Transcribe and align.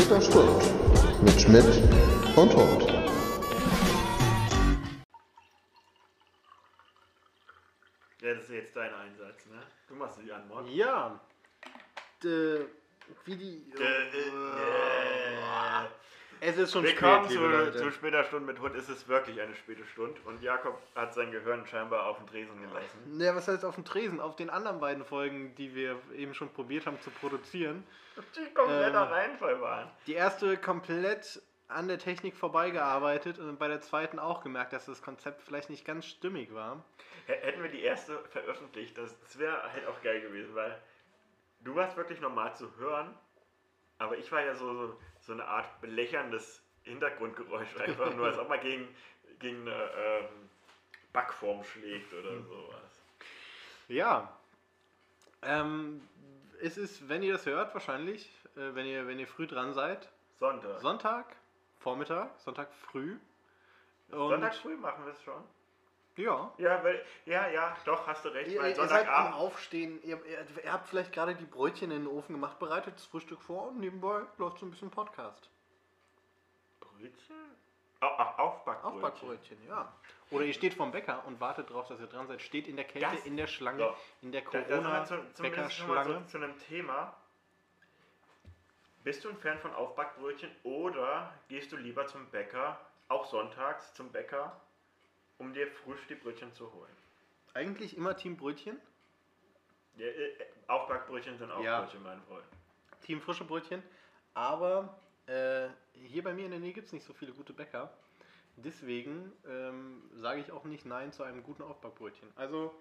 Später 0.00 0.22
Stund 0.22 1.22
mit 1.22 1.38
Schmidt 1.38 1.82
und 2.34 2.56
Hund. 2.56 2.82
Ja, 8.22 8.34
das 8.34 8.44
ist 8.44 8.50
jetzt 8.50 8.74
dein 8.76 8.94
Einsatz, 8.94 9.44
ne? 9.44 9.60
Du 9.88 9.94
machst 9.96 10.18
die 10.24 10.32
Antwort. 10.32 10.70
Ja. 10.70 11.20
D 12.24 12.60
wie 13.26 13.36
die. 13.36 13.62
Äh, 13.78 13.82
äh, 13.82 14.40
es 16.40 16.56
ist 16.56 16.72
schon 16.72 16.84
Willkommen 16.84 17.24
spät, 17.24 17.72
zu, 17.74 17.78
zu 17.78 17.90
später 17.92 18.24
Stunde 18.24 18.52
mit 18.52 18.60
Hund. 18.60 18.74
Es 18.74 18.88
ist 18.88 19.08
wirklich 19.08 19.40
eine 19.40 19.54
späte 19.54 19.84
Stunde 19.84 20.20
und 20.24 20.42
Jakob 20.42 20.80
hat 20.94 21.14
sein 21.14 21.30
Gehirn 21.30 21.66
scheinbar 21.66 22.06
auf 22.06 22.18
den 22.18 22.26
Tresen 22.26 22.60
gelassen. 22.60 23.20
Ja, 23.20 23.34
was 23.34 23.48
heißt 23.48 23.64
auf 23.64 23.74
dem 23.74 23.84
Tresen? 23.84 24.20
Auf 24.20 24.36
den 24.36 24.50
anderen 24.50 24.80
beiden 24.80 25.04
Folgen, 25.04 25.54
die 25.56 25.74
wir 25.74 25.96
eben 26.16 26.34
schon 26.34 26.48
probiert 26.50 26.86
haben 26.86 27.00
zu 27.00 27.10
produzieren. 27.10 27.84
Die 28.36 28.54
kompletter 28.54 29.06
Ähm. 29.06 29.12
Reinfall 29.12 29.60
waren. 29.60 29.90
Die 30.06 30.14
erste 30.14 30.56
komplett 30.56 31.42
an 31.68 31.88
der 31.88 31.98
Technik 31.98 32.36
vorbeigearbeitet 32.36 33.38
und 33.38 33.58
bei 33.58 33.68
der 33.68 33.80
zweiten 33.80 34.18
auch 34.18 34.42
gemerkt, 34.42 34.72
dass 34.72 34.86
das 34.86 35.02
Konzept 35.02 35.42
vielleicht 35.42 35.70
nicht 35.70 35.84
ganz 35.84 36.06
stimmig 36.06 36.52
war. 36.52 36.84
Hätten 37.26 37.62
wir 37.62 37.70
die 37.70 37.82
erste 37.82 38.18
veröffentlicht, 38.30 38.98
das, 38.98 39.18
das 39.20 39.38
wäre 39.38 39.62
halt 39.72 39.86
auch 39.86 40.02
geil 40.02 40.20
gewesen, 40.20 40.54
weil 40.54 40.76
du 41.60 41.76
warst 41.76 41.96
wirklich 41.96 42.20
normal 42.20 42.56
zu 42.56 42.76
hören, 42.76 43.14
aber 43.98 44.18
ich 44.18 44.32
war 44.32 44.42
ja 44.42 44.54
so, 44.54 44.74
so, 44.74 44.98
so 45.30 45.34
eine 45.34 45.44
Art 45.44 45.80
belächerndes 45.80 46.60
Hintergrundgeräusch, 46.82 47.76
einfach 47.78 48.12
nur, 48.16 48.26
als 48.26 48.38
ob 48.38 48.48
man 48.48 48.60
gegen, 48.60 48.88
gegen 49.38 49.60
eine 49.60 49.90
ähm, 49.96 50.50
Backform 51.12 51.62
schlägt 51.62 52.12
oder 52.12 52.42
sowas. 52.42 53.00
Ja. 53.86 54.36
Ähm, 55.42 56.02
es 56.60 56.76
ist, 56.76 57.08
wenn 57.08 57.22
ihr 57.22 57.34
das 57.34 57.46
hört, 57.46 57.72
wahrscheinlich, 57.74 58.28
äh, 58.56 58.74
wenn, 58.74 58.86
ihr, 58.86 59.06
wenn 59.06 59.20
ihr 59.20 59.28
früh 59.28 59.46
dran 59.46 59.72
seid, 59.72 60.10
Sonntag. 60.34 60.80
Sonntag, 60.80 61.36
Vormittag, 61.78 62.36
Sonntag 62.40 62.72
früh. 62.74 63.16
Und 64.10 64.30
Sonntag 64.30 64.56
früh 64.56 64.76
machen 64.76 65.04
wir 65.04 65.12
es 65.12 65.22
schon. 65.22 65.44
Ja. 66.16 66.52
Ja, 66.58 66.84
weil, 66.84 67.04
ja, 67.24 67.48
ja, 67.48 67.76
doch, 67.84 68.06
hast 68.06 68.24
du 68.24 68.28
recht, 68.30 68.50
Ihr, 68.50 68.60
weil 68.60 68.70
ihr 68.70 68.74
seid 68.76 68.90
am 68.90 68.96
Sonntagabend. 68.98 69.34
Aufstehen, 69.36 70.02
ihr, 70.02 70.24
ihr, 70.26 70.46
ihr 70.64 70.72
habt 70.72 70.88
vielleicht 70.88 71.12
gerade 71.12 71.34
die 71.34 71.44
Brötchen 71.44 71.90
in 71.90 72.04
den 72.04 72.06
Ofen 72.06 72.34
gemacht, 72.34 72.58
bereitet 72.58 72.94
das 72.96 73.04
Frühstück 73.06 73.40
vor 73.42 73.68
und 73.68 73.80
nebenbei 73.80 74.22
läuft 74.38 74.58
so 74.58 74.66
ein 74.66 74.70
bisschen 74.70 74.90
Podcast. 74.90 75.48
Brötchen? 76.80 77.36
Au- 78.00 78.06
Aufbackbrötchen. 78.06 79.02
Aufbackbrötchen, 79.04 79.66
ja. 79.68 79.92
Oder 80.30 80.44
ihr 80.44 80.54
steht 80.54 80.74
vorm 80.74 80.90
Bäcker 80.92 81.22
und 81.26 81.40
wartet 81.40 81.68
darauf, 81.70 81.88
dass 81.88 82.00
ihr 82.00 82.06
dran 82.06 82.26
seid, 82.28 82.40
steht 82.40 82.66
in 82.68 82.76
der 82.76 82.84
Kälte, 82.86 83.08
Das- 83.16 83.26
in 83.26 83.36
der 83.36 83.46
Schlange, 83.46 83.78
so. 83.80 83.94
in 84.22 84.32
der 84.32 84.42
wir 84.42 84.50
zu, 85.04 85.16
zumindest 85.34 85.72
schon 85.74 85.88
mal 85.88 85.94
Corona-Bäckerschlange. 86.04 86.24
zu, 86.26 86.30
zu 86.30 86.36
einem 86.38 86.58
Thema. 86.58 87.14
Bist 89.02 89.24
du 89.24 89.30
ein 89.30 89.36
Fan 89.38 89.58
von 89.58 89.72
Aufbackbrötchen 89.74 90.50
oder 90.62 91.32
gehst 91.48 91.72
du 91.72 91.76
lieber 91.76 92.06
zum 92.06 92.26
Bäcker, 92.26 92.78
auch 93.08 93.24
sonntags 93.26 93.94
zum 93.94 94.12
Bäcker, 94.12 94.60
um 95.40 95.52
dir 95.52 95.66
frisch 95.66 96.06
die 96.08 96.14
Brötchen 96.14 96.52
zu 96.52 96.72
holen? 96.72 96.92
Eigentlich 97.54 97.96
immer 97.96 98.16
Team 98.16 98.36
Brötchen, 98.36 98.80
Ja, 99.96 100.06
äh, 100.06 100.36
Aufbackbrötchen 100.68 101.36
sind 101.36 101.50
auch 101.50 101.62
Ja. 101.62 101.80
Brötchen, 101.80 102.02
mein 102.02 102.22
Freund. 102.22 102.44
Team 103.02 103.20
frische 103.20 103.44
Brötchen. 103.44 103.82
Aber 104.34 105.00
äh, 105.26 105.68
hier 105.92 106.22
bei 106.22 106.32
mir 106.32 106.44
in 106.44 106.52
der 106.52 106.60
Nähe 106.60 106.72
gibt 106.72 106.86
es 106.86 106.92
nicht 106.92 107.04
so 107.04 107.12
viele 107.12 107.32
gute 107.32 107.52
Bäcker. 107.52 107.92
Deswegen 108.56 109.32
ähm, 109.48 110.08
sage 110.14 110.40
ich 110.40 110.52
auch 110.52 110.64
nicht 110.64 110.84
Nein 110.84 111.12
zu 111.12 111.22
einem 111.22 111.42
guten 111.42 111.62
Aufbackbrötchen. 111.62 112.28
Also, 112.36 112.72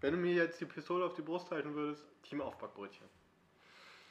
wenn 0.00 0.12
du 0.12 0.18
mir 0.18 0.34
jetzt 0.34 0.60
die 0.60 0.66
Pistole 0.66 1.04
auf 1.04 1.14
die 1.14 1.22
Brust 1.22 1.50
halten 1.50 1.74
würdest, 1.74 2.04
Team 2.22 2.40
Aufbackbrötchen. 2.40 3.08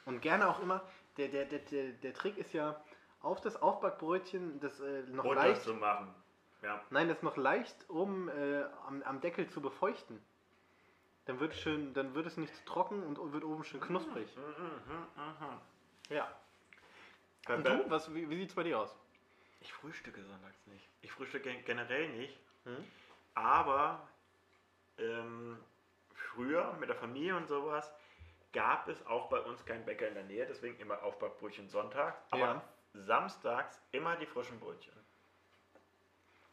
Und 0.06 0.20
gerne 0.20 0.48
auch 0.48 0.60
immer, 0.60 0.82
der, 1.18 1.28
der, 1.28 1.44
der, 1.44 1.60
der, 1.60 1.92
der 1.92 2.14
Trick 2.14 2.38
ist 2.38 2.52
ja, 2.54 2.82
auf 3.20 3.40
das 3.40 3.60
Aufbackbrötchen 3.60 4.58
das 4.58 4.80
äh, 4.80 5.02
noch 5.02 5.22
Brot 5.24 5.36
leicht, 5.36 5.62
zu 5.62 5.74
machen. 5.74 6.12
Ja. 6.62 6.80
nein, 6.90 7.08
das 7.08 7.22
noch 7.22 7.36
leicht 7.36 7.88
um 7.88 8.28
äh, 8.28 8.62
am, 8.86 9.02
am 9.02 9.20
Deckel 9.20 9.48
zu 9.48 9.60
befeuchten. 9.60 10.22
Dann 11.24 11.38
wird, 11.38 11.52
es 11.52 11.60
schön, 11.60 11.94
dann 11.94 12.14
wird 12.14 12.26
es 12.26 12.36
nicht 12.36 12.54
zu 12.54 12.64
trocken 12.64 13.02
und 13.02 13.32
wird 13.32 13.44
oben 13.44 13.62
schön 13.64 13.80
knusprig. 13.80 14.28
Mhm, 14.36 14.92
mhm, 14.92 15.46
mhm. 15.46 15.60
Ja. 16.08 16.28
Und 17.48 17.66
du? 17.66 17.90
Was, 17.90 18.12
wie 18.14 18.28
wie 18.28 18.36
sieht 18.36 18.48
es 18.50 18.54
bei 18.54 18.62
dir 18.64 18.78
aus? 18.80 18.96
Ich 19.60 19.72
frühstücke 19.72 20.22
sonntags 20.24 20.66
nicht. 20.66 20.88
Ich 21.02 21.12
frühstücke 21.12 21.50
gen- 21.52 21.64
generell 21.64 22.08
nicht. 22.10 22.36
Hm? 22.64 22.84
Aber 23.34 24.08
ähm, 24.98 25.58
früher 26.14 26.72
mit 26.74 26.88
der 26.88 26.96
Familie 26.96 27.36
und 27.36 27.46
sowas 27.46 27.92
gab 28.52 28.88
es 28.88 29.04
auch 29.06 29.28
bei 29.28 29.40
uns 29.40 29.64
keinen 29.64 29.84
Bäcker 29.84 30.08
in 30.08 30.14
der 30.14 30.24
Nähe, 30.24 30.46
deswegen 30.46 30.78
immer 30.78 31.02
Aufbackbrötchen 31.02 31.68
sonntags. 31.68 32.20
Aber 32.30 32.40
Ja. 32.40 32.62
samstags 32.94 33.80
immer 33.92 34.16
die 34.16 34.26
frischen 34.26 34.58
Brötchen. 34.60 34.92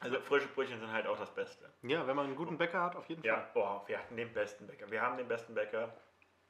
Also 0.01 0.19
frische 0.21 0.47
Brötchen 0.47 0.79
sind 0.79 0.91
halt 0.91 1.07
auch 1.07 1.17
das 1.17 1.33
Beste. 1.33 1.69
Ja, 1.81 2.07
wenn 2.07 2.15
man 2.15 2.27
einen 2.27 2.35
guten 2.35 2.57
Bäcker 2.57 2.81
hat, 2.81 2.95
auf 2.95 3.07
jeden 3.09 3.23
Ja, 3.23 3.35
Fall. 3.35 3.49
boah, 3.53 3.83
wir 3.87 3.99
hatten 3.99 4.15
den 4.15 4.33
besten 4.33 4.65
Bäcker. 4.67 4.89
Wir 4.89 5.01
haben 5.01 5.17
den 5.17 5.27
besten 5.27 5.53
Bäcker. 5.53 5.93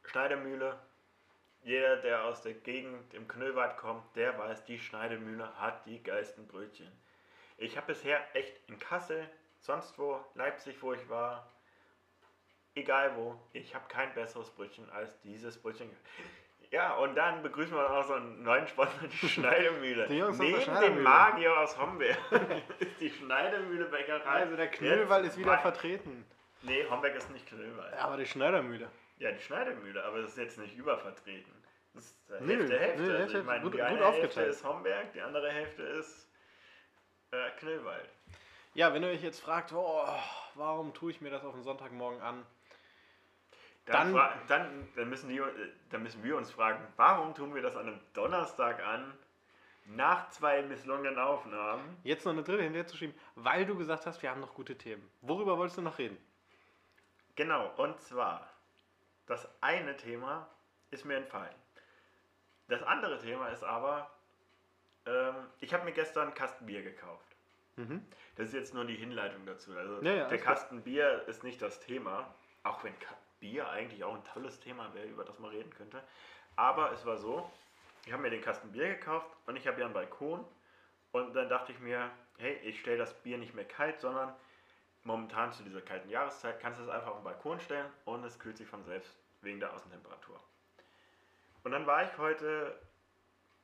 Schneidemühle. 0.06 0.80
Jeder, 1.62 1.98
der 1.98 2.24
aus 2.24 2.42
der 2.42 2.54
Gegend 2.54 3.14
im 3.14 3.28
Knöllwald 3.28 3.78
kommt, 3.78 4.16
der 4.16 4.38
weiß, 4.38 4.64
die 4.66 4.80
Schneidemühle 4.80 5.60
hat 5.60 5.86
die 5.86 6.02
geilsten 6.02 6.48
Brötchen. 6.48 6.92
Ich 7.58 7.76
habe 7.76 7.88
bisher 7.88 8.24
echt 8.36 8.58
in 8.70 8.80
Kassel, 8.80 9.30
sonst 9.60 9.98
wo, 10.00 10.24
Leipzig, 10.36 10.82
wo 10.82 10.94
ich 10.94 11.10
war, 11.10 11.52
egal 12.76 13.16
wo, 13.18 13.36
ich 13.52 13.76
habe 13.76 13.86
kein 13.90 14.14
besseres 14.14 14.50
Brötchen 14.52 14.90
als 14.92 15.20
dieses 15.22 15.62
Brötchen. 15.62 15.90
Ja, 16.72 16.94
und 16.98 17.16
dann 17.16 17.42
begrüßen 17.42 17.76
wir 17.76 17.90
auch 17.90 18.04
so 18.06 18.14
einen 18.14 18.44
neuen 18.44 18.68
Sponsor, 18.68 19.08
die 19.08 19.28
Schneidemühle. 19.30 20.08
Die 20.08 20.18
Jungs 20.20 20.38
Neben 20.38 20.80
dem. 20.82 21.02
Magier 21.04 21.58
aus 21.58 21.78
Homberg 21.80 22.18
ist 22.80 23.00
die 23.02 23.10
Schneidemühle 23.10 23.86
Bäckerei. 23.86 24.24
Also 24.30 24.56
der 24.56 24.68
Knüllwall 24.70 25.26
ist 25.26 25.38
wieder 25.38 25.58
vertreten. 25.58 26.26
Nee, 26.62 26.86
Homberg 26.90 27.16
ist 27.16 27.32
nicht 27.32 27.48
Knüllwald. 27.48 27.94
Aber 27.96 28.18
die 28.18 28.26
Schneidermühle. 28.28 28.88
Ja, 29.18 29.32
die 29.32 29.42
Schneidemühle, 29.42 30.04
aber 30.04 30.22
das 30.22 30.32
ist 30.32 30.38
jetzt 30.38 30.58
nicht 30.60 30.76
übervertreten. 30.78 31.52
Das 31.96 32.06
ist 32.06 32.30
äh, 32.30 32.40
Nö, 32.42 32.54
Hälfte, 32.58 32.80
Hälfte. 32.80 33.02
nö, 33.02 33.08
also 33.10 33.18
Hälfte, 33.20 33.38
ich 33.40 33.46
meine, 33.46 33.64
gut- 33.64 33.74
die 33.74 33.82
eine 33.82 34.12
Hälfte 34.12 34.42
ist 34.44 34.64
Homberg, 34.64 35.14
die 35.14 35.22
andere 35.22 35.50
Hälfte 35.52 35.82
ist 35.82 36.30
äh, 37.32 37.50
Knüllwald. 37.60 38.10
Ja, 38.76 38.94
wenn 38.94 39.02
ihr 39.02 39.10
euch 39.10 39.24
jetzt 39.24 39.40
fragt, 39.42 39.74
oh, 39.74 40.08
warum 40.54 40.94
tue 40.94 41.10
ich 41.12 41.20
mir 41.22 41.32
das 41.32 41.44
auf 41.44 41.54
den 41.56 41.64
Sonntagmorgen 41.64 42.22
an? 42.22 42.46
Dann, 43.90 44.14
Dann- 44.48 44.88
dann, 44.96 45.10
müssen 45.10 45.30
die, 45.30 45.38
äh, 45.38 45.72
dann 45.90 46.04
müssen 46.04 46.24
wir 46.24 46.38
uns 46.38 46.52
fragen, 46.52 46.86
warum 46.96 47.34
tun 47.34 47.56
wir 47.56 47.62
das 47.62 47.76
an 47.76 47.88
einem 47.88 48.00
Donnerstag 48.14 48.86
an, 48.86 49.18
nach 49.86 50.30
zwei 50.30 50.62
misslungenen 50.62 51.18
Aufnahmen? 51.18 51.98
Jetzt 52.04 52.24
noch 52.26 52.34
eine 52.34 52.44
dritte 52.44 52.62
hinterher 52.62 52.86
zu 52.86 52.98
schieben, 52.98 53.16
weil 53.36 53.66
du 53.66 53.76
gesagt 53.76 54.06
hast, 54.06 54.22
wir 54.22 54.30
haben 54.30 54.42
noch 54.42 54.54
gute 54.54 54.78
Themen. 54.78 55.10
Worüber 55.22 55.58
wolltest 55.58 55.78
du 55.78 55.82
noch 55.82 55.98
reden? 55.98 56.18
Genau, 57.36 57.74
und 57.78 58.00
zwar, 58.00 58.48
das 59.26 59.48
eine 59.62 59.98
Thema 59.98 60.48
ist 60.92 61.06
mir 61.06 61.18
entfallen. 61.18 61.56
Das 62.68 62.84
andere 62.84 63.18
Thema 63.18 63.48
ist 63.48 63.64
aber, 63.64 64.12
ähm, 65.08 65.36
ich 65.62 65.74
habe 65.74 65.86
mir 65.86 65.94
gestern 65.94 66.28
einen 66.28 66.34
Kasten 66.36 66.68
Bier 66.68 66.84
gekauft. 66.84 67.26
Mhm. 67.78 68.06
Das 68.36 68.50
ist 68.50 68.54
jetzt 68.54 68.74
nur 68.76 68.86
die 68.86 68.96
Hinleitung 68.96 69.46
dazu. 69.48 69.76
Also 69.76 70.02
Ja, 70.04 70.12
ja, 70.14 70.28
der 70.28 70.38
Kasten 70.38 70.84
Bier 70.84 71.24
ist 71.28 71.44
nicht 71.44 71.60
das 71.62 71.80
Thema, 71.80 72.32
auch 72.64 72.84
wenn 72.84 72.94
Bier 73.40 73.70
eigentlich 73.70 74.04
auch 74.04 74.16
ein 74.16 74.24
tolles 74.26 74.60
Thema 74.60 74.94
wäre, 74.94 75.08
über 75.08 75.24
das 75.24 75.40
man 75.40 75.52
reden 75.52 75.72
könnte. 75.72 76.04
Aber 76.56 76.92
es 76.92 77.06
war 77.06 77.18
so, 77.18 77.50
ich 78.06 78.12
habe 78.12 78.22
mir 78.22 78.30
den 78.30 78.42
Kasten 78.42 78.72
Bier 78.72 78.90
gekauft 78.90 79.30
und 79.46 79.56
ich 79.56 79.68
habe 79.68 79.80
ja 79.80 79.86
einen 79.86 79.94
Balkon 79.94 80.46
und 81.12 81.34
dann 81.34 81.50
dachte 81.50 81.72
ich 81.72 81.80
mir, 81.80 82.12
hey, 82.38 82.56
ich 82.64 82.80
stelle 82.80 82.98
das 82.98 83.14
Bier 83.22 83.38
nicht 83.38 83.54
mehr 83.54 83.66
kalt, 83.66 84.00
sondern 84.00 84.34
momentan 85.04 85.52
zu 85.54 85.64
dieser 85.64 85.82
kalten 85.82 86.10
Jahreszeit 86.10 86.60
kannst 86.60 86.80
du 86.80 86.84
es 86.84 86.90
einfach 86.90 87.10
auf 87.10 87.18
den 87.18 87.24
Balkon 87.24 87.60
stellen 87.60 87.90
und 88.06 88.24
es 88.24 88.38
kühlt 88.40 88.58
sich 88.58 88.68
von 88.68 88.84
selbst 88.84 89.18
wegen 89.42 89.60
der 89.60 89.74
Außentemperatur. 89.74 90.40
Und 91.64 91.72
dann 91.72 91.86
war 91.88 92.04
ich 92.04 92.18
heute 92.18 92.80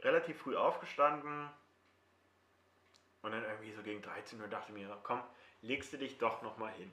relativ 0.02 0.40
früh 0.42 0.56
aufgestanden 0.56 1.50
und 3.22 3.32
dann 3.32 3.44
irgendwie 3.44 3.72
so 3.72 3.82
gegen 3.82 4.02
13 4.02 4.40
Uhr 4.40 4.48
dachte 4.48 4.72
ich 4.72 4.78
mir, 4.78 4.98
komm, 5.04 5.22
legst 5.62 5.92
du 5.94 5.98
dich 5.98 6.18
doch 6.18 6.42
nochmal 6.42 6.72
hin. 6.74 6.92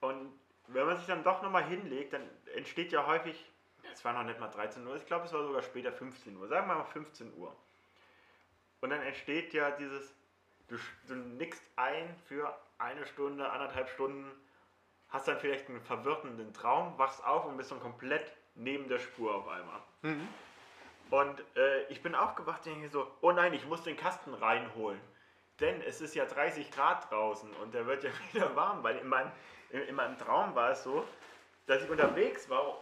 Und 0.00 0.32
wenn 0.74 0.86
man 0.86 0.96
sich 0.96 1.06
dann 1.06 1.24
doch 1.24 1.42
nochmal 1.42 1.64
hinlegt, 1.64 2.12
dann 2.12 2.28
entsteht 2.54 2.92
ja 2.92 3.06
häufig, 3.06 3.50
es 3.92 4.04
war 4.04 4.12
noch 4.12 4.24
nicht 4.24 4.40
mal 4.40 4.48
13 4.48 4.86
Uhr, 4.86 4.96
ich 4.96 5.06
glaube 5.06 5.26
es 5.26 5.32
war 5.32 5.42
sogar 5.42 5.62
später 5.62 5.92
15 5.92 6.36
Uhr, 6.36 6.48
sagen 6.48 6.66
wir 6.68 6.74
mal 6.74 6.84
15 6.84 7.34
Uhr. 7.36 7.54
Und 8.80 8.90
dann 8.90 9.02
entsteht 9.02 9.52
ja 9.52 9.70
dieses, 9.70 10.14
du, 10.68 10.76
du 11.06 11.14
nickst 11.14 11.62
ein 11.76 12.14
für 12.26 12.56
eine 12.78 13.06
Stunde, 13.06 13.48
anderthalb 13.48 13.88
Stunden, 13.88 14.30
hast 15.08 15.28
dann 15.28 15.38
vielleicht 15.38 15.68
einen 15.68 15.80
verwirrenden 15.80 16.52
Traum, 16.52 16.98
wachst 16.98 17.24
auf 17.24 17.44
und 17.44 17.56
bist 17.56 17.70
dann 17.70 17.80
komplett 17.80 18.32
neben 18.54 18.88
der 18.88 18.98
Spur 18.98 19.34
auf 19.34 19.48
einmal. 19.48 19.80
Mhm. 20.02 20.28
Und 21.10 21.40
äh, 21.56 21.84
ich 21.88 22.02
bin 22.02 22.14
aufgewacht 22.14 22.66
und 22.66 22.72
denke 22.72 22.88
so, 22.88 23.06
oh 23.20 23.32
nein, 23.32 23.52
ich 23.52 23.66
muss 23.66 23.82
den 23.82 23.96
Kasten 23.96 24.32
reinholen. 24.32 25.00
Denn 25.60 25.82
es 25.82 26.00
ist 26.00 26.14
ja 26.14 26.24
30 26.24 26.70
Grad 26.70 27.10
draußen 27.10 27.52
und 27.56 27.74
der 27.74 27.86
wird 27.86 28.02
ja 28.04 28.10
wieder 28.32 28.56
warm, 28.56 28.82
weil 28.82 28.96
in 28.96 29.08
meinem, 29.08 29.30
in, 29.72 29.82
in 29.82 29.94
meinem 29.94 30.18
Traum 30.18 30.54
war 30.54 30.70
es 30.70 30.84
so, 30.84 31.06
dass 31.66 31.82
ich 31.82 31.90
unterwegs 31.90 32.48
war 32.48 32.78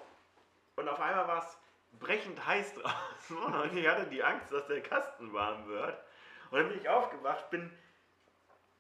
und 0.77 0.89
auf 0.89 1.01
einmal 1.01 1.27
war 1.29 1.39
es 1.39 1.57
brechend 1.99 2.45
heiß 2.47 2.75
draußen 2.75 3.37
und 3.63 3.77
ich 3.77 3.87
hatte 3.87 4.07
die 4.07 4.23
Angst, 4.23 4.53
dass 4.53 4.67
der 4.67 4.83
Kasten 4.83 5.33
warm 5.33 5.67
wird. 5.69 5.99
Und 6.51 6.59
dann 6.59 6.69
bin 6.69 6.79
ich 6.81 6.89
aufgewacht, 6.89 7.51
bin 7.51 7.71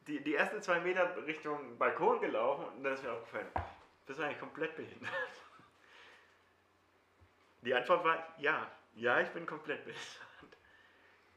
die, 0.06 0.22
die 0.22 0.34
ersten 0.34 0.60
zwei 0.62 0.80
Meter 0.80 1.16
Richtung 1.26 1.78
Balkon 1.78 2.20
gelaufen 2.20 2.64
und 2.64 2.82
dann 2.82 2.94
ist 2.94 3.02
mir 3.02 3.12
aufgefallen, 3.12 3.46
bist 4.06 4.18
du 4.18 4.24
eigentlich 4.24 4.40
komplett 4.40 4.74
behindert? 4.76 5.12
Die 7.62 7.74
Antwort 7.74 8.04
war 8.04 8.34
ja, 8.38 8.70
ja, 8.94 9.20
ich 9.20 9.28
bin 9.28 9.44
komplett 9.44 9.84
behindert. 9.84 10.56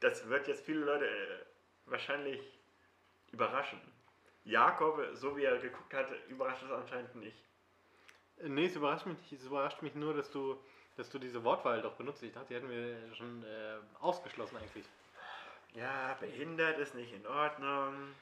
Das 0.00 0.26
wird 0.28 0.48
jetzt 0.48 0.64
viele 0.64 0.84
Leute 0.84 1.06
äh, 1.06 1.44
wahrscheinlich 1.84 2.40
überraschen. 3.30 3.80
Jakob, 4.44 5.00
so 5.14 5.36
wie 5.36 5.44
er 5.44 5.58
geguckt 5.58 5.92
hat, 5.94 6.06
überrascht 6.28 6.62
es 6.64 6.70
anscheinend 6.70 7.14
nicht. 7.16 7.36
Nee, 8.42 8.66
es 8.66 8.76
überrascht 8.76 9.06
mich 9.06 9.18
nicht. 9.18 9.32
Es 9.32 9.46
überrascht 9.46 9.80
mich 9.82 9.94
nur, 9.94 10.14
dass 10.14 10.30
du, 10.30 10.58
dass 10.96 11.08
du 11.08 11.18
diese 11.18 11.42
Wortwahl 11.44 11.80
doch 11.82 11.94
benutzt. 11.94 12.22
Ich 12.22 12.32
dachte, 12.32 12.48
die 12.48 12.54
hätten 12.56 12.68
wir 12.68 13.14
schon 13.14 13.42
äh, 13.42 13.78
ausgeschlossen 14.00 14.56
eigentlich. 14.56 14.84
Ja, 15.74 16.16
behindert 16.20 16.78
ist 16.78 16.94
nicht 16.94 17.12
in 17.12 17.26
Ordnung. 17.26 18.14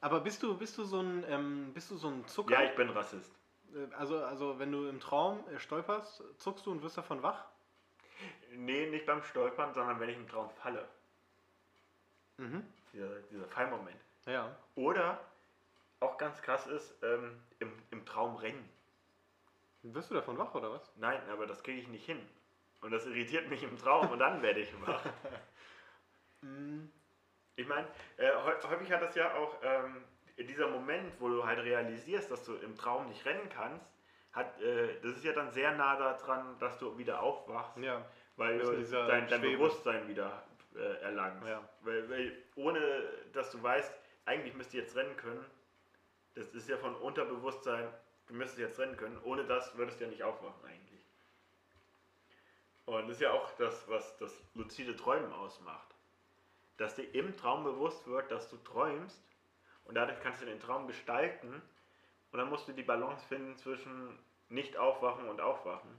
Aber 0.00 0.20
bist 0.20 0.42
du, 0.42 0.56
bist 0.56 0.76
du 0.76 0.84
so 0.84 1.00
ein, 1.00 1.24
ähm, 1.28 1.72
bist 1.72 1.90
du 1.90 1.96
so 1.96 2.08
ein 2.08 2.26
Zucker? 2.28 2.52
Ja, 2.52 2.62
ich 2.62 2.76
bin 2.76 2.90
Rassist. 2.90 3.32
Äh, 3.74 3.92
Also, 3.94 4.22
also 4.22 4.58
wenn 4.58 4.70
du 4.70 4.88
im 4.88 5.00
Traum 5.00 5.42
äh, 5.48 5.58
stolperst, 5.58 6.22
zuckst 6.38 6.66
du 6.66 6.72
und 6.72 6.82
wirst 6.82 6.98
davon 6.98 7.22
wach? 7.22 7.46
Nee, 8.52 8.86
nicht 8.90 9.06
beim 9.06 9.22
Stolpern, 9.22 9.72
sondern 9.74 9.98
wenn 10.00 10.08
ich 10.08 10.16
im 10.16 10.28
Traum 10.28 10.50
falle. 10.50 10.88
Mhm. 12.38 12.64
Dieser, 12.92 13.20
dieser 13.30 13.46
Fallmoment. 13.48 14.00
Ja. 14.26 14.54
Oder, 14.74 15.20
auch 16.00 16.18
ganz 16.18 16.42
krass 16.42 16.66
ist, 16.66 17.02
ähm, 17.02 17.40
im, 17.60 17.72
im 17.90 18.04
Traum 18.04 18.36
rennen. 18.36 18.68
Wirst 19.82 20.10
du 20.10 20.14
davon 20.14 20.36
wach 20.36 20.54
oder 20.54 20.72
was? 20.72 20.92
Nein, 20.96 21.20
aber 21.30 21.46
das 21.46 21.62
kriege 21.62 21.80
ich 21.80 21.88
nicht 21.88 22.04
hin. 22.04 22.20
Und 22.82 22.90
das 22.90 23.06
irritiert 23.06 23.48
mich 23.48 23.62
im 23.62 23.78
Traum 23.78 24.10
und 24.10 24.18
dann 24.18 24.42
werde 24.42 24.60
ich 24.60 24.72
wach. 24.86 25.02
Mm, 26.42 26.90
Ich 27.56 27.66
meine, 27.66 27.86
äh, 28.18 28.30
häu- 28.30 28.68
häufig 28.68 28.92
hat 28.92 29.00
das 29.00 29.14
ja 29.14 29.34
auch 29.36 29.56
ähm, 29.62 30.04
dieser 30.36 30.68
Moment, 30.68 31.18
wo 31.18 31.28
du 31.30 31.46
halt 31.46 31.60
realisierst, 31.60 32.30
dass 32.30 32.44
du 32.44 32.56
im 32.56 32.76
Traum 32.76 33.08
nicht 33.08 33.24
rennen 33.24 33.48
kannst, 33.48 33.86
hat, 34.32 34.60
äh, 34.60 35.00
das 35.00 35.12
ist 35.16 35.24
ja 35.24 35.32
dann 35.32 35.50
sehr 35.50 35.72
nah 35.72 35.96
daran, 35.96 36.58
dass 36.58 36.78
du 36.78 36.98
wieder 36.98 37.22
aufwachst, 37.22 37.78
Ja. 37.78 38.04
weil 38.36 38.58
du 38.58 38.84
dein, 39.08 39.26
dein. 39.28 39.40
Bewusstsein 39.40 40.06
wieder 40.08 40.42
äh, 40.76 41.00
erlangst. 41.00 41.48
Ja. 41.48 41.66
Weil, 41.80 42.10
weil 42.10 42.42
ohne, 42.56 42.78
dass 43.32 43.50
du 43.52 43.62
weißt, 43.62 43.90
eigentlich 44.26 44.54
müsst 44.54 44.74
ihr 44.74 44.82
jetzt 44.82 44.94
rennen 44.96 45.16
können, 45.16 45.44
das 46.34 46.48
ist 46.48 46.68
ja 46.68 46.76
von 46.76 46.94
Unterbewusstsein, 46.96 47.88
du 48.26 48.34
müsstest 48.34 48.58
jetzt 48.58 48.78
rennen 48.78 48.96
können, 48.96 49.18
ohne 49.24 49.44
das 49.44 49.76
würdest 49.76 50.00
du 50.00 50.04
ja 50.04 50.10
nicht 50.10 50.22
aufwachen 50.22 50.64
eigentlich. 50.64 51.00
Und 52.84 53.08
das 53.08 53.16
ist 53.16 53.22
ja 53.22 53.32
auch 53.32 53.50
das, 53.56 53.88
was 53.88 54.16
das 54.18 54.32
luzide 54.54 54.94
Träumen 54.94 55.32
ausmacht. 55.32 55.88
Dass 56.76 56.94
dir 56.94 57.14
im 57.14 57.36
Traum 57.36 57.64
bewusst 57.64 58.06
wird, 58.06 58.30
dass 58.30 58.50
du 58.50 58.58
träumst 58.58 59.20
und 59.86 59.94
dadurch 59.94 60.20
kannst 60.20 60.42
du 60.42 60.46
den 60.46 60.60
Traum 60.60 60.86
gestalten 60.86 61.62
und 62.32 62.38
dann 62.38 62.50
musst 62.50 62.68
du 62.68 62.72
die 62.72 62.82
Balance 62.82 63.24
finden 63.26 63.56
zwischen 63.56 64.18
nicht 64.48 64.76
aufwachen 64.76 65.28
und 65.28 65.40
aufwachen. 65.40 65.90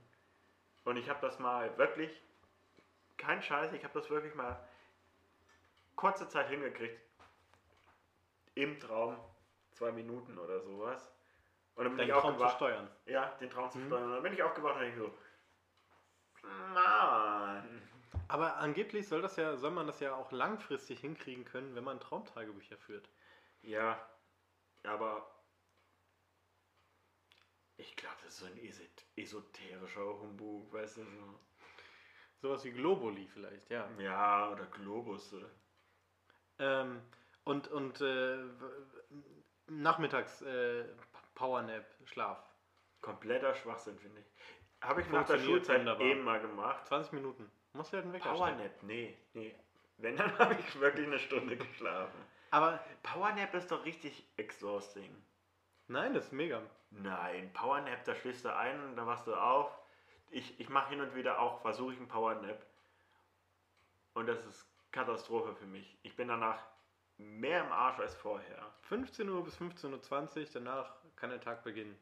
Und 0.85 0.97
ich 0.97 1.09
habe 1.09 1.19
das 1.21 1.39
mal 1.39 1.75
wirklich, 1.77 2.21
kein 3.17 3.41
Scheiß, 3.41 3.73
ich 3.73 3.83
habe 3.83 3.99
das 3.99 4.09
wirklich 4.09 4.35
mal 4.35 4.57
kurze 5.95 6.29
Zeit 6.29 6.47
hingekriegt. 6.47 7.06
Im 8.57 8.79
Traum, 8.79 9.15
zwei 9.71 9.91
Minuten 9.91 10.37
oder 10.39 10.59
sowas. 10.61 11.13
Und 11.75 11.83
dann 11.83 11.95
bin 11.95 12.07
Deinen 12.07 12.07
ich 12.07 12.13
Traum 12.13 12.23
zu 12.37 12.43
aufgewacht. 12.43 12.55
steuern. 12.55 12.89
Ja, 13.05 13.29
den 13.37 13.49
Traum 13.51 13.69
zu 13.69 13.77
Mhm. 13.77 13.85
steuern. 13.87 14.03
Und 14.05 14.11
dann 14.13 14.23
bin 14.23 14.33
ich 14.33 14.41
aufgewacht 14.41 14.75
und 14.75 14.81
denke 14.81 14.97
so, 14.97 15.13
Mann. 16.73 17.81
Aber 18.29 18.57
angeblich 18.57 19.07
soll 19.07 19.21
das 19.21 19.35
ja, 19.35 19.57
soll 19.57 19.71
man 19.71 19.85
das 19.85 19.99
ja 19.99 20.15
auch 20.15 20.31
langfristig 20.31 20.99
hinkriegen 20.99 21.45
können, 21.45 21.75
wenn 21.75 21.83
man 21.83 21.99
Traumtagebücher 21.99 22.77
führt. 22.77 23.09
Ja, 23.61 23.99
aber 24.83 25.29
ich 27.77 27.95
glaube, 27.95 28.15
das 28.23 28.33
ist 28.33 28.39
so 28.39 28.45
ein 28.47 28.57
esot- 28.57 29.05
esoterischer 29.15 30.19
Humbug, 30.19 30.73
weißt 30.73 30.97
du 30.97 31.03
so. 31.03 31.39
Sowas 32.41 32.63
wie 32.65 32.71
Globuli 32.71 33.27
vielleicht, 33.27 33.69
ja. 33.69 33.89
Ja, 33.99 34.51
oder 34.51 34.65
Globus. 34.65 35.35
Ähm, 36.59 37.01
und 37.47 37.67
und 37.69 38.01
äh, 38.01 38.37
nachmittags 39.67 40.41
äh, 40.41 40.83
Powernap, 41.33 41.85
Schlaf. 42.05 42.37
Kompletter 43.01 43.55
Schwachsinn, 43.55 43.97
finde 43.99 44.19
ich. 44.19 44.25
Habe 44.81 45.01
ich 45.01 45.09
nach 45.09 45.25
der 45.25 45.39
Schulzeit 45.39 45.79
wunderbar. 45.79 46.05
eben 46.05 46.23
mal 46.23 46.39
gemacht. 46.39 46.85
20 46.87 47.13
Minuten. 47.13 47.49
Musst 47.73 47.93
du 47.93 47.97
halt 47.97 48.05
einen 48.05 48.13
Wecker 48.13 48.35
stellen. 48.35 48.55
Powernap, 48.57 48.83
nee, 48.83 49.17
nee. 49.33 49.55
Wenn, 49.97 50.17
dann 50.17 50.37
habe 50.39 50.55
ich 50.55 50.79
wirklich 50.79 51.07
eine 51.07 51.19
Stunde 51.19 51.57
geschlafen. 51.57 52.19
Aber 52.51 52.79
Powernap 53.03 53.53
ist 53.53 53.71
doch 53.71 53.85
richtig 53.85 54.27
exhausting. 54.37 55.09
nein, 55.87 56.13
das 56.13 56.25
ist 56.25 56.33
mega. 56.33 56.61
Nein, 56.89 57.51
Powernap, 57.53 58.03
da 58.05 58.15
schläfst 58.15 58.45
du 58.45 58.55
ein, 58.55 58.95
da 58.95 59.05
wachst 59.05 59.27
du 59.27 59.35
auf. 59.35 59.71
Ich, 60.29 60.59
ich 60.59 60.69
mache 60.69 60.89
hin 60.89 61.01
und 61.01 61.15
wieder 61.15 61.39
auch, 61.39 61.61
versuche 61.61 61.93
ich 61.93 61.99
einen 61.99 62.07
Powernap. 62.07 62.65
Und 64.13 64.27
das 64.27 64.45
ist 64.45 64.65
Katastrophe 64.91 65.53
für 65.55 65.65
mich. 65.65 65.97
Ich 66.03 66.15
bin 66.15 66.27
danach 66.27 66.63
mehr 67.17 67.63
im 67.65 67.71
Arsch 67.71 67.99
als 67.99 68.15
vorher. 68.15 68.73
15 68.83 69.29
Uhr 69.29 69.43
bis 69.43 69.59
15.20 69.59 70.39
Uhr, 70.39 70.47
danach 70.53 70.93
kann 71.15 71.29
der 71.29 71.41
Tag 71.41 71.63
beginnen. 71.63 71.97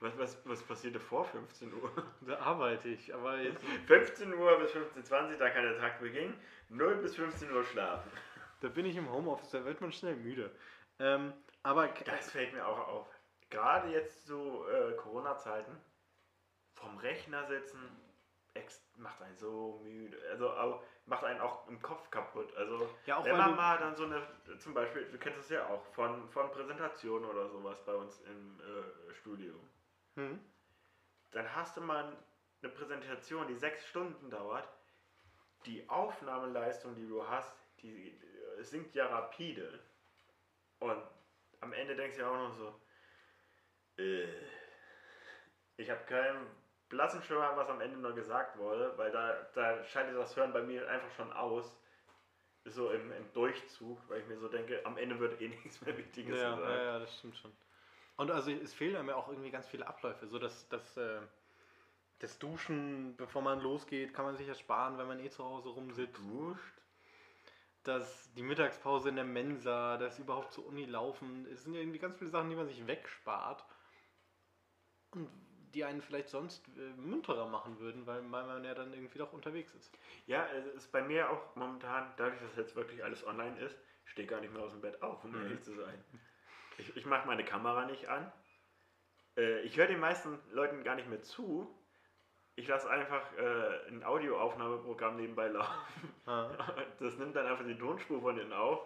Was, 0.00 0.16
was, 0.16 0.38
was 0.44 0.62
passierte 0.62 1.00
vor 1.00 1.24
15 1.24 1.72
Uhr? 1.74 1.90
Da 2.26 2.38
arbeite 2.38 2.88
ich, 2.88 3.12
aber 3.12 3.38
jetzt, 3.38 3.64
15 3.86 4.32
Uhr 4.32 4.58
bis 4.58 4.70
15.20 4.70 5.32
Uhr, 5.32 5.38
da 5.38 5.50
kann 5.50 5.64
der 5.64 5.78
Tag 5.78 6.00
beginnen. 6.00 6.40
0 6.68 6.96
bis 6.96 7.16
15 7.16 7.50
Uhr 7.52 7.64
schlafen. 7.64 8.10
da 8.60 8.68
bin 8.68 8.86
ich 8.86 8.96
im 8.96 9.10
Homeoffice, 9.10 9.50
da 9.50 9.64
wird 9.64 9.80
man 9.80 9.90
schnell 9.90 10.14
müde. 10.14 10.54
Ähm, 11.00 11.32
aber 11.62 11.88
Das 12.04 12.30
fällt 12.30 12.52
mir 12.52 12.66
auch 12.66 12.88
auf. 12.88 13.06
Gerade 13.50 13.88
jetzt 13.90 14.26
zu 14.26 14.64
äh, 14.68 14.92
Corona-Zeiten, 14.96 15.76
vom 16.74 16.98
Rechner 16.98 17.46
sitzen, 17.46 17.80
macht 18.96 19.22
einen 19.22 19.36
so 19.36 19.80
müde. 19.82 20.18
Also 20.30 20.82
macht 21.06 21.24
einen 21.24 21.40
auch 21.40 21.66
im 21.68 21.80
Kopf 21.80 22.10
kaputt. 22.10 22.54
Also 22.56 22.88
Ja, 23.06 23.24
wenn 23.24 23.36
man 23.36 23.56
mal 23.56 23.78
dann 23.78 23.96
so 23.96 24.04
eine, 24.04 24.22
zum 24.58 24.74
Beispiel, 24.74 25.04
du 25.10 25.18
kennst 25.18 25.40
es 25.40 25.48
ja 25.48 25.66
auch, 25.68 25.84
von, 25.94 26.28
von 26.28 26.50
Präsentationen 26.50 27.28
oder 27.28 27.48
sowas 27.48 27.78
bei 27.84 27.94
uns 27.94 28.20
im 28.22 28.60
äh, 28.60 29.14
Studio. 29.14 29.54
hm, 30.16 30.40
Dann 31.30 31.54
hast 31.54 31.76
du 31.76 31.80
mal 31.80 32.16
eine 32.62 32.72
Präsentation, 32.72 33.46
die 33.48 33.54
sechs 33.56 33.86
Stunden 33.86 34.30
dauert. 34.30 34.68
Die 35.66 35.88
Aufnahmeleistung, 35.88 36.94
die 36.94 37.06
du 37.06 37.26
hast, 37.26 37.56
die 37.82 38.10
äh, 38.58 38.62
sinkt 38.62 38.94
ja 38.94 39.06
rapide. 39.06 39.80
Und 40.80 41.02
am 41.60 41.72
Ende 41.72 41.96
denkst 41.96 42.16
du 42.16 42.22
ja 42.22 42.30
auch 42.30 42.48
noch 42.48 42.54
so, 42.54 42.80
äh, 44.02 44.26
ich 45.76 45.90
habe 45.90 46.04
keinen 46.04 46.46
blassen 46.88 47.22
Schimmer, 47.22 47.56
was 47.56 47.68
am 47.68 47.80
Ende 47.80 47.98
noch 47.98 48.14
gesagt 48.14 48.58
wurde, 48.58 48.92
weil 48.96 49.10
da, 49.10 49.34
da 49.54 49.84
schaltet 49.84 50.16
das 50.16 50.36
Hören 50.36 50.52
bei 50.52 50.62
mir 50.62 50.88
einfach 50.88 51.10
schon 51.16 51.32
aus. 51.32 51.76
Ist 52.64 52.74
so 52.74 52.90
im, 52.90 53.12
im 53.12 53.32
Durchzug, 53.32 54.00
weil 54.08 54.20
ich 54.20 54.26
mir 54.26 54.38
so 54.38 54.48
denke, 54.48 54.84
am 54.84 54.96
Ende 54.98 55.18
wird 55.18 55.40
eh 55.40 55.48
nichts 55.64 55.80
mehr 55.80 55.96
Wichtiges 55.96 56.38
ja, 56.38 56.54
gesagt. 56.54 56.70
ja, 56.70 56.84
ja, 56.84 56.98
das 56.98 57.18
stimmt 57.18 57.36
schon. 57.36 57.52
Und 58.16 58.30
also 58.30 58.50
es 58.50 58.74
fehlen 58.74 58.96
einem 58.96 59.10
ja 59.10 59.14
auch 59.14 59.28
irgendwie 59.28 59.50
ganz 59.50 59.68
viele 59.68 59.86
Abläufe. 59.86 60.26
So 60.26 60.38
dass 60.38 60.68
das, 60.68 60.96
äh, 60.96 61.20
das 62.18 62.38
Duschen, 62.38 63.16
bevor 63.16 63.42
man 63.42 63.60
losgeht, 63.60 64.12
kann 64.12 64.24
man 64.24 64.36
sich 64.36 64.48
ja 64.48 64.54
sparen, 64.54 64.98
wenn 64.98 65.06
man 65.06 65.20
eh 65.20 65.30
zu 65.30 65.44
Hause 65.44 65.68
rumsitzt. 65.68 66.18
Duscht? 66.18 66.78
dass 67.88 68.30
die 68.34 68.42
Mittagspause 68.42 69.08
in 69.08 69.16
der 69.16 69.24
Mensa, 69.24 69.96
das 69.96 70.18
überhaupt 70.18 70.52
zur 70.52 70.66
Uni 70.66 70.84
laufen, 70.84 71.46
es 71.46 71.64
sind 71.64 71.72
ja 71.72 71.80
irgendwie 71.80 71.98
ganz 71.98 72.16
viele 72.18 72.30
Sachen, 72.30 72.50
die 72.50 72.56
man 72.56 72.66
sich 72.66 72.86
wegspart 72.86 73.64
und 75.12 75.30
die 75.74 75.84
einen 75.84 76.02
vielleicht 76.02 76.28
sonst 76.28 76.66
äh, 76.76 77.00
munterer 77.00 77.46
machen 77.46 77.78
würden, 77.80 78.06
weil, 78.06 78.22
man 78.22 78.64
ja 78.64 78.74
dann 78.74 78.92
irgendwie 78.92 79.18
doch 79.18 79.32
unterwegs 79.32 79.74
ist. 79.74 79.96
Ja, 80.26 80.46
es 80.48 80.66
ist 80.66 80.92
bei 80.92 81.02
mir 81.02 81.30
auch 81.30 81.54
momentan, 81.56 82.12
dadurch, 82.16 82.40
dass 82.40 82.56
jetzt 82.56 82.76
wirklich 82.76 83.02
alles 83.04 83.26
online 83.26 83.58
ist, 83.60 83.76
stehe 84.04 84.26
gar 84.26 84.40
nicht 84.40 84.52
mehr 84.52 84.62
aus 84.62 84.72
dem 84.72 84.80
Bett 84.80 85.02
auf, 85.02 85.22
um 85.24 85.32
Mhm. 85.32 85.42
ehrlich 85.42 85.62
zu 85.62 85.74
sein. 85.74 86.04
Ich, 86.78 86.96
ich 86.96 87.06
mache 87.06 87.26
meine 87.26 87.44
Kamera 87.44 87.84
nicht 87.86 88.08
an. 88.08 88.30
Äh, 89.36 89.60
ich 89.60 89.76
höre 89.76 89.86
den 89.86 90.00
meisten 90.00 90.38
Leuten 90.52 90.84
gar 90.84 90.94
nicht 90.94 91.08
mehr 91.08 91.22
zu. 91.22 91.74
Ich 92.56 92.66
lasse 92.66 92.90
einfach 92.90 93.36
äh, 93.36 93.88
ein 93.88 94.02
Audioaufnahmeprogramm 94.04 95.16
nebenbei 95.16 95.48
laufen. 95.48 96.14
Ah. 96.26 96.50
Das 97.00 97.16
nimmt 97.16 97.36
dann 97.36 97.46
einfach 97.46 97.64
die 97.64 97.78
Tonspur 97.78 98.20
von 98.20 98.36
denen 98.36 98.52
auf. 98.52 98.80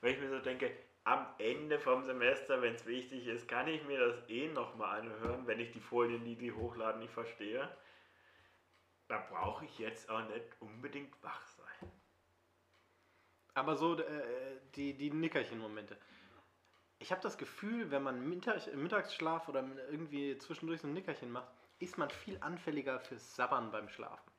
Weil 0.00 0.12
ich 0.14 0.20
mir 0.20 0.28
so 0.28 0.38
denke, 0.40 0.70
am 1.04 1.26
Ende 1.38 1.78
vom 1.78 2.02
Semester, 2.02 2.62
wenn 2.62 2.74
es 2.74 2.86
wichtig 2.86 3.26
ist, 3.26 3.46
kann 3.46 3.68
ich 3.68 3.84
mir 3.84 3.98
das 3.98 4.28
eh 4.28 4.48
nochmal 4.48 5.00
anhören, 5.00 5.46
wenn 5.46 5.60
ich 5.60 5.70
die 5.70 5.80
Folien, 5.80 6.24
die 6.24 6.36
die 6.36 6.52
hochladen, 6.52 7.00
nicht 7.00 7.12
verstehe. 7.12 7.68
Da 9.08 9.18
brauche 9.30 9.66
ich 9.66 9.78
jetzt 9.78 10.08
auch 10.08 10.26
nicht 10.28 10.46
unbedingt 10.60 11.22
wach 11.22 11.46
sein. 11.46 11.92
Aber 13.52 13.76
so 13.76 13.98
äh, 13.98 14.60
die, 14.74 14.96
die 14.96 15.10
Nickerchen-Momente. 15.10 15.96
Ich 16.98 17.12
habe 17.12 17.20
das 17.20 17.36
Gefühl, 17.36 17.90
wenn 17.90 18.02
man 18.02 18.26
Mittag, 18.26 18.74
Mittagsschlaf 18.74 19.48
oder 19.48 19.62
irgendwie 19.90 20.38
zwischendurch 20.38 20.80
so 20.80 20.88
ein 20.88 20.94
Nickerchen 20.94 21.30
macht, 21.30 21.48
ist 21.78 21.98
man 21.98 22.08
viel 22.08 22.38
anfälliger 22.40 22.98
fürs 22.98 23.36
Sabbern 23.36 23.70
beim 23.70 23.90
Schlafen. 23.90 24.33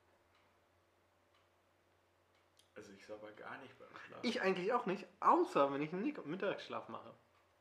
Also 2.75 2.91
ich 2.91 3.05
sabber 3.05 3.31
gar 3.33 3.57
nicht 3.59 3.77
beim 3.79 3.89
Schlafen. 4.05 4.25
Ich 4.27 4.41
eigentlich 4.41 4.73
auch 4.73 4.85
nicht, 4.85 5.05
außer 5.21 5.71
wenn 5.73 5.81
ich 5.81 5.93
einen 5.93 6.03
Nick- 6.03 6.25
Mittagsschlaf 6.25 6.89
mache. 6.89 7.13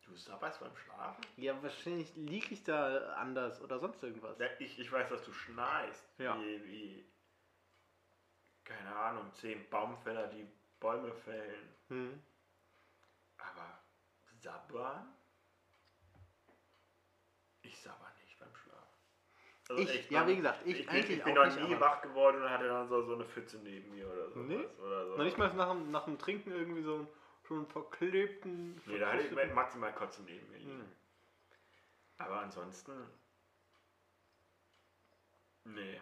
Du 0.05 0.15
sabberst 0.17 0.61
beim 0.61 0.77
Schlafen? 0.77 1.25
Ja, 1.37 1.61
wahrscheinlich 1.63 2.15
liege 2.15 2.53
ich 2.53 2.63
da 2.65 3.15
anders 3.15 3.61
oder 3.63 3.79
sonst 3.79 4.03
irgendwas. 4.03 4.39
Ja, 4.39 4.49
ich, 4.59 4.79
ich 4.79 4.93
weiß, 4.93 5.09
dass 5.09 5.23
du 5.25 5.33
schnarchst. 5.33 6.05
Ja. 6.19 6.39
Wie, 6.39 6.65
wie, 6.67 7.05
keine 8.65 8.95
Ahnung, 8.95 9.33
zehn 9.35 9.69
Baumfäller, 9.71 10.27
die 10.27 10.47
Bäume 10.81 11.13
fällen. 11.15 11.75
Hm. 11.89 12.23
Aber 13.39 13.79
sabbern? 14.41 15.15
Ich 17.63 17.79
sabber. 17.81 18.14
Also 19.69 19.83
Ich- 19.83 20.11
ja, 20.11 20.27
wie 20.29 20.37
gesagt, 20.37 20.61
ich 20.67 20.81
ich, 20.81 20.89
eigentlich 20.89 21.19
ich 21.19 21.25
bin 21.25 21.39
auch 21.39 21.47
noch 21.47 21.69
nie 21.69 21.81
wach 21.81 22.03
geworden 22.03 22.43
und 22.43 22.51
hatte 22.51 22.69
dann 22.69 22.87
so, 22.89 23.03
so 23.03 23.15
eine 23.15 23.25
Pfütze 23.25 23.59
neben 23.59 23.91
mir 23.91 24.07
oder 24.11 24.31
so. 24.31 24.41
Nee? 24.41 24.67
Oder 24.79 25.07
so. 25.07 25.17
Noch 25.17 25.25
nicht 25.25 25.39
mal 25.39 25.53
nach 25.55 25.71
dem, 25.71 25.91
nach 25.91 26.05
dem 26.05 26.19
Trinken 26.19 26.51
irgendwie 26.51 26.83
so 26.83 26.95
einen, 26.97 27.09
so 27.49 27.55
einen 27.55 27.67
verklebten. 27.67 28.81
Nee, 28.85 28.99
da 28.99 29.13
hatte 29.13 29.23
ich 29.23 29.55
maximal 29.55 29.93
Kotzen 29.95 30.27
neben 30.27 30.51
mir 30.51 30.59
liegen. 30.59 30.81
Hm. 30.81 30.93
Aber 32.19 32.41
ansonsten. 32.41 32.93
Nee. 35.65 36.01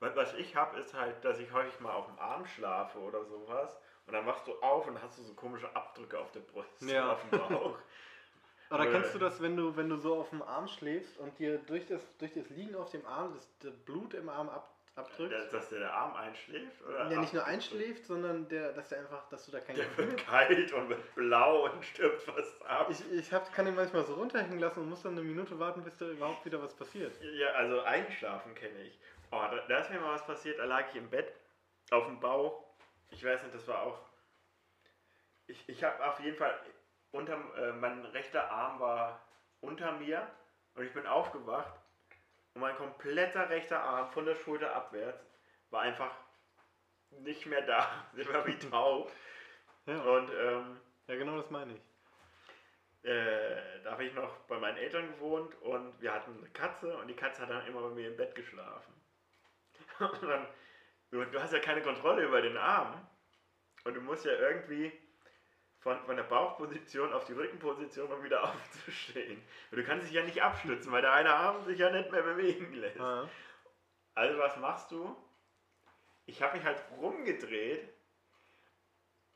Was 0.00 0.34
ich 0.34 0.54
habe, 0.56 0.78
ist 0.78 0.92
halt, 0.94 1.24
dass 1.24 1.38
ich 1.38 1.50
häufig 1.52 1.80
mal 1.80 1.92
auf 1.92 2.06
dem 2.06 2.18
Arm 2.18 2.44
schlafe 2.46 2.98
oder 2.98 3.24
sowas. 3.24 3.80
Und 4.06 4.12
dann 4.12 4.26
wachst 4.26 4.46
du 4.46 4.52
auf 4.60 4.86
und 4.86 5.00
hast 5.02 5.18
du 5.18 5.22
so 5.22 5.34
komische 5.34 5.74
Abdrücke 5.74 6.18
auf 6.18 6.30
der 6.32 6.40
Brust, 6.40 6.82
Ja. 6.82 7.12
auf 7.12 7.20
dem 7.28 7.38
Bauch. 7.38 7.78
Oder 8.74 8.86
Äh. 8.88 8.92
kennst 8.92 9.14
du 9.14 9.18
das, 9.18 9.40
wenn 9.40 9.56
du, 9.56 9.76
wenn 9.76 9.88
du 9.88 9.96
so 9.96 10.16
auf 10.16 10.30
dem 10.30 10.42
Arm 10.42 10.66
schläfst 10.68 11.18
und 11.18 11.38
dir 11.38 11.58
durch 11.58 11.86
das, 11.86 12.02
durch 12.18 12.32
das 12.32 12.48
Liegen 12.50 12.74
auf 12.74 12.90
dem 12.90 13.06
Arm 13.06 13.32
das, 13.34 13.48
das 13.60 13.76
Blut 13.76 14.14
im 14.14 14.28
Arm 14.28 14.48
ab, 14.48 14.74
abdrückt? 14.96 15.32
dass, 15.32 15.50
dass 15.50 15.68
dir 15.68 15.78
der 15.78 15.92
Arm 15.92 16.14
einschläft? 16.16 16.82
Oder 16.82 17.10
ja, 17.10 17.20
nicht 17.20 17.32
nur 17.32 17.44
einschläft, 17.44 18.04
sondern 18.06 18.48
der, 18.48 18.72
dass 18.72 18.88
der 18.88 19.00
einfach, 19.00 19.28
dass 19.28 19.46
du 19.46 19.52
da 19.52 19.60
keine 19.60 19.78
Der 19.78 19.96
wird 19.96 20.26
kalt 20.26 20.72
und 20.72 20.88
wird 20.88 21.14
blau 21.14 21.64
und 21.66 21.84
stirbt 21.84 22.22
fast 22.22 22.62
ab. 22.66 22.88
Ich, 22.90 23.12
ich 23.12 23.32
hab, 23.32 23.52
kann 23.52 23.66
ihn 23.66 23.74
manchmal 23.76 24.04
so 24.04 24.14
runterhängen 24.14 24.58
lassen 24.58 24.80
und 24.80 24.90
muss 24.90 25.02
dann 25.02 25.12
eine 25.12 25.22
Minute 25.22 25.58
warten, 25.58 25.82
bis 25.82 25.96
da 25.96 26.06
überhaupt 26.08 26.44
wieder 26.44 26.62
was 26.62 26.74
passiert. 26.74 27.14
Ja, 27.22 27.50
also 27.52 27.80
einschlafen 27.82 28.54
kenne 28.54 28.80
ich. 28.82 28.98
Oh, 29.30 29.40
da, 29.40 29.64
da 29.68 29.78
ist 29.78 29.90
mir 29.90 30.00
mal 30.00 30.14
was 30.14 30.26
passiert, 30.26 30.58
da 30.58 30.64
lag 30.64 30.88
ich 30.90 30.96
im 30.96 31.08
Bett 31.10 31.32
auf 31.90 32.06
dem 32.06 32.20
Bauch. 32.20 32.64
Ich 33.10 33.24
weiß 33.24 33.42
nicht, 33.42 33.54
das 33.54 33.66
war 33.68 33.82
auch. 33.82 33.98
Ich, 35.46 35.68
ich 35.68 35.84
habe 35.84 36.04
auf 36.04 36.18
jeden 36.20 36.36
Fall 36.36 36.54
unterm, 37.14 37.52
äh, 37.56 37.72
mein 37.72 38.04
rechter 38.06 38.50
Arm 38.50 38.80
war 38.80 39.26
unter 39.60 39.92
mir 39.92 40.30
und 40.74 40.84
ich 40.84 40.92
bin 40.92 41.06
aufgewacht 41.06 41.74
und 42.54 42.62
mein 42.62 42.76
kompletter 42.76 43.50
rechter 43.50 43.82
Arm 43.82 44.10
von 44.12 44.26
der 44.26 44.36
Schulter 44.36 44.74
abwärts 44.74 45.24
war 45.70 45.82
einfach 45.82 46.16
nicht 47.10 47.46
mehr 47.46 47.62
da. 47.62 48.06
Der 48.16 48.26
war 48.28 48.46
wie 48.46 48.58
taub. 48.58 49.12
Ja, 49.86 50.00
Und 50.02 50.30
ähm, 50.32 50.80
ja 51.08 51.16
genau 51.16 51.36
das 51.38 51.50
meine 51.50 51.74
ich. 51.74 51.82
äh, 53.02 53.80
da 53.82 53.92
habe 53.92 54.04
ich 54.04 54.14
noch 54.14 54.38
bei 54.46 54.58
meinen 54.58 54.76
Eltern 54.78 55.06
gewohnt 55.12 55.54
und 55.62 56.00
wir 56.00 56.12
hatten 56.12 56.38
eine 56.38 56.50
Katze 56.50 56.96
und 56.98 57.08
die 57.08 57.14
Katze 57.16 57.42
hat 57.42 57.50
dann 57.50 57.66
immer 57.66 57.82
bei 57.82 57.90
mir 57.90 58.08
im 58.08 58.16
Bett 58.16 58.34
geschlafen. 58.34 58.92
Und 60.00 60.22
dann, 60.22 60.46
du, 61.10 61.24
du 61.24 61.42
hast 61.42 61.52
ja 61.52 61.60
keine 61.60 61.82
Kontrolle 61.82 62.24
über 62.24 62.42
den 62.42 62.56
Arm 62.56 63.06
und 63.84 63.94
du 63.94 64.00
musst 64.02 64.24
ja 64.26 64.32
irgendwie 64.32 64.92
von, 65.84 66.02
von 66.06 66.16
der 66.16 66.24
Bauchposition 66.24 67.12
auf 67.12 67.24
die 67.26 67.34
Rückenposition 67.34 68.08
mal 68.08 68.22
wieder 68.24 68.42
aufzustehen. 68.50 69.40
Und 69.70 69.76
du 69.78 69.84
kannst 69.84 70.06
dich 70.06 70.14
ja 70.14 70.24
nicht 70.24 70.42
abstützen, 70.42 70.90
weil 70.90 71.02
der 71.02 71.12
eine 71.12 71.32
Arm 71.32 71.62
sich 71.64 71.78
ja 71.78 71.90
nicht 71.90 72.10
mehr 72.10 72.22
bewegen 72.22 72.72
lässt. 72.72 72.96
Ja. 72.96 73.28
Also 74.14 74.38
was 74.38 74.56
machst 74.56 74.90
du? 74.90 75.14
Ich 76.26 76.42
habe 76.42 76.56
mich 76.56 76.64
halt 76.66 76.82
rumgedreht 76.98 77.86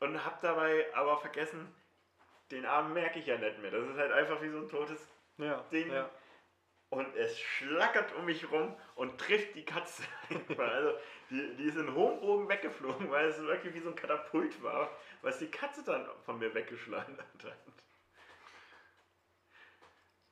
und 0.01 0.25
habe 0.25 0.39
dabei 0.41 0.87
aber 0.95 1.19
vergessen, 1.19 1.73
den 2.51 2.65
Arm 2.65 2.95
merke 2.95 3.19
ich 3.19 3.27
ja 3.27 3.37
nicht 3.37 3.59
mehr. 3.59 3.71
Das 3.71 3.87
ist 3.87 3.99
halt 3.99 4.13
einfach 4.13 4.41
wie 4.41 4.49
so 4.49 4.59
ein 4.59 4.69
totes 4.69 5.07
Ja, 5.37 5.63
Ding. 5.71 5.93
ja. 5.93 6.09
Und 6.91 7.15
es 7.17 7.39
schlackert 7.39 8.15
um 8.15 8.25
mich 8.25 8.51
rum 8.51 8.75
und 8.95 9.19
trifft 9.19 9.55
die 9.55 9.65
Katze. 9.65 10.03
Also 10.59 10.99
die, 11.31 11.57
die 11.57 11.65
ist 11.65 11.77
in 11.77 11.95
hohem 11.95 12.21
Bogen 12.21 12.49
weggeflogen, 12.49 13.11
weil 13.11 13.29
es 13.29 13.39
wirklich 13.43 13.75
wie 13.75 13.81
so 13.81 13.91
ein 13.91 13.97
Katapult 13.97 14.63
war, 14.63 14.91
was 15.23 15.39
die 15.39 15.51
Katze 15.51 15.83
dann 15.85 16.07
von 16.25 16.39
mir 16.39 16.55
weggeschleudert 16.55 17.19
hat. 17.19 17.57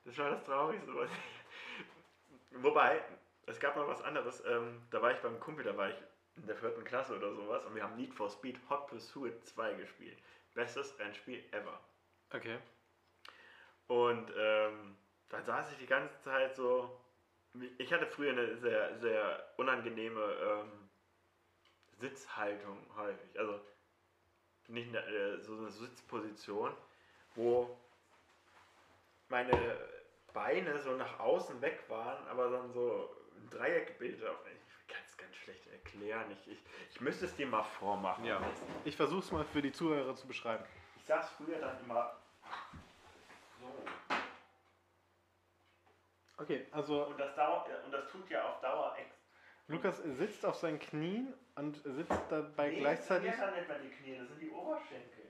Das 0.04 0.16
war 0.18 0.30
das 0.30 0.44
Traurigste. 0.44 0.94
Was 0.94 1.10
ich... 1.10 2.62
Wobei, 2.62 3.02
es 3.46 3.60
gab 3.60 3.76
noch 3.76 3.88
was 3.88 4.00
anderes. 4.02 4.42
Ähm, 4.46 4.82
da 4.90 5.02
war 5.02 5.12
ich 5.12 5.18
beim 5.18 5.38
Kumpel, 5.40 5.64
da 5.64 5.76
war 5.76 5.90
ich 5.90 5.96
in 6.36 6.46
der 6.46 6.56
vierten 6.56 6.84
Klasse 6.84 7.16
oder 7.16 7.34
sowas 7.34 7.64
und 7.64 7.74
wir 7.74 7.82
haben 7.82 7.96
Need 7.96 8.14
for 8.14 8.30
Speed 8.30 8.58
Hot 8.70 8.86
Pursuit 8.86 9.44
2 9.46 9.74
gespielt. 9.74 10.18
Bestes 10.54 10.98
Rennspiel 10.98 11.42
ever. 11.52 11.80
Okay. 12.30 12.58
Und 13.88 14.32
ähm, 14.36 14.96
dann 15.28 15.44
saß 15.44 15.72
ich 15.72 15.78
die 15.78 15.86
ganze 15.86 16.18
Zeit 16.20 16.54
so. 16.56 17.00
Ich 17.78 17.92
hatte 17.92 18.06
früher 18.06 18.32
eine 18.32 18.56
sehr, 18.58 18.98
sehr 18.98 19.52
unangenehme 19.56 20.20
ähm, 20.20 20.88
Sitzhaltung 21.98 22.78
häufig. 22.96 23.38
Also 23.38 23.60
nicht 24.68 24.88
eine, 24.88 24.98
äh, 24.98 25.42
so 25.42 25.56
eine 25.56 25.70
Sitzposition, 25.70 26.72
wo 27.34 27.78
meine 29.28 29.78
Beine 30.32 30.78
so 30.80 30.90
nach 30.96 31.18
außen 31.18 31.60
weg 31.62 31.82
waren, 31.88 32.26
aber 32.28 32.50
dann 32.50 32.72
so 32.72 33.10
ein 33.36 33.48
Dreieck 33.50 33.86
gebildet 33.88 34.28
haben. 34.28 34.36
Ich 34.82 34.94
kann 34.94 35.02
es 35.06 35.16
ganz 35.16 35.34
schlecht 35.36 35.66
erklären. 35.68 36.30
Ich, 36.30 36.52
ich, 36.52 36.58
ich 36.90 37.00
müsste 37.00 37.24
es 37.24 37.34
dir 37.34 37.46
mal 37.46 37.62
vormachen. 37.62 38.24
Ja. 38.24 38.40
Ich 38.84 38.96
versuche 38.96 39.20
es 39.20 39.32
mal 39.32 39.44
für 39.44 39.62
die 39.62 39.72
Zuhörer 39.72 40.14
zu 40.14 40.26
beschreiben. 40.26 40.64
Ich 40.96 41.04
saß 41.06 41.30
früher 41.30 41.58
dann 41.58 41.82
immer 41.84 42.16
so. 43.60 44.05
Okay, 46.38 46.66
also 46.70 47.04
Und 47.04 47.18
das, 47.18 47.34
dauert, 47.34 47.68
und 47.84 47.92
das 47.92 48.10
tut 48.10 48.28
ja 48.28 48.48
auf 48.48 48.60
Dauer 48.60 48.94
ex. 48.98 49.08
Lukas 49.68 49.98
sitzt 49.98 50.44
auf 50.46 50.56
seinen 50.56 50.78
Knien 50.78 51.34
und 51.56 51.76
sitzt 51.82 52.20
dabei 52.30 52.68
Nee, 52.70 52.80
gleichzeitig 52.80 53.30
Das 53.30 53.38
sind 53.40 53.48
ja 53.48 53.56
nicht 53.56 53.68
mehr 53.68 53.78
die 53.78 53.88
Knie, 53.90 54.18
das 54.18 54.28
sind 54.28 54.40
die 54.40 54.50
Oberschenkel. 54.50 55.24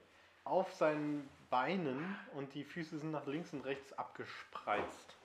auf 0.45 0.73
seinen 0.75 1.29
Beinen 1.49 2.19
und 2.35 2.53
die 2.55 2.65
Füße 2.65 2.99
sind 2.99 3.13
nach 3.13 3.27
links 3.27 3.53
und 3.53 3.65
rechts 3.65 3.93
abgespreizt. 3.95 5.17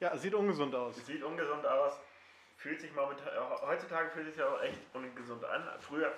Ja, 0.00 0.16
sieht 0.16 0.34
ungesund 0.34 0.74
aus. 0.74 0.96
Sieht 1.06 1.22
ungesund 1.22 1.66
aus, 1.66 1.98
fühlt 2.56 2.80
sich 2.80 2.94
momentan, 2.94 3.28
heutzutage 3.62 4.10
fühlt 4.10 4.26
sich 4.26 4.36
ja 4.36 4.46
auch 4.46 4.60
echt 4.62 4.80
ungesund 4.92 5.44
an. 5.44 5.68
Früher 5.80 6.12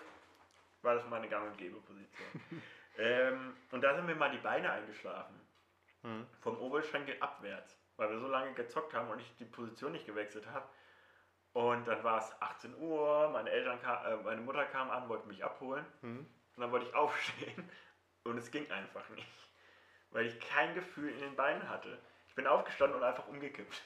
war 0.82 0.94
das 0.96 1.06
meine 1.08 1.28
Gang- 1.28 1.46
und 1.50 1.56
Gäbe-Position. 1.56 2.28
ähm, 2.98 3.56
und 3.70 3.80
da 3.82 3.94
sind 3.94 4.06
mir 4.06 4.14
mal 4.16 4.30
die 4.30 4.38
Beine 4.38 4.70
eingeschlafen. 4.70 5.40
Hm. 6.06 6.24
Vom 6.38 6.56
Oberschenkel 6.58 7.16
abwärts, 7.20 7.76
weil 7.96 8.08
wir 8.10 8.20
so 8.20 8.28
lange 8.28 8.54
gezockt 8.54 8.94
haben 8.94 9.10
und 9.10 9.18
ich 9.18 9.36
die 9.38 9.44
Position 9.44 9.90
nicht 9.90 10.06
gewechselt 10.06 10.46
habe. 10.46 10.68
Und 11.52 11.88
dann 11.88 12.04
war 12.04 12.18
es 12.18 12.40
18 12.40 12.76
Uhr, 12.76 13.28
meine, 13.30 13.50
Eltern 13.50 13.82
kam, 13.82 14.06
äh, 14.06 14.16
meine 14.22 14.40
Mutter 14.40 14.64
kam 14.66 14.88
an, 14.90 15.08
wollte 15.08 15.26
mich 15.26 15.42
abholen. 15.42 15.84
Hm. 16.02 16.18
Und 16.18 16.60
dann 16.60 16.70
wollte 16.70 16.86
ich 16.86 16.94
aufstehen 16.94 17.68
und 18.22 18.38
es 18.38 18.52
ging 18.52 18.70
einfach 18.70 19.08
nicht. 19.08 19.26
Weil 20.10 20.26
ich 20.26 20.38
kein 20.38 20.74
Gefühl 20.76 21.10
in 21.10 21.18
den 21.18 21.34
Beinen 21.34 21.68
hatte. 21.68 21.98
Ich 22.28 22.36
bin 22.36 22.46
aufgestanden 22.46 22.98
und 22.98 23.04
einfach 23.04 23.26
umgekippt. 23.26 23.82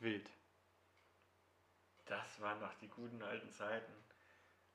Wild. 0.00 0.30
Das 2.04 2.40
waren 2.42 2.60
noch 2.60 2.74
die 2.74 2.88
guten 2.88 3.22
alten 3.22 3.50
Zeiten. 3.50 3.92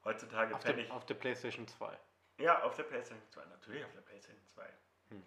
Heutzutage 0.04 0.56
Auf 0.56 0.64
penne 0.64 0.82
ich. 0.82 0.92
auf 0.92 1.06
der 1.06 1.14
PlayStation 1.14 1.68
2. 1.68 1.98
Ja, 2.38 2.64
auf 2.64 2.76
der 2.76 2.84
PlayStation 2.84 3.28
2. 3.30 3.46
Natürlich 3.46 3.86
auf 3.86 3.92
der 3.94 4.02
PlayStation 4.02 4.44
2. 4.48 4.64
Hm. 5.10 5.24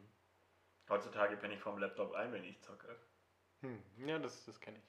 Heutzutage 0.89 1.37
penne 1.37 1.55
ich 1.55 1.61
vom 1.61 1.79
Laptop 1.79 2.13
ein, 2.15 2.33
wenn 2.33 2.45
ich 2.45 2.61
zocke. 2.63 2.97
Hm. 3.63 3.83
Ja, 4.07 4.19
das, 4.19 4.45
das 4.45 4.61
kenne 4.61 4.79
ich. 4.79 4.85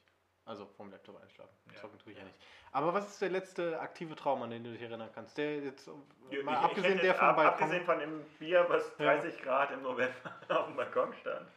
Also 0.45 0.65
vom 0.65 0.89
Laptop 0.89 1.21
einschlafen. 1.21 1.53
Ja. 1.73 1.81
Zocken 1.81 1.99
tue 1.99 2.13
ich 2.13 2.17
ja. 2.17 2.23
Ja. 2.23 2.29
nicht. 2.29 2.39
Aber 2.71 2.93
was 2.93 3.07
ist 3.07 3.21
der 3.21 3.29
letzte 3.29 3.79
aktive 3.81 4.15
Traum, 4.15 4.41
an 4.43 4.49
den 4.49 4.63
du 4.63 4.71
dich 4.71 4.81
erinnern 4.81 5.09
kannst? 5.13 5.37
Der 5.37 5.59
jetzt 5.59 5.89
Ich- 6.29 6.43
mal 6.43 6.53
ich- 6.53 6.59
ich 6.59 6.65
abgesehen 6.65 6.93
hätte 6.93 7.01
der 7.05 7.15
vom 7.15 7.27
ab, 7.27 7.35
Balkon. 7.35 7.53
Abgesehen 7.63 7.85
von 7.85 7.99
dem 7.99 8.23
Bier, 8.39 8.65
was 8.69 8.87
Ja. 8.97 9.17
30 9.17 9.41
Grad 9.41 9.71
im 9.71 9.81
November 9.81 10.13
auf 10.49 10.65
dem 10.67 10.75
Balkon 10.77 11.13
stand. 11.15 11.49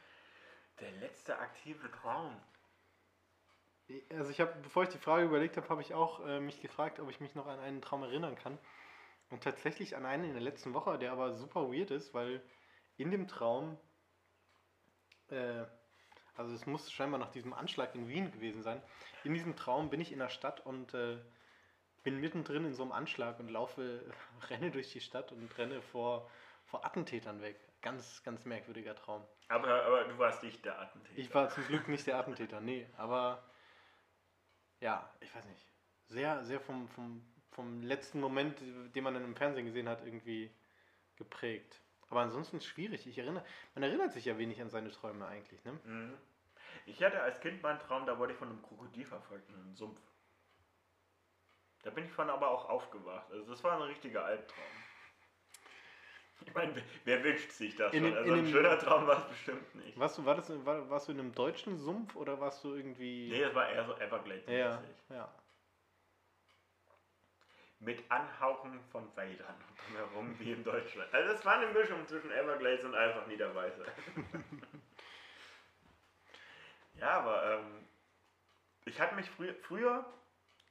Der 0.81 0.91
letzte 0.93 1.39
aktive 1.39 1.91
Traum. 1.91 2.41
Also 4.11 4.31
ich 4.31 4.41
habe, 4.41 4.53
bevor 4.63 4.85
ich 4.85 4.89
die 4.89 4.99
Frage 4.99 5.25
überlegt 5.25 5.57
habe, 5.57 5.69
habe 5.69 5.83
ich 5.83 5.95
auch 5.95 6.25
äh, 6.27 6.39
mich 6.41 6.61
gefragt, 6.61 7.01
ob 7.01 7.11
ich 7.11 7.21
mich 7.21 7.35
noch 7.35 7.47
an 7.47 7.59
einen 7.61 7.83
Traum 7.83 8.03
erinnern 8.05 8.37
kann. 8.37 8.57
Und 9.31 9.45
tatsächlich 9.45 9.97
an 9.97 10.07
einen 10.07 10.25
in 10.25 10.33
der 10.33 10.43
letzten 10.43 10.75
Woche, 10.75 10.99
der 10.99 11.13
aber 11.13 11.33
super 11.33 11.73
weird 11.73 11.91
ist, 11.93 12.13
weil 12.15 12.43
in 12.97 13.11
dem 13.11 13.29
Traum, 13.29 13.79
äh, 15.29 15.65
also 16.35 16.55
es 16.55 16.67
muss 16.67 16.91
scheinbar 16.91 17.21
nach 17.21 17.31
diesem 17.31 17.53
Anschlag 17.53 17.95
in 17.95 18.09
Wien 18.09 18.33
gewesen 18.33 18.63
sein, 18.63 18.83
in 19.25 19.33
diesem 19.33 19.57
Traum 19.57 19.89
bin 19.89 20.01
ich 20.01 20.13
in 20.13 20.19
der 20.19 20.31
Stadt 20.31 20.65
und 20.67 20.95
äh, 20.95 21.19
bin 22.03 22.21
mittendrin 22.21 22.65
in 22.65 22.75
so 22.75 22.83
einem 22.83 22.93
Anschlag 22.93 23.39
und 23.39 23.49
laufe, 23.49 24.05
renne 24.51 24.71
durch 24.71 24.93
die 24.93 25.01
Stadt 25.01 25.33
und 25.33 25.57
renne 25.59 25.81
vor, 25.81 26.29
vor 26.65 26.85
Attentätern 26.85 27.41
weg. 27.41 27.57
Ganz, 27.83 28.23
ganz 28.25 28.45
merkwürdiger 28.45 28.95
Traum. 28.95 29.25
Aber, 29.49 29.85
aber 29.85 30.05
du 30.05 30.19
warst 30.19 30.43
nicht 30.43 30.65
der 30.65 30.79
Attentäter. 30.79 31.19
Ich 31.19 31.35
war 31.35 31.49
zum 31.49 31.67
Glück 31.67 31.89
nicht 31.89 32.07
der 32.07 32.19
Attentäter, 32.19 32.61
nee, 32.61 32.87
aber 32.97 33.43
ja, 34.81 35.11
ich 35.21 35.35
weiß 35.35 35.45
nicht. 35.47 35.67
Sehr, 36.09 36.45
sehr 36.45 36.61
vom, 36.61 36.89
vom, 36.89 37.25
vom 37.61 37.83
letzten 37.83 38.21
Moment, 38.21 38.59
den 38.95 39.05
man 39.05 39.13
dann 39.13 39.25
im 39.25 39.37
Fernsehen 39.37 39.67
gesehen 39.67 39.89
hat, 39.89 40.03
irgendwie 40.03 40.51
geprägt. 41.17 41.83
Aber 42.09 42.21
ansonsten 42.21 42.61
schwierig. 42.61 43.07
Ich 43.07 43.19
erinnere, 43.19 43.45
man 43.75 43.83
erinnert 43.83 44.13
sich 44.13 44.25
ja 44.25 44.39
wenig 44.39 44.63
an 44.63 44.71
seine 44.71 44.91
Träume 44.91 45.27
eigentlich, 45.27 45.63
ne? 45.65 45.79
Mhm. 45.85 46.15
Ich 46.87 47.03
hatte 47.03 47.21
als 47.21 47.39
Kind 47.41 47.63
mal 47.63 47.71
einen 47.71 47.81
Traum, 47.81 48.07
da 48.07 48.19
wurde 48.19 48.33
ich 48.33 48.39
von 48.39 48.49
einem 48.49 48.63
Krokodil 48.63 49.05
verfolgt 49.05 49.49
in 49.51 49.57
einem 49.57 49.75
Sumpf. 49.75 50.01
Da 51.83 51.91
bin 51.91 52.07
ich 52.07 52.13
von 52.13 52.31
aber 52.31 52.51
auch 52.51 52.69
aufgewacht. 52.69 53.31
Also 53.31 53.51
das 53.51 53.63
war 53.63 53.77
ein 53.77 53.83
richtiger 53.83 54.25
Albtraum. 54.25 54.65
Ich 56.47 56.55
meine, 56.55 56.83
wer, 57.05 57.23
wünscht 57.23 57.51
sich 57.51 57.77
das 57.77 57.93
In 57.93 58.05
schon? 58.05 58.17
Also 58.17 58.33
in 58.33 58.39
ein 58.39 58.47
schöner 58.47 58.79
Traum 58.79 59.07
war 59.07 59.19
es 59.19 59.29
bestimmt 59.29 59.75
nicht. 59.75 59.99
Warst 59.99 60.17
du, 60.17 60.25
war 60.25 60.35
das, 60.35 60.51
war, 60.65 60.89
warst 60.89 61.09
du 61.09 61.13
in 61.13 61.21
einem 61.21 61.35
deutschen 61.35 61.77
Sumpf 61.77 62.17
oder 62.17 62.41
warst 62.41 62.65
du 62.65 62.75
irgendwie. 62.75 63.29
Nee, 63.31 63.43
das 63.43 63.55
war 63.55 63.69
eher 63.69 63.85
so 63.85 63.93
Everglades-mäßig. 63.97 64.49
ja, 65.11 65.15
ja. 65.15 65.35
Mit 67.81 68.11
Anhauchen 68.11 68.79
von 68.93 69.15
Wäldern 69.17 69.55
drumherum 69.87 70.39
wie 70.39 70.53
in 70.53 70.63
Deutschland. 70.63 71.13
Also 71.15 71.33
es 71.33 71.45
war 71.45 71.59
eine 71.59 71.73
Mischung 71.73 72.07
zwischen 72.07 72.31
Everglades 72.31 72.85
und 72.85 72.95
einfach 72.95 73.27
Niederweiße. 73.27 73.85
ja, 76.95 77.11
aber 77.11 77.59
ähm, 77.59 77.89
ich 78.85 79.01
hatte 79.01 79.15
mich 79.15 79.31
frü 79.31 79.55
früher 79.63 80.05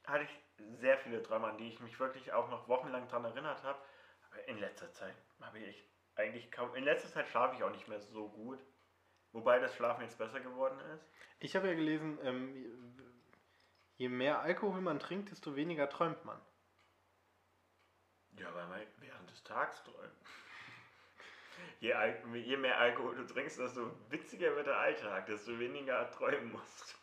hatte 0.06 0.24
ich 0.24 0.78
sehr 0.78 0.98
viele 0.98 1.22
Träume, 1.22 1.48
an 1.48 1.58
die 1.58 1.68
ich 1.68 1.80
mich 1.80 1.98
wirklich 1.98 2.32
auch 2.32 2.48
noch 2.48 2.68
wochenlang 2.68 3.08
dran 3.08 3.24
erinnert 3.24 3.62
habe. 3.62 3.78
Aber 4.30 4.48
in 4.48 4.58
letzter 4.58 4.92
Zeit 4.92 5.14
habe 5.40 5.58
ich 5.58 5.84
eigentlich 6.14 6.50
kaum. 6.50 6.74
In 6.74 6.84
letzter 6.84 7.08
Zeit 7.08 7.28
schlafe 7.28 7.56
ich 7.56 7.62
auch 7.62 7.72
nicht 7.72 7.88
mehr 7.88 8.00
so 8.00 8.28
gut. 8.28 8.60
Wobei 9.32 9.58
das 9.58 9.74
Schlafen 9.74 10.02
jetzt 10.02 10.18
besser 10.18 10.40
geworden 10.40 10.78
ist. 10.94 11.08
Ich 11.38 11.54
habe 11.54 11.68
ja 11.68 11.74
gelesen, 11.74 12.18
ähm, 12.22 12.96
je 13.96 14.08
mehr 14.08 14.40
Alkohol 14.40 14.80
man 14.80 14.98
trinkt, 14.98 15.30
desto 15.30 15.54
weniger 15.54 15.88
träumt 15.88 16.24
man. 16.24 16.40
Ja, 18.40 18.54
weil 18.54 18.66
man 18.68 18.80
während 18.98 19.30
des 19.30 19.42
Tages 19.44 19.82
träumt. 19.84 20.12
Je, 21.80 21.94
je 22.34 22.56
mehr 22.56 22.78
Alkohol 22.78 23.14
du 23.16 23.26
trinkst, 23.26 23.58
desto 23.58 23.90
witziger 24.08 24.56
wird 24.56 24.66
der 24.66 24.78
Alltag, 24.78 25.26
desto 25.26 25.58
weniger 25.58 26.10
träumen 26.10 26.52
musst. 26.52 26.96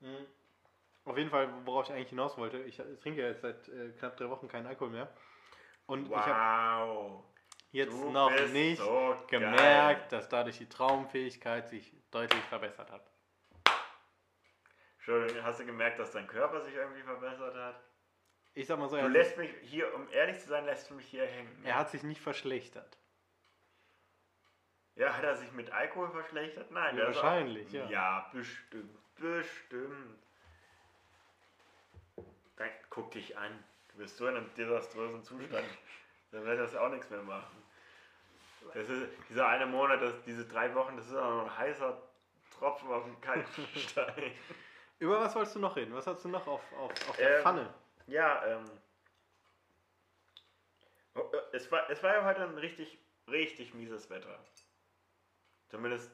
Mhm. 0.00 0.26
Auf 1.04 1.16
jeden 1.16 1.30
Fall, 1.30 1.48
worauf 1.64 1.86
ich 1.86 1.92
eigentlich 1.92 2.10
hinaus 2.10 2.36
wollte, 2.36 2.58
ich 2.58 2.76
trinke 3.00 3.22
ja 3.22 3.28
jetzt 3.28 3.42
seit 3.42 3.68
äh, 3.68 3.92
knapp 3.92 4.16
drei 4.16 4.28
Wochen 4.28 4.48
keinen 4.48 4.66
Alkohol 4.66 4.90
mehr. 4.90 5.08
Und 5.86 6.06
ich 6.06 6.16
habe 6.16 6.30
Wow. 6.30 7.24
jetzt 7.70 8.02
du 8.02 8.10
noch 8.10 8.30
nicht 8.50 8.78
so 8.78 9.16
gemerkt, 9.28 10.00
geil. 10.02 10.08
dass 10.10 10.28
dadurch 10.28 10.58
die 10.58 10.68
Traumfähigkeit 10.68 11.68
sich 11.68 11.92
deutlich 12.10 12.42
verbessert 12.44 12.90
hat. 12.90 13.08
Entschuldigung, 14.96 15.44
hast 15.44 15.60
du 15.60 15.66
gemerkt, 15.66 16.00
dass 16.00 16.10
dein 16.10 16.26
Körper 16.26 16.60
sich 16.60 16.74
irgendwie 16.74 17.02
verbessert 17.02 17.54
hat? 17.54 17.85
Ich 18.56 18.66
sag 18.66 18.78
mal 18.78 18.88
so, 18.88 18.96
Du 18.98 19.06
lässt 19.08 19.36
mich 19.36 19.50
hier, 19.64 19.94
um 19.94 20.08
ehrlich 20.10 20.40
zu 20.40 20.48
sein, 20.48 20.64
lässt 20.64 20.88
du 20.88 20.94
mich 20.94 21.06
hier 21.06 21.26
hängen. 21.26 21.62
er 21.62 21.74
hat 21.76 21.90
sich 21.90 22.02
nicht 22.02 22.22
verschlechtert. 22.22 22.96
Ja, 24.94 25.14
hat 25.14 25.24
er 25.24 25.36
sich 25.36 25.52
mit 25.52 25.70
Alkohol 25.72 26.10
verschlechtert? 26.10 26.70
Nein, 26.70 26.96
Ja, 26.96 27.08
ist 27.10 27.18
auch- 27.18 27.22
wahrscheinlich, 27.22 27.70
ja. 27.70 27.84
Ja, 27.90 28.30
bestimmt. 28.32 28.98
Bestimmt. 29.16 30.18
Dann 32.56 32.70
guck 32.88 33.10
dich 33.10 33.36
an. 33.36 33.62
Du 33.92 33.98
bist 33.98 34.16
so 34.16 34.26
in 34.26 34.36
einem 34.38 34.54
desaströsen 34.54 35.22
Zustand. 35.22 35.68
Dann 36.32 36.44
wird 36.46 36.58
das 36.58 36.74
auch 36.76 36.88
nichts 36.88 37.10
mehr 37.10 37.22
machen. 37.22 37.62
Das 38.72 38.88
ist, 38.88 39.06
dieser 39.28 39.46
eine 39.48 39.66
Monat, 39.66 40.00
das, 40.00 40.14
diese 40.24 40.46
drei 40.46 40.74
Wochen, 40.74 40.96
das 40.96 41.06
ist 41.06 41.14
auch 41.14 41.44
noch 41.44 41.44
ein 41.50 41.58
heißer 41.58 42.02
Tropfen 42.58 42.88
auf 42.90 43.04
dem 43.04 43.20
kalten 43.20 43.66
Stein. 43.76 44.32
Über 44.98 45.20
was 45.20 45.34
wolltest 45.34 45.56
du 45.56 45.60
noch 45.60 45.76
reden? 45.76 45.94
Was 45.94 46.06
hast 46.06 46.24
du 46.24 46.28
noch 46.30 46.46
auf, 46.46 46.62
auf, 46.72 46.90
auf 47.10 47.16
der 47.18 47.36
Ähm, 47.36 47.42
Pfanne? 47.42 47.74
Ja, 48.06 48.44
ähm. 48.46 48.64
oh, 51.14 51.20
äh, 51.32 51.56
Es 51.56 51.70
war, 51.72 51.88
es 51.90 52.02
war 52.02 52.14
ja 52.14 52.24
heute 52.24 52.42
ein 52.42 52.56
richtig, 52.58 52.98
richtig 53.28 53.74
mieses 53.74 54.08
Wetter. 54.10 54.38
Zumindest 55.68 56.10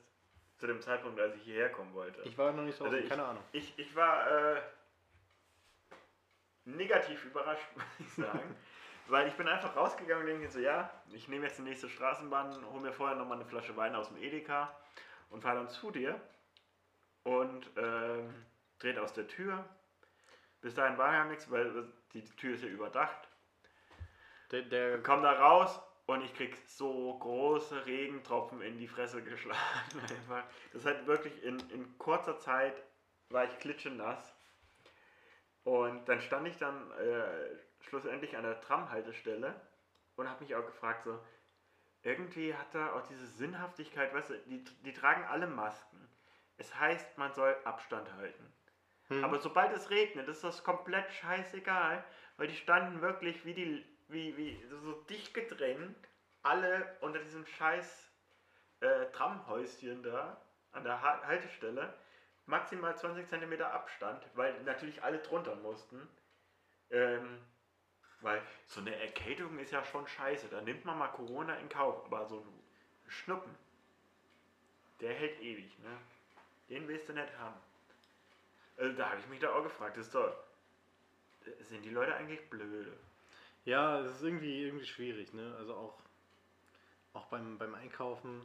zu 0.58 0.66
dem 0.66 0.80
Zeitpunkt, 0.80 1.20
als 1.20 1.34
ich 1.36 1.42
hierher 1.42 1.70
kommen 1.70 1.92
wollte. 1.94 2.22
Ich 2.22 2.38
war 2.38 2.52
noch 2.52 2.62
nicht 2.62 2.76
so 2.78 2.84
also 2.84 2.96
ich- 2.96 3.08
keine 3.08 3.24
Ahnung. 3.24 3.42
Ich, 3.52 3.78
ich 3.78 3.94
war 3.94 4.30
äh, 4.56 4.62
negativ 6.64 7.24
überrascht, 7.24 7.66
muss 7.74 7.84
ich 8.00 8.12
sagen. 8.14 8.56
Weil 9.08 9.26
ich 9.26 9.34
bin 9.34 9.48
einfach 9.48 9.74
rausgegangen 9.74 10.22
und 10.22 10.28
denke 10.28 10.48
so, 10.48 10.60
ja, 10.60 10.88
ich 11.10 11.26
nehme 11.26 11.46
jetzt 11.46 11.58
die 11.58 11.62
nächste 11.62 11.88
Straßenbahn, 11.88 12.64
hole 12.70 12.80
mir 12.80 12.92
vorher 12.92 13.16
nochmal 13.16 13.36
eine 13.38 13.46
Flasche 13.46 13.76
Wein 13.76 13.96
aus 13.96 14.08
dem 14.08 14.16
Edeka 14.16 14.74
und 15.28 15.42
fahre 15.42 15.56
dann 15.56 15.68
zu 15.68 15.90
dir 15.90 16.20
und 17.24 17.68
ähm, 17.76 18.32
dreht 18.78 18.98
aus 18.98 19.12
der 19.12 19.26
Tür. 19.26 19.64
Bis 20.62 20.74
dahin 20.74 20.96
war 20.96 21.12
ja 21.12 21.24
nichts, 21.24 21.50
weil 21.50 21.92
die 22.14 22.24
Tür 22.24 22.54
ist 22.54 22.62
ja 22.62 22.70
überdacht. 22.70 23.28
Der, 24.52 24.62
der, 24.62 25.02
Komm 25.02 25.22
da 25.22 25.32
raus 25.32 25.80
und 26.06 26.22
ich 26.22 26.32
krieg 26.34 26.56
so 26.66 27.18
große 27.18 27.84
Regentropfen 27.84 28.62
in 28.62 28.78
die 28.78 28.88
Fresse 28.88 29.22
geschlagen. 29.22 30.00
Einfach. 30.00 30.44
Das 30.72 30.86
hat 30.86 31.06
wirklich 31.06 31.42
in, 31.42 31.58
in 31.70 31.98
kurzer 31.98 32.38
Zeit 32.38 32.80
war 33.28 33.44
ich 33.44 33.58
klitschenass. 33.58 34.34
Und 35.64 36.08
dann 36.08 36.20
stand 36.20 36.46
ich 36.48 36.56
dann 36.58 36.90
äh, 36.92 37.56
schlussendlich 37.80 38.36
an 38.36 38.44
der 38.44 38.60
Tramhaltestelle 38.60 39.60
und 40.16 40.28
habe 40.28 40.44
mich 40.44 40.54
auch 40.54 40.66
gefragt, 40.66 41.04
so, 41.04 41.18
irgendwie 42.02 42.54
hat 42.54 42.74
da 42.74 42.92
auch 42.92 43.02
diese 43.02 43.26
Sinnhaftigkeit, 43.26 44.12
weißt 44.12 44.30
du, 44.30 44.38
die, 44.46 44.64
die 44.84 44.92
tragen 44.92 45.24
alle 45.24 45.46
Masken. 45.46 46.08
Es 46.56 46.74
heißt, 46.74 47.16
man 47.16 47.32
soll 47.32 47.56
Abstand 47.64 48.12
halten. 48.14 48.52
Hm. 49.08 49.24
Aber 49.24 49.38
sobald 49.38 49.72
es 49.72 49.90
regnet, 49.90 50.28
ist 50.28 50.44
das 50.44 50.64
komplett 50.64 51.10
scheißegal, 51.12 52.04
weil 52.36 52.48
die 52.48 52.56
standen 52.56 53.00
wirklich 53.00 53.44
wie 53.44 53.54
die, 53.54 53.86
wie, 54.08 54.36
wie 54.36 54.62
so 54.68 54.92
dicht 55.02 55.34
gedrängt, 55.34 56.08
alle 56.42 56.96
unter 57.00 57.18
diesem 57.20 57.46
scheiß 57.46 58.10
äh, 58.80 59.06
Tramhäuschen 59.12 60.02
da 60.02 60.40
an 60.72 60.84
der 60.84 61.00
ha 61.00 61.22
Haltestelle, 61.26 61.94
maximal 62.46 62.96
20 62.96 63.28
cm 63.28 63.60
Abstand, 63.62 64.24
weil 64.34 64.60
natürlich 64.62 65.02
alle 65.02 65.18
drunter 65.18 65.54
mussten. 65.56 66.08
Ähm, 66.90 67.38
weil 68.22 68.40
so 68.66 68.80
eine 68.80 68.94
Erkältung 68.94 69.58
ist 69.58 69.72
ja 69.72 69.84
schon 69.84 70.06
scheiße, 70.06 70.48
da 70.48 70.60
nimmt 70.60 70.84
man 70.84 70.98
mal 70.98 71.08
Corona 71.08 71.56
in 71.56 71.68
Kauf, 71.68 72.04
aber 72.04 72.26
so 72.26 72.38
ein 72.40 73.10
Schnuppen, 73.10 73.54
der 75.00 75.12
hält 75.12 75.40
ewig, 75.40 75.76
ne? 75.80 75.98
Den 76.68 76.86
willst 76.88 77.08
du 77.08 77.12
nicht 77.12 77.36
haben. 77.38 77.60
Also 78.76 78.96
da 78.96 79.10
habe 79.10 79.20
ich 79.20 79.28
mich 79.28 79.40
da 79.40 79.54
auch 79.54 79.62
gefragt, 79.62 79.96
ist 79.96 80.14
doch, 80.14 80.34
sind 81.60 81.84
die 81.84 81.90
Leute 81.90 82.14
eigentlich 82.14 82.48
blöde? 82.48 82.92
Ja, 83.64 84.00
es 84.00 84.16
ist 84.16 84.22
irgendwie, 84.22 84.64
irgendwie 84.64 84.86
schwierig, 84.86 85.32
ne? 85.34 85.54
Also 85.58 85.74
auch, 85.74 85.98
auch 87.12 87.26
beim, 87.26 87.58
beim 87.58 87.74
Einkaufen 87.74 88.42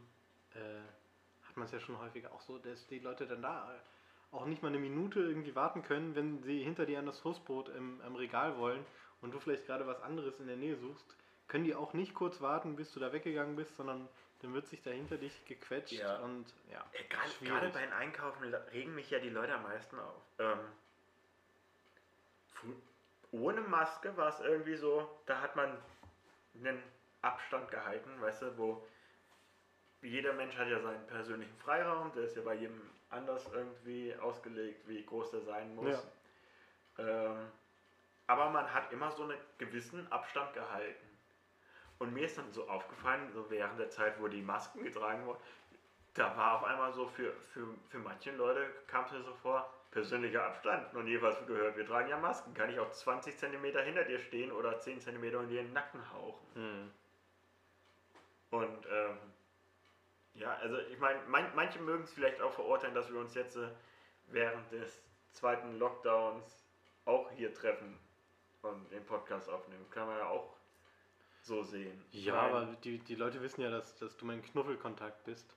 äh, 0.54 1.48
hat 1.48 1.58
man 1.58 1.66
es 1.66 1.72
ja 1.72 1.80
schon 1.80 1.98
häufiger 2.00 2.32
auch 2.32 2.42
so, 2.42 2.58
dass 2.60 2.88
die 2.88 3.00
Leute 3.00 3.26
dann 3.26 3.42
da 3.42 3.74
äh, 3.74 4.36
auch 4.36 4.46
nicht 4.46 4.62
mal 4.62 4.70
eine 4.70 4.80
Minute 4.80 5.20
irgendwie 5.22 5.56
warten 5.56 5.82
können, 5.84 6.16
wenn 6.16 6.44
sie 6.44 6.64
hinter 6.64 6.86
dir 6.86 7.00
an 7.00 7.06
das 7.06 7.22
Toastbrot 7.22 7.70
im, 7.70 8.02
im 8.02 8.16
Regal 8.16 8.58
wollen 8.58 8.86
und 9.22 9.34
du 9.34 9.40
vielleicht 9.40 9.66
gerade 9.66 9.88
was 9.88 10.02
anderes 10.02 10.40
in 10.40 10.48
der 10.48 10.58
Nähe 10.58 10.76
suchst, 10.78 11.16
können 11.48 11.64
die 11.64 11.76
auch 11.76 11.94
nicht 11.94 12.14
kurz 12.14 12.42
warten, 12.42 12.76
bis 12.76 12.92
du 12.92 13.00
da 13.00 13.14
weggegangen 13.14 13.56
bist, 13.56 13.76
sondern 13.76 14.08
dann 14.42 14.54
wird 14.54 14.68
sich 14.68 14.82
da 14.84 14.92
hinter 14.92 15.18
dich 15.18 15.46
gequetscht 15.46 15.94
Ja. 15.94 16.18
und 16.18 16.46
ja. 16.72 16.86
Äh, 16.94 17.04
Gerade 17.06 17.32
gerade 17.42 17.70
beim 17.70 17.92
Einkaufen 17.94 18.54
regen 18.72 18.94
mich 18.96 19.10
ja 19.10 19.20
die 19.20 19.30
Leute 19.30 19.54
am 19.54 19.64
meisten 19.64 20.00
auf. 20.00 20.22
Ähm, 20.40 20.60
ohne 23.32 23.62
Maske 23.62 24.16
war 24.16 24.30
es 24.30 24.40
irgendwie 24.40 24.76
so, 24.76 25.20
da 25.26 25.42
hat 25.42 25.56
man 25.56 25.78
einen 26.56 26.82
Abstand 27.22 27.70
gehalten, 27.72 28.10
weißt 28.22 28.42
du, 28.44 28.58
wo 28.58 28.88
jeder 30.02 30.34
Mensch 30.34 30.56
hat 30.56 30.68
ja 30.68 30.80
seinen 30.80 31.06
persönlichen 31.08 31.58
Freiraum, 31.58 32.12
der 32.14 32.24
ist 32.24 32.36
ja 32.36 32.42
bei 32.44 32.54
jedem 32.54 32.80
anders 33.10 33.50
irgendwie 33.52 34.16
ausgelegt, 34.16 34.88
wie 34.88 35.04
groß 35.06 35.32
der 35.32 35.42
sein 35.42 35.76
muss. 35.76 36.08
Ähm, 36.98 37.52
aber 38.28 38.50
man 38.50 38.74
hat 38.74 38.92
immer 38.92 39.12
so 39.12 39.24
einen 39.24 39.38
gewissen 39.58 40.10
Abstand 40.12 40.54
gehalten. 40.54 41.07
Und 42.00 42.14
mir 42.14 42.26
ist 42.26 42.38
dann 42.38 42.52
so 42.52 42.68
aufgefallen, 42.70 43.32
so 43.34 43.50
während 43.50 43.80
der 43.80 43.90
Zeit, 43.90 44.20
wo 44.20 44.28
die 44.28 44.42
Masken 44.42 44.84
getragen 44.84 45.26
wurden, 45.26 45.40
da 46.14 46.36
war 46.36 46.56
auf 46.56 46.64
einmal 46.64 46.92
so 46.94 47.08
für, 47.08 47.34
für, 47.54 47.68
für 47.90 48.00
manche 48.00 48.32
Leute 48.32 48.66
kam 48.88 49.06
es 49.06 49.12
mir 49.12 49.22
so 49.22 49.34
vor, 49.36 49.72
persönlicher 49.92 50.44
Abstand. 50.44 50.94
Noch 50.94 51.04
nie 51.04 51.22
was 51.22 51.46
gehört, 51.46 51.78
wir 51.78 51.86
tragen 51.86 52.10
ja 52.10 52.18
Masken. 52.18 52.54
Kann 52.54 52.70
ich 52.70 52.80
auch 52.80 52.92
20 52.92 53.38
cm 53.38 53.64
hinter 53.64 54.04
dir 54.04 54.20
stehen 54.20 54.52
oder 54.52 54.80
10 54.80 55.00
cm 55.00 55.24
in 55.24 55.32
dir 55.32 55.40
in 55.40 55.50
den 55.50 55.74
Nacken 55.74 56.02
hauchen. 56.12 56.46
Hm. 56.56 56.92
Und 58.50 58.86
ähm, 58.92 59.18
ja, 60.34 60.54
also 60.56 60.78
ich 60.80 61.00
meine, 61.00 61.20
man, 61.28 61.54
manche 61.56 61.80
mögen 61.80 62.04
es 62.04 62.14
vielleicht 62.14 62.42
auch 62.42 62.52
verurteilen, 62.52 62.96
dass 62.96 63.12
wir 63.12 63.20
uns 63.20 63.34
jetzt 63.34 63.58
äh, 63.58 63.70
während 64.28 64.72
des 64.72 65.02
zweiten 65.32 65.78
Lockdowns 65.78 66.66
auch 67.06 67.32
hier 67.32 67.54
treffen 67.54 67.98
und 68.62 68.92
den 68.92 69.06
Podcast 69.06 69.50
aufnehmen. 69.50 69.86
Kann 69.90 70.08
man 70.08 70.18
ja 70.18 70.28
auch 70.28 70.57
so 71.48 71.64
sehen. 71.64 72.04
Ja, 72.12 72.36
Nein. 72.36 72.46
aber 72.54 72.66
die, 72.84 73.00
die 73.00 73.16
Leute 73.16 73.42
wissen 73.42 73.62
ja, 73.62 73.70
dass, 73.70 73.96
dass 73.98 74.16
du 74.18 74.26
mein 74.26 74.42
Knuffelkontakt 74.44 75.24
bist. 75.24 75.48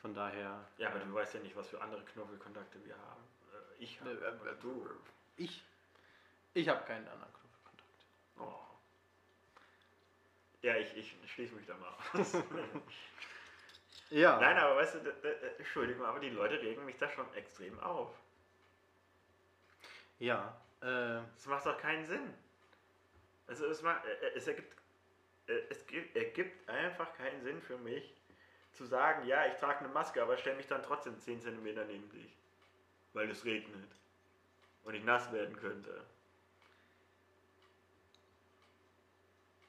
Von 0.00 0.12
daher. 0.14 0.68
Ja, 0.76 0.90
aber 0.90 0.98
du 0.98 1.14
weißt 1.14 1.34
ja 1.34 1.40
nicht, 1.40 1.56
was 1.56 1.68
für 1.68 1.80
andere 1.80 2.04
Knuffelkontakte 2.04 2.84
wir 2.84 2.94
haben. 2.96 3.22
Äh, 3.52 3.82
Ich 3.82 3.98
habe. 4.00 4.10
Äh, 4.10 4.50
äh, 4.50 4.54
du. 4.60 4.86
Ich. 5.36 5.64
Ich 6.52 6.68
habe 6.68 6.84
keinen 6.84 7.08
anderen 7.08 7.32
Knuffelkontakt. 7.32 8.06
Oh. 8.38 8.60
Ja, 10.62 10.76
ich, 10.76 10.94
ich 10.96 11.16
schließe 11.32 11.54
mich 11.54 11.66
da 11.66 11.74
mal 11.76 11.94
aus. 12.12 12.32
Ja. 14.10 14.38
Nein, 14.38 14.56
aber 14.58 14.76
weißt 14.76 14.96
du, 14.96 14.98
Entschuldigung, 15.58 16.04
aber 16.04 16.20
die 16.20 16.28
Leute 16.28 16.60
regen 16.60 16.84
mich 16.84 16.96
da 16.98 17.08
schon 17.10 17.32
extrem 17.34 17.80
auf. 17.80 18.10
Ja. 20.18 20.60
Äh, 20.80 21.22
Das 21.34 21.46
macht 21.46 21.64
doch 21.66 21.78
keinen 21.78 22.04
Sinn. 22.04 22.34
Also 23.46 23.66
es, 23.66 23.82
macht, 23.82 24.04
äh, 24.04 24.36
es, 24.36 24.46
ergibt, 24.46 24.76
es 25.46 25.86
gibt, 25.86 26.16
ergibt 26.16 26.68
einfach 26.68 27.12
keinen 27.16 27.42
Sinn 27.42 27.60
für 27.62 27.76
mich, 27.78 28.14
zu 28.72 28.84
sagen, 28.84 29.26
ja, 29.26 29.46
ich 29.46 29.54
trage 29.54 29.80
eine 29.80 29.88
Maske, 29.88 30.22
aber 30.22 30.36
stelle 30.36 30.56
mich 30.56 30.66
dann 30.66 30.82
trotzdem 30.82 31.18
10 31.18 31.40
cm 31.42 31.64
neben 31.86 32.10
dich. 32.10 32.32
Weil 33.12 33.30
es 33.30 33.44
regnet. 33.44 33.88
Und 34.84 34.94
ich 34.94 35.04
nass 35.04 35.30
werden 35.32 35.56
könnte. 35.56 36.04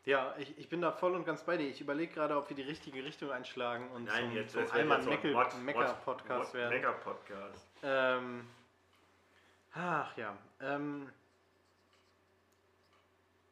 ja, 0.06 0.36
ich, 0.38 0.56
ich 0.60 0.70
bin 0.70 0.82
da 0.82 0.92
voll 0.92 1.16
und 1.16 1.26
ganz 1.26 1.44
bei 1.44 1.58
dir. 1.58 1.68
Ich 1.68 1.82
überlege 1.82 2.14
gerade, 2.14 2.38
ob 2.38 2.48
wir 2.50 2.56
die 2.56 2.62
richtige 2.62 3.04
Richtung 3.04 3.32
einschlagen 3.32 3.90
und 3.92 4.06
Nein, 4.06 4.26
zum, 4.26 4.36
jetzt 4.36 4.52
zum 4.52 4.62
das 4.62 4.74
wird 4.74 4.82
Alman 4.82 4.98
jetzt 4.98 5.06
so 5.06 5.10
ein 5.12 5.16
Meckel- 5.16 5.34
Mod- 5.34 5.64
Mecker-Podcast 5.64 6.54
werden. 6.54 6.70
Mecker-Podcast. 6.76 7.68
Ähm, 7.84 8.48
ach 9.74 10.16
ja. 10.18 10.38
Ähm, 10.62 11.12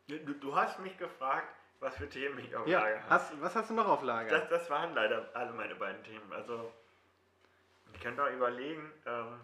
Du, 0.08 0.18
du 0.34 0.54
hast 0.56 0.80
mich 0.80 0.96
gefragt, 0.98 1.48
was 1.84 1.96
für 1.98 2.10
Themen 2.10 2.39
ich 2.39 2.56
auf 2.56 2.65
ja, 2.67 2.80
Lager 2.80 3.02
habe. 3.02 3.10
hast, 3.10 3.41
was 3.41 3.56
hast 3.56 3.69
du 3.69 3.74
noch 3.74 3.88
auf 3.88 4.02
Lager? 4.04 4.30
Das, 4.30 4.50
das 4.50 4.69
waren 4.69 4.93
leider 4.93 5.30
alle 5.34 5.52
meine 5.52 5.76
beiden 5.76 6.02
Themen. 6.04 6.32
Also, 6.32 6.72
ich 7.93 8.00
kann 8.00 8.15
doch 8.15 8.30
überlegen, 8.30 8.91
ähm, 9.06 9.39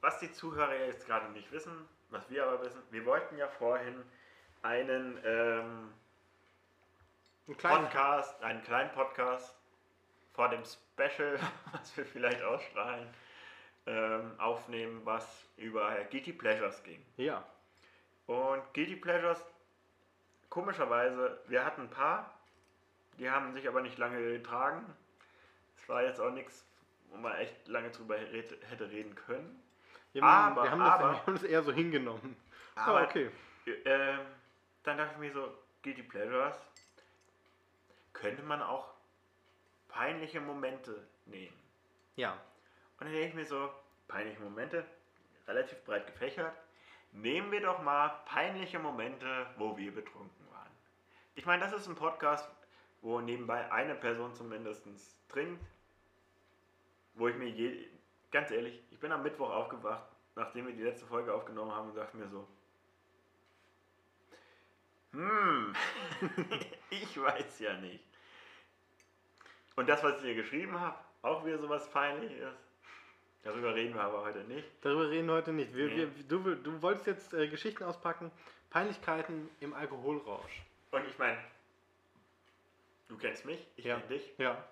was 0.00 0.18
die 0.20 0.30
Zuhörer 0.30 0.74
jetzt 0.74 1.06
gerade 1.06 1.30
nicht 1.30 1.50
wissen, 1.50 1.88
was 2.10 2.28
wir 2.30 2.44
aber 2.46 2.62
wissen. 2.62 2.80
Wir 2.90 3.04
wollten 3.04 3.36
ja 3.36 3.48
vorhin 3.48 4.04
einen 4.62 5.18
ähm, 5.24 5.92
Ein. 7.48 7.56
Podcast, 7.56 8.42
einen 8.42 8.62
kleinen 8.62 8.92
Podcast 8.92 9.54
vor 10.34 10.48
dem 10.48 10.62
Special, 10.64 11.38
was 11.72 11.96
wir 11.96 12.04
vielleicht 12.04 12.42
ausstrahlen, 12.42 13.08
ähm, 13.86 14.38
aufnehmen, 14.38 15.00
was 15.04 15.48
über 15.56 15.94
Guilty 16.10 16.32
Pleasures 16.32 16.82
ging. 16.84 17.04
Ja. 17.16 17.44
Und 18.28 18.62
Guilty 18.74 18.96
Pleasures, 18.96 19.42
komischerweise, 20.50 21.40
wir 21.48 21.64
hatten 21.64 21.82
ein 21.82 21.90
paar, 21.90 22.38
die 23.18 23.28
haben 23.30 23.54
sich 23.54 23.66
aber 23.66 23.80
nicht 23.80 23.96
lange 23.96 24.20
getragen. 24.20 24.84
Es 25.82 25.88
war 25.88 26.02
jetzt 26.02 26.20
auch 26.20 26.30
nichts, 26.30 26.68
wo 27.08 27.16
man 27.16 27.34
echt 27.36 27.66
lange 27.68 27.90
drüber 27.90 28.18
hätte 28.18 28.90
reden 28.90 29.14
können. 29.14 29.62
Wir 30.12 30.22
haben, 30.22 30.52
Aber- 30.52 30.62
wir, 30.64 30.70
haben 30.70 30.78
das, 30.80 30.92
aber- 30.92 31.12
wir 31.12 31.26
haben 31.26 31.34
das 31.34 31.42
eher 31.42 31.62
so 31.62 31.72
hingenommen. 31.72 32.36
Aber- 32.74 33.00
ah, 33.00 33.04
okay. 33.04 33.30
Ähm, 33.86 34.20
dann 34.82 34.98
dachte 34.98 35.12
ich 35.14 35.18
mir 35.20 35.32
so, 35.32 35.56
Guilty 35.82 36.02
Pleasures, 36.02 36.56
könnte 38.12 38.42
man 38.42 38.60
auch 38.60 38.92
peinliche 39.88 40.40
Momente 40.42 41.02
nehmen. 41.24 41.56
Ja. 42.16 42.32
Und 43.00 43.06
dann 43.06 43.12
denke 43.12 43.28
ich 43.28 43.34
mir 43.34 43.46
so, 43.46 43.72
peinliche 44.06 44.40
Momente, 44.42 44.84
relativ 45.46 45.82
breit 45.84 46.06
gefächert. 46.06 46.54
Nehmen 47.12 47.50
wir 47.50 47.60
doch 47.60 47.82
mal 47.82 48.08
peinliche 48.26 48.78
Momente, 48.78 49.46
wo 49.56 49.76
wir 49.76 49.94
betrunken 49.94 50.46
waren. 50.50 50.70
Ich 51.34 51.46
meine, 51.46 51.62
das 51.62 51.72
ist 51.72 51.88
ein 51.88 51.94
Podcast, 51.94 52.48
wo 53.02 53.20
nebenbei 53.20 53.70
eine 53.72 53.94
Person 53.94 54.34
zumindest 54.34 54.86
trinkt. 55.28 55.64
Wo 57.14 57.28
ich 57.28 57.36
mir 57.36 57.48
je, 57.48 57.88
ganz 58.30 58.50
ehrlich, 58.50 58.80
ich 58.90 59.00
bin 59.00 59.10
am 59.10 59.22
Mittwoch 59.22 59.50
aufgewacht, 59.50 60.04
nachdem 60.36 60.66
wir 60.66 60.74
die 60.74 60.82
letzte 60.82 61.06
Folge 61.06 61.34
aufgenommen 61.34 61.72
haben 61.72 61.88
und 61.88 61.96
dachte 61.96 62.16
mir 62.16 62.28
so, 62.28 62.46
hm, 65.12 65.74
ich 66.90 67.20
weiß 67.20 67.60
ja 67.60 67.74
nicht. 67.78 68.04
Und 69.76 69.88
das, 69.88 70.02
was 70.02 70.16
ich 70.16 70.22
dir 70.22 70.34
geschrieben 70.34 70.78
habe, 70.78 70.98
auch 71.22 71.44
wieder 71.44 71.58
sowas 71.58 71.90
Peinliches. 71.90 72.67
Darüber 73.44 73.74
reden 73.74 73.94
wir 73.94 74.02
aber 74.02 74.22
heute 74.24 74.40
nicht. 74.44 74.66
Darüber 74.82 75.08
reden 75.10 75.26
wir 75.28 75.34
heute 75.34 75.52
nicht. 75.52 75.74
Wir, 75.74 75.86
Nee. 75.88 75.96
wir, 75.96 76.24
du, 76.28 76.54
du 76.56 76.82
wolltest 76.82 77.06
jetzt 77.06 77.32
äh, 77.34 77.48
Geschichten 77.48 77.84
auspacken. 77.84 78.30
Peinlichkeiten 78.70 79.48
im 79.60 79.72
Alkoholrausch. 79.72 80.62
Und 80.90 81.06
ich 81.08 81.16
meine, 81.18 81.38
du 83.08 83.16
kennst 83.16 83.44
mich, 83.44 83.66
ich 83.76 83.84
Ja. 83.86 83.96
kenne 83.96 84.08
dich. 84.18 84.34
Ja. 84.38 84.62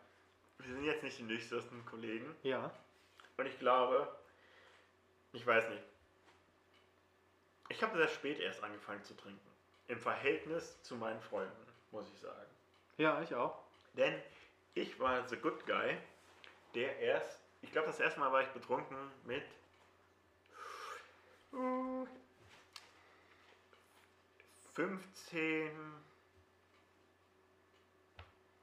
Wir 0.58 0.74
sind 0.74 0.84
jetzt 0.84 1.02
nicht 1.02 1.18
die 1.18 1.22
nüchternsten 1.22 1.84
Kollegen. 1.86 2.34
Ja. 2.42 2.70
Und 3.36 3.46
ich 3.46 3.58
glaube, 3.58 4.08
ich 5.32 5.46
weiß 5.46 5.68
nicht. 5.70 5.82
Ich 7.68 7.82
habe 7.82 7.96
sehr 7.96 8.08
spät 8.08 8.38
erst 8.40 8.62
angefangen 8.62 9.02
zu 9.04 9.14
trinken. 9.16 9.40
Im 9.88 9.98
Verhältnis 9.98 10.80
zu 10.82 10.96
meinen 10.96 11.20
Freunden, 11.20 11.66
muss 11.92 12.06
ich 12.12 12.20
sagen. 12.20 12.50
Ja, 12.98 13.20
ich 13.22 13.34
auch. 13.34 13.62
Denn 13.94 14.20
ich 14.74 14.98
war 15.00 15.26
the 15.28 15.36
good 15.36 15.64
guy, 15.66 15.96
der 16.74 16.98
erst, 16.98 17.40
ich 17.66 17.72
glaube, 17.72 17.88
das 17.88 17.98
erste 17.98 18.20
Mal 18.20 18.32
war 18.32 18.42
ich 18.42 18.48
betrunken 18.48 18.96
mit 19.24 19.42
äh, 21.52 22.06
15, 24.74 25.70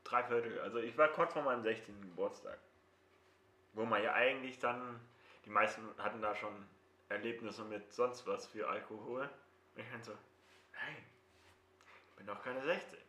drei 0.05 0.23
Viertel. 0.23 0.59
Also 0.61 0.79
ich 0.79 0.97
war 0.97 1.09
kurz 1.09 1.33
vor 1.33 1.43
meinem 1.43 1.63
16. 1.63 2.01
Geburtstag. 2.01 2.57
Wo 3.73 3.83
man 3.85 4.01
ja 4.01 4.13
eigentlich 4.13 4.59
dann, 4.59 4.99
die 5.45 5.49
meisten 5.49 5.81
hatten 5.97 6.21
da 6.21 6.33
schon 6.35 6.53
Erlebnisse 7.09 7.65
mit 7.65 7.91
sonst 7.91 8.25
was 8.25 8.47
für 8.47 8.69
Alkohol. 8.69 9.29
Und 9.75 9.81
ich 9.81 9.89
dann 9.91 10.03
so, 10.03 10.11
nein, 10.11 11.03
ich 12.09 12.15
bin 12.15 12.27
doch 12.27 12.41
keine 12.41 12.63
16. 12.63 12.99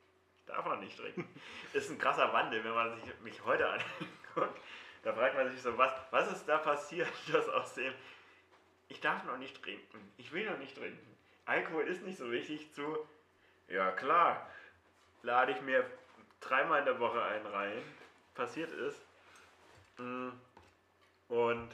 Ich 0.40 0.44
darf 0.46 0.64
noch 0.66 0.80
nicht 0.80 0.96
trinken. 0.96 1.28
Ist 1.72 1.90
ein 1.90 1.98
krasser 1.98 2.32
Wandel, 2.32 2.64
wenn 2.64 2.74
man 2.74 3.00
sich 3.00 3.20
mich 3.20 3.44
heute 3.44 3.68
anguckt. 3.68 4.60
Da 5.04 5.12
fragt 5.12 5.36
man 5.36 5.50
sich 5.50 5.60
so, 5.60 5.76
was, 5.76 5.92
was 6.10 6.32
ist 6.32 6.46
da 6.46 6.58
passiert, 6.58 7.08
dass 7.32 7.48
aus 7.48 7.74
dem, 7.74 7.92
ich 8.88 9.00
darf 9.00 9.24
noch 9.24 9.38
nicht 9.38 9.62
trinken, 9.62 10.12
ich 10.16 10.32
will 10.32 10.50
noch 10.50 10.58
nicht 10.58 10.76
trinken. 10.76 11.16
Alkohol 11.46 11.86
ist 11.86 12.02
nicht 12.02 12.18
so 12.18 12.30
wichtig 12.32 12.72
zu, 12.72 12.96
ja 13.68 13.92
klar, 13.92 14.50
lade 15.22 15.52
ich 15.52 15.60
mir 15.60 15.84
dreimal 16.40 16.80
in 16.80 16.84
der 16.86 16.98
Woche 17.00 17.22
einen 17.22 17.46
rein, 17.46 17.82
passiert 18.34 18.72
ist. 18.72 19.00
Mm, 19.98 20.30
Und 21.28 21.70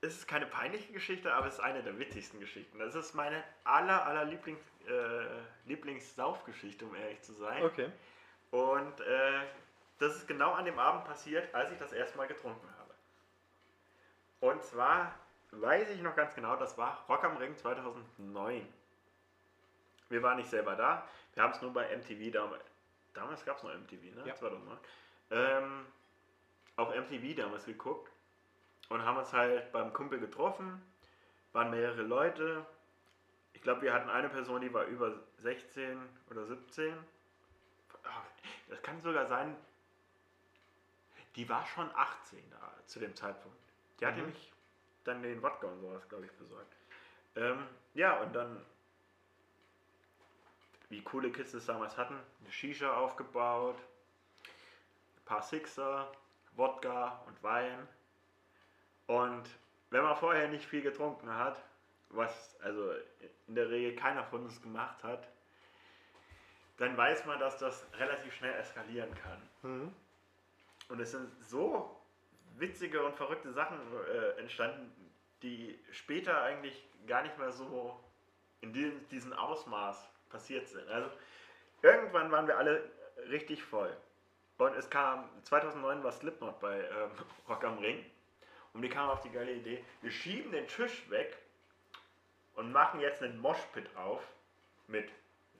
es 0.00 0.16
ist 0.18 0.26
keine 0.26 0.46
peinliche 0.46 0.92
Geschichte, 0.92 1.32
aber 1.32 1.46
es 1.46 1.54
ist 1.54 1.60
eine 1.60 1.82
der 1.82 1.98
witzigsten 1.98 2.40
Geschichten. 2.40 2.78
Das 2.78 2.94
ist 2.94 3.14
meine 3.14 3.42
aller, 3.64 4.04
aller 4.06 4.24
Lieblings, 4.24 4.60
äh, 4.86 5.68
Lieblingssaufgeschichte, 5.68 6.84
um 6.84 6.94
ehrlich 6.94 7.20
zu 7.22 7.32
sein. 7.32 7.62
Okay. 7.62 7.90
Und 8.50 9.00
äh, 9.00 9.40
das 9.98 10.16
ist 10.16 10.28
genau 10.28 10.52
an 10.52 10.64
dem 10.64 10.78
Abend 10.78 11.04
passiert, 11.04 11.54
als 11.54 11.70
ich 11.70 11.78
das 11.78 11.92
erste 11.92 12.16
Mal 12.16 12.26
getrunken 12.26 12.68
habe. 12.78 12.94
Und 14.40 14.62
zwar 14.62 15.14
weiß 15.52 15.90
ich 15.90 16.02
noch 16.02 16.16
ganz 16.16 16.34
genau, 16.34 16.56
das 16.56 16.76
war 16.76 17.04
Rock 17.08 17.24
am 17.24 17.36
Ring 17.36 17.56
2009. 17.56 18.66
Wir 20.08 20.22
waren 20.22 20.36
nicht 20.36 20.50
selber 20.50 20.76
da, 20.76 21.06
wir 21.34 21.42
haben 21.42 21.52
es 21.52 21.62
nur 21.62 21.72
bei 21.72 21.96
MTV 21.96 22.32
damals. 22.32 22.64
Damals 23.14 23.44
gab 23.44 23.56
es 23.58 23.62
noch 23.62 23.72
MTV, 23.72 24.14
ne? 24.16 24.22
Ja. 24.26 24.34
2009. 24.34 24.78
Ähm, 25.30 25.86
auf 26.76 26.94
MTV 26.94 27.36
damals 27.36 27.64
geguckt 27.64 28.10
und 28.88 29.04
haben 29.04 29.16
uns 29.16 29.32
halt 29.32 29.70
beim 29.72 29.92
Kumpel 29.92 30.18
getroffen. 30.18 30.82
Waren 31.52 31.70
mehrere 31.70 32.02
Leute. 32.02 32.66
Ich 33.52 33.62
glaube, 33.62 33.82
wir 33.82 33.94
hatten 33.94 34.10
eine 34.10 34.28
Person, 34.28 34.60
die 34.60 34.74
war 34.74 34.84
über 34.84 35.14
16 35.38 35.98
oder 36.30 36.44
17. 36.44 36.94
Ah, 38.02 38.08
Das 38.68 38.82
kann 38.82 39.00
sogar 39.00 39.26
sein, 39.26 39.56
die 41.36 41.48
war 41.48 41.66
schon 41.66 41.90
18 41.94 42.50
da 42.50 42.72
zu 42.86 42.98
dem 43.00 43.14
Zeitpunkt. 43.14 43.58
Die 44.00 44.06
hat 44.06 44.14
Mhm. 44.16 44.22
nämlich 44.22 44.52
dann 45.04 45.22
den 45.22 45.42
Wodka 45.42 45.66
und 45.66 45.80
sowas, 45.80 46.08
glaube 46.08 46.26
ich, 46.26 46.32
besorgt. 46.32 46.74
Ähm, 47.36 47.66
ja, 47.94 48.20
und 48.20 48.32
dann, 48.34 48.64
wie 50.88 51.02
coole 51.02 51.30
Kids 51.32 51.52
das 51.52 51.66
damals 51.66 51.96
hatten, 51.96 52.16
eine 52.40 52.52
Shisha 52.52 52.94
aufgebaut, 52.96 53.76
ein 55.16 55.24
paar 55.24 55.42
Sixer, 55.42 56.10
Wodka 56.52 57.22
und 57.26 57.42
Wein. 57.42 57.88
Und 59.06 59.44
wenn 59.90 60.02
man 60.02 60.16
vorher 60.16 60.48
nicht 60.48 60.64
viel 60.66 60.82
getrunken 60.82 61.30
hat, 61.30 61.60
was 62.10 62.58
also 62.60 62.92
in 63.48 63.54
der 63.54 63.68
Regel 63.70 63.96
keiner 63.96 64.24
von 64.24 64.44
uns 64.44 64.62
gemacht 64.62 65.02
hat, 65.02 65.28
dann 66.78 66.96
weiß 66.96 67.26
man, 67.26 67.38
dass 67.38 67.58
das 67.58 67.84
relativ 67.94 68.34
schnell 68.34 68.54
eskalieren 68.54 69.12
kann. 69.14 69.42
Mhm. 69.62 69.94
Und 70.88 71.00
es 71.00 71.12
sind 71.12 71.30
so 71.44 72.00
witzige 72.56 73.04
und 73.04 73.14
verrückte 73.16 73.52
Sachen 73.52 73.78
äh, 74.08 74.40
entstanden, 74.40 74.92
die 75.42 75.78
später 75.92 76.42
eigentlich 76.42 76.86
gar 77.06 77.22
nicht 77.22 77.38
mehr 77.38 77.52
so 77.52 78.00
in 78.60 78.72
diesem 78.72 79.08
diesen 79.08 79.32
Ausmaß 79.32 80.08
passiert 80.30 80.68
sind. 80.68 80.88
Also 80.88 81.10
irgendwann 81.82 82.30
waren 82.30 82.46
wir 82.46 82.58
alle 82.58 82.90
richtig 83.28 83.62
voll. 83.62 83.94
Und 84.58 84.74
es 84.76 84.88
kam, 84.88 85.28
2009 85.42 86.02
war 86.04 86.12
Slipknot 86.12 86.60
bei 86.60 86.80
ähm, 86.80 87.10
Rock 87.48 87.64
am 87.64 87.78
Ring. 87.78 88.04
Und 88.72 88.82
die 88.82 88.88
kamen 88.88 89.10
auf 89.10 89.20
die 89.20 89.30
geile 89.30 89.52
Idee, 89.52 89.84
wir 90.02 90.10
schieben 90.10 90.50
den 90.50 90.66
Tisch 90.66 91.08
weg 91.08 91.38
und 92.54 92.72
machen 92.72 93.00
jetzt 93.00 93.22
einen 93.22 93.38
Moshpit 93.38 93.94
auf 93.96 94.22
mit 94.88 95.10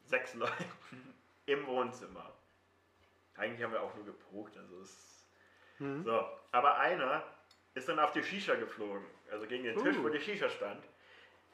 sechs 0.06 0.34
Leuten 0.34 1.14
im 1.46 1.66
Wohnzimmer. 1.66 2.32
Eigentlich 3.37 3.62
haben 3.62 3.72
wir 3.72 3.82
auch 3.82 3.94
nur 3.94 4.04
geprobt, 4.04 4.56
also 4.56 4.80
es 4.80 5.13
Mhm. 5.85 6.05
so, 6.05 6.25
aber 6.53 6.79
einer 6.79 7.23
ist 7.75 7.88
dann 7.88 7.99
auf 7.99 8.12
die 8.12 8.23
Shisha 8.23 8.55
geflogen, 8.55 9.05
also 9.31 9.47
gegen 9.47 9.64
den 9.64 9.77
Tisch, 9.77 9.97
Uh. 9.99 10.05
wo 10.05 10.09
die 10.09 10.20
Shisha 10.20 10.49
stand, 10.49 10.83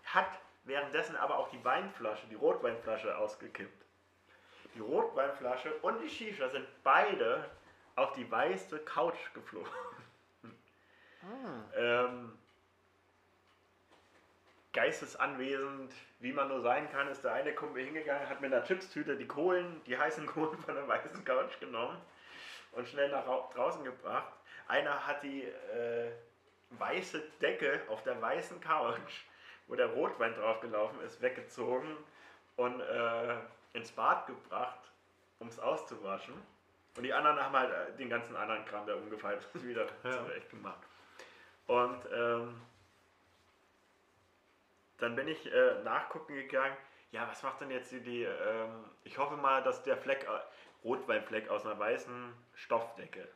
hat 0.04 0.30
währenddessen 0.64 1.16
aber 1.16 1.38
auch 1.38 1.48
die 1.48 1.62
Weinflasche, 1.64 2.26
die 2.28 2.36
Rotweinflasche 2.36 3.16
ausgekippt. 3.16 3.84
Die 4.74 4.80
Rotweinflasche 4.80 5.74
und 5.82 6.00
die 6.00 6.08
Shisha 6.08 6.48
sind 6.48 6.66
beide 6.84 7.50
auf 7.96 8.12
die 8.12 8.30
weiße 8.30 8.78
Couch 8.80 9.18
geflogen. 9.34 9.70
Ah. 11.22 11.76
Ähm, 11.76 12.38
geistesanwesend, 14.72 15.92
wie 16.20 16.32
man 16.32 16.48
nur 16.48 16.60
sein 16.60 16.88
kann, 16.90 17.08
ist 17.08 17.24
der 17.24 17.32
eine 17.32 17.52
Kumpel 17.52 17.84
hingegangen, 17.84 18.28
hat 18.28 18.40
mit 18.40 18.52
einer 18.52 18.64
Chipstüte 18.64 19.16
die 19.16 19.26
Kohlen, 19.26 19.82
die 19.86 19.98
heißen 19.98 20.24
Kohlen 20.26 20.56
von 20.58 20.74
der 20.76 20.86
weißen 20.86 21.24
Couch 21.24 21.58
genommen 21.58 22.00
und 22.72 22.88
schnell 22.88 23.10
nach 23.10 23.26
rau- 23.26 23.50
draußen 23.54 23.84
gebracht. 23.84 24.32
Einer 24.68 25.06
hat 25.06 25.22
die 25.22 25.44
äh, 25.44 26.10
weiße 26.70 27.20
Decke 27.40 27.80
auf 27.88 28.02
der 28.04 28.20
weißen 28.20 28.60
Couch, 28.60 29.24
wo 29.66 29.74
der 29.74 29.86
Rotwein 29.86 30.34
drauf 30.34 30.60
gelaufen 30.60 31.00
ist, 31.02 31.20
weggezogen 31.20 31.96
und 32.56 32.80
äh, 32.80 33.36
ins 33.72 33.90
Bad 33.92 34.26
gebracht, 34.26 34.78
um 35.38 35.48
es 35.48 35.58
auszuwaschen. 35.58 36.34
Und 36.96 37.02
die 37.04 37.12
anderen 37.12 37.40
haben 37.42 37.56
halt 37.56 37.70
äh, 37.72 37.96
den 37.96 38.10
ganzen 38.10 38.36
anderen 38.36 38.64
Kram, 38.66 38.86
der 38.86 38.96
umgefallen 38.96 39.38
ist, 39.54 39.64
wieder 39.66 39.86
Ja. 40.04 40.10
zurecht 40.12 40.50
gemacht. 40.50 40.80
Und 41.66 42.00
ähm, 42.12 42.60
dann 44.98 45.16
bin 45.16 45.28
ich 45.28 45.50
äh, 45.52 45.82
nachgucken 45.82 46.34
gegangen, 46.34 46.76
ja, 47.12 47.26
was 47.28 47.42
macht 47.42 47.60
denn 47.60 47.70
jetzt 47.70 47.90
die, 47.90 48.00
die 48.00 48.22
ähm, 48.24 48.84
ich 49.04 49.18
hoffe 49.18 49.36
mal, 49.36 49.62
dass 49.62 49.82
der 49.82 49.96
Fleck, 49.96 50.24
äh, 50.24 50.40
Rotweinfleck 50.84 51.48
aus 51.48 51.64
einer 51.66 51.78
weißen 51.78 52.32
Stoffdecke. 52.54 53.28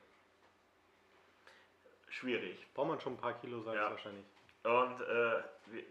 Schwierig. 2.08 2.66
Braucht 2.74 2.88
man 2.88 3.00
schon 3.00 3.14
ein 3.14 3.18
paar 3.20 3.34
Kilo 3.40 3.60
Salz 3.60 3.76
Ja. 3.76 3.90
wahrscheinlich. 3.90 4.24
Und 4.62 5.00
äh, 5.00 5.42
wir, 5.66 5.82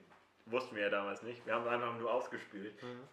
wussten 0.45 0.75
wir 0.75 0.83
ja 0.83 0.89
damals 0.89 1.21
nicht. 1.21 1.45
Wir 1.45 1.53
haben 1.53 1.63
es 1.65 1.67
einfach 1.71 1.95
nur 1.97 2.11
ausgespült. 2.11 2.81
Mhm. 2.81 3.07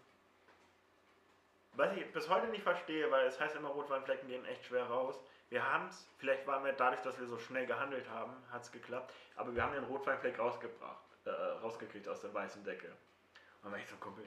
Was 1.75 1.97
ich 1.97 2.13
bis 2.13 2.29
heute 2.29 2.49
nicht 2.49 2.63
verstehe, 2.63 3.11
weil 3.11 3.27
es 3.27 3.39
heißt 3.39 3.57
immer, 3.57 3.69
Rotweinflecken 3.69 4.29
gehen 4.29 4.45
echt 4.45 4.65
schwer 4.65 4.85
raus. 4.87 5.21
Wir 5.51 5.65
haben 5.65 5.89
es, 5.89 6.09
vielleicht 6.19 6.47
waren 6.47 6.65
wir 6.65 6.73
dadurch, 6.73 7.01
dass 7.03 7.19
wir 7.19 7.27
so 7.27 7.39
schnell 7.39 7.67
gehandelt 7.67 8.09
haben, 8.09 8.33
hat 8.51 8.63
es 8.63 8.71
geklappt, 8.73 9.13
aber 9.37 9.55
wir 9.55 9.63
haben 9.63 9.73
den 9.73 9.85
Rotweinfleck 9.85 10.39
rausgebracht, 10.39 11.03
äh, 11.25 11.31
rausgekriegt 11.31 12.09
aus 12.09 12.21
der 12.21 12.33
weißen 12.33 12.63
Decke. 12.65 12.87
Und 12.89 13.65
dann 13.65 13.73
war 13.73 13.79
ich 13.79 13.89
so 13.89 13.97
Kumpel, 13.97 14.25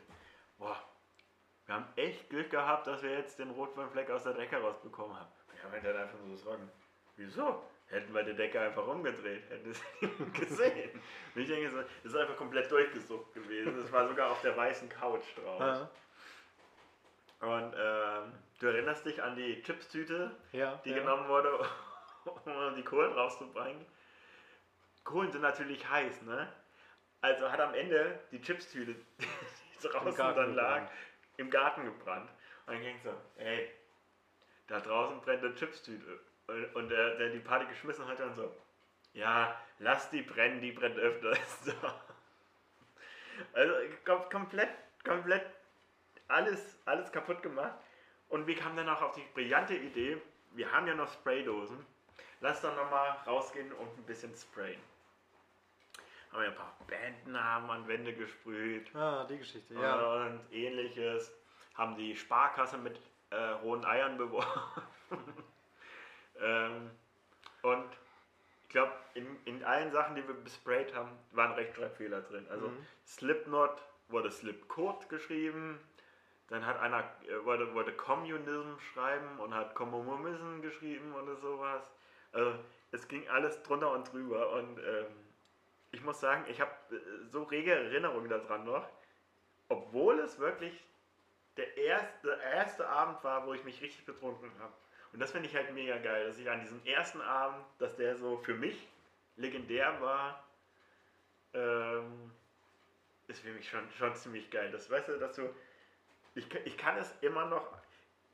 boah, 0.57 0.77
wir 1.65 1.75
haben 1.75 1.87
echt 1.95 2.29
Glück 2.29 2.49
gehabt, 2.49 2.87
dass 2.87 3.01
wir 3.03 3.11
jetzt 3.11 3.39
den 3.39 3.51
Rotweinfleck 3.51 4.09
aus 4.11 4.23
der 4.23 4.33
Decke 4.33 4.57
rausbekommen 4.57 5.17
haben. 5.17 5.31
Und 5.47 5.55
ich 5.55 5.63
habe 5.63 5.79
dann 5.81 5.97
einfach 5.97 6.17
so 6.27 6.35
sagen, 6.35 6.69
wieso? 7.15 7.63
Hätten 7.87 8.13
wir 8.13 8.23
die 8.23 8.33
Decke 8.33 8.59
einfach 8.59 8.87
umgedreht, 8.87 9.43
hätten 9.49 9.69
es 9.69 9.81
gesehen. 10.33 11.01
Ich 11.35 11.47
denke 11.47 11.69
das 11.69 11.85
ist 12.03 12.15
einfach 12.15 12.35
komplett 12.35 12.71
durchgesucht 12.71 13.33
gewesen. 13.33 13.77
Das 13.77 13.91
war 13.91 14.07
sogar 14.07 14.31
auf 14.31 14.41
der 14.41 14.57
weißen 14.57 14.89
Couch 14.89 15.23
drauf. 15.37 15.59
Ja. 15.59 15.89
Und 17.39 17.73
ähm, 17.77 18.33
du 18.59 18.67
erinnerst 18.67 19.05
dich 19.05 19.21
an 19.21 19.35
die 19.35 19.61
Chipstüte, 19.61 20.31
Ja. 20.53 20.81
die 20.85 20.91
ja. 20.91 20.99
genommen 20.99 21.27
wurde, 21.27 21.59
um 22.45 22.75
die 22.75 22.83
Kohlen 22.83 23.13
rauszubringen. 23.13 23.85
Kohlen 25.03 25.31
sind 25.31 25.41
natürlich 25.41 25.87
heiß, 25.87 26.21
ne? 26.23 26.51
Also 27.21 27.51
hat 27.51 27.59
am 27.59 27.73
Ende 27.73 28.19
die 28.31 28.41
Chipstüte, 28.41 28.95
die 29.19 29.87
draußen 29.87 30.35
dann 30.35 30.55
lag. 30.55 30.89
Im 31.37 31.49
Garten 31.49 31.85
gebrannt. 31.85 32.29
Und 32.65 32.73
dann 32.73 32.81
ging 32.81 32.99
so, 33.03 33.13
ey, 33.37 33.69
da 34.67 34.79
draußen 34.79 35.21
brennt 35.21 35.43
eine 35.43 35.55
Chipstüte. 35.55 36.19
Und, 36.47 36.75
und 36.75 36.89
der, 36.89 37.15
der 37.15 37.29
die 37.29 37.39
Party 37.39 37.65
geschmissen 37.65 38.07
hat, 38.07 38.19
dann 38.19 38.35
so, 38.35 38.53
ja, 39.13 39.59
lass 39.79 40.09
die 40.09 40.21
brennen, 40.21 40.61
die 40.61 40.71
brennt 40.71 40.97
öfters. 40.97 41.39
So. 41.65 41.73
Also 43.53 43.73
kom 44.05 44.29
komplett, 44.29 44.69
komplett 45.03 45.43
alles, 46.27 46.77
alles 46.85 47.11
kaputt 47.11 47.41
gemacht. 47.41 47.73
Und 48.29 48.47
wir 48.47 48.55
kamen 48.55 48.77
dann 48.77 48.89
auch 48.89 49.01
auf 49.01 49.15
die 49.15 49.25
brillante 49.33 49.75
Idee, 49.75 50.21
wir 50.51 50.71
haben 50.71 50.87
ja 50.87 50.93
noch 50.93 51.11
Spraydosen, 51.11 51.83
lass 52.41 52.61
doch 52.61 52.75
nochmal 52.75 53.17
rausgehen 53.25 53.71
und 53.73 53.97
ein 53.97 54.03
bisschen 54.03 54.35
sprayen. 54.35 54.79
Haben 56.33 56.41
wir 56.41 56.49
ein 56.49 56.55
paar 56.55 56.75
Bandnamen 56.87 57.69
an 57.69 57.87
Wände 57.87 58.13
gesprüht 58.13 58.93
Ah, 58.95 59.23
die 59.29 59.37
Geschichte, 59.37 59.73
ja. 59.75 60.25
und 60.25 60.39
ähnliches. 60.51 61.31
Haben 61.75 61.95
die 61.95 62.15
Sparkasse 62.15 62.77
mit 62.77 62.99
äh, 63.29 63.35
rohen 63.35 63.85
Eiern 63.85 64.17
beworfen. 64.17 64.83
ähm, 66.41 66.91
und 67.61 67.85
ich 68.63 68.69
glaube, 68.69 68.91
in, 69.13 69.27
in 69.45 69.63
allen 69.63 69.91
Sachen, 69.91 70.15
die 70.15 70.27
wir 70.27 70.33
besprayt 70.35 70.93
haben, 70.95 71.11
waren 71.31 71.51
Rechtschreibfehler 71.53 72.21
drin. 72.21 72.47
Also 72.49 72.67
Mhm. 72.69 72.85
Slipknot 73.05 73.81
wurde 74.09 74.31
Slipcode 74.31 75.07
geschrieben. 75.09 75.79
Dann 76.49 76.65
hat 76.65 76.79
einer 76.79 76.99
äh, 77.27 77.45
wollte, 77.45 77.73
wollte 77.73 77.93
Communism 77.93 78.77
schreiben 78.93 79.39
und 79.39 79.53
hat 79.53 79.75
Kommunism 79.75 80.61
geschrieben 80.61 81.13
oder 81.13 81.35
sowas. 81.37 81.83
Also 82.31 82.53
es 82.91 83.07
ging 83.07 83.27
alles 83.29 83.61
drunter 83.63 83.91
und 83.91 84.11
drüber 84.11 84.51
und 84.53 84.79
ähm, 84.79 85.05
ich 85.93 86.01
muss 86.03 86.19
sagen, 86.19 86.45
ich 86.49 86.59
habe 86.61 86.71
äh, 86.91 87.25
so 87.29 87.43
rege 87.43 87.71
Erinnerungen 87.73 88.29
daran 88.29 88.65
noch, 88.65 88.85
obwohl 89.69 90.19
es 90.19 90.39
wirklich 90.39 90.73
der 91.57 91.77
erste, 91.77 92.31
erste 92.53 92.87
Abend 92.89 93.23
war, 93.23 93.45
wo 93.47 93.53
ich 93.53 93.63
mich 93.63 93.81
richtig 93.81 94.05
betrunken 94.05 94.51
habe. 94.59 94.73
Und 95.13 95.19
das 95.21 95.31
finde 95.31 95.49
ich 95.49 95.55
halt 95.55 95.73
mega 95.73 95.97
geil, 95.99 96.27
dass 96.27 96.39
ich 96.39 96.49
an 96.49 96.61
diesem 96.61 96.83
ersten 96.85 97.21
Abend, 97.21 97.63
dass 97.79 97.95
der 97.97 98.17
so 98.17 98.37
für 98.37 98.55
mich 98.55 98.87
legendär 99.37 100.01
war, 100.01 100.43
ähm, 101.53 102.31
ist 103.27 103.41
für 103.41 103.51
mich 103.51 103.69
schon, 103.69 103.89
schon 103.97 104.15
ziemlich 104.15 104.49
geil. 104.51 104.71
Das 104.71 104.89
weißt 104.89 105.09
du, 105.09 105.17
dass 105.19 105.35
du, 105.35 105.49
ich, 106.35 106.53
ich 106.65 106.77
kann 106.77 106.97
es 106.97 107.13
immer 107.21 107.45
noch, 107.47 107.67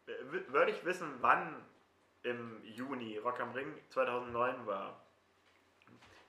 äh, 0.07 0.11
wü- 0.31 0.51
würde 0.53 0.71
ich 0.71 0.85
wissen, 0.85 1.07
wann 1.21 1.65
im 2.23 2.63
Juni 2.65 3.17
Rock 3.19 3.39
am 3.41 3.51
Ring 3.53 3.73
2009 3.89 4.65
war. 4.67 5.01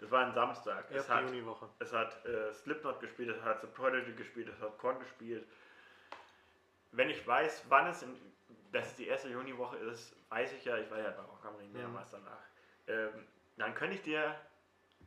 Das 0.00 0.10
war 0.10 0.26
ein 0.26 0.32
Samstag. 0.32 0.84
Es 0.88 0.96
Erste 0.96 1.14
hat, 1.14 1.24
Juniwoche. 1.26 1.68
es 1.78 1.92
hat 1.92 2.24
äh, 2.24 2.52
Slipknot 2.54 3.00
gespielt, 3.00 3.36
es 3.36 3.42
hat 3.42 3.60
The 3.60 3.66
Prodigy 3.66 4.12
gespielt, 4.12 4.48
es 4.48 4.60
hat 4.60 4.78
Korn 4.78 4.98
gespielt. 4.98 5.46
Wenn 6.92 7.10
ich 7.10 7.24
weiß, 7.26 7.64
wann 7.68 7.86
es 7.86 8.02
in, 8.02 8.16
dass 8.72 8.86
es 8.88 8.96
die 8.96 9.06
erste 9.08 9.28
Juniwoche 9.28 9.76
ist, 9.76 10.16
weiß 10.30 10.52
ich 10.54 10.64
ja, 10.64 10.76
ich 10.78 10.90
war 10.90 10.98
ja 10.98 11.10
bei 11.10 11.22
Rock 11.22 11.44
am 11.44 11.54
Ring 11.56 11.68
Mhm. 11.72 11.78
mehrmals 11.78 12.10
danach. 12.12 12.40
Ähm, 12.86 13.26
dann 13.58 13.74
könnte 13.74 13.94
ich 13.96 14.02
dir 14.02 14.34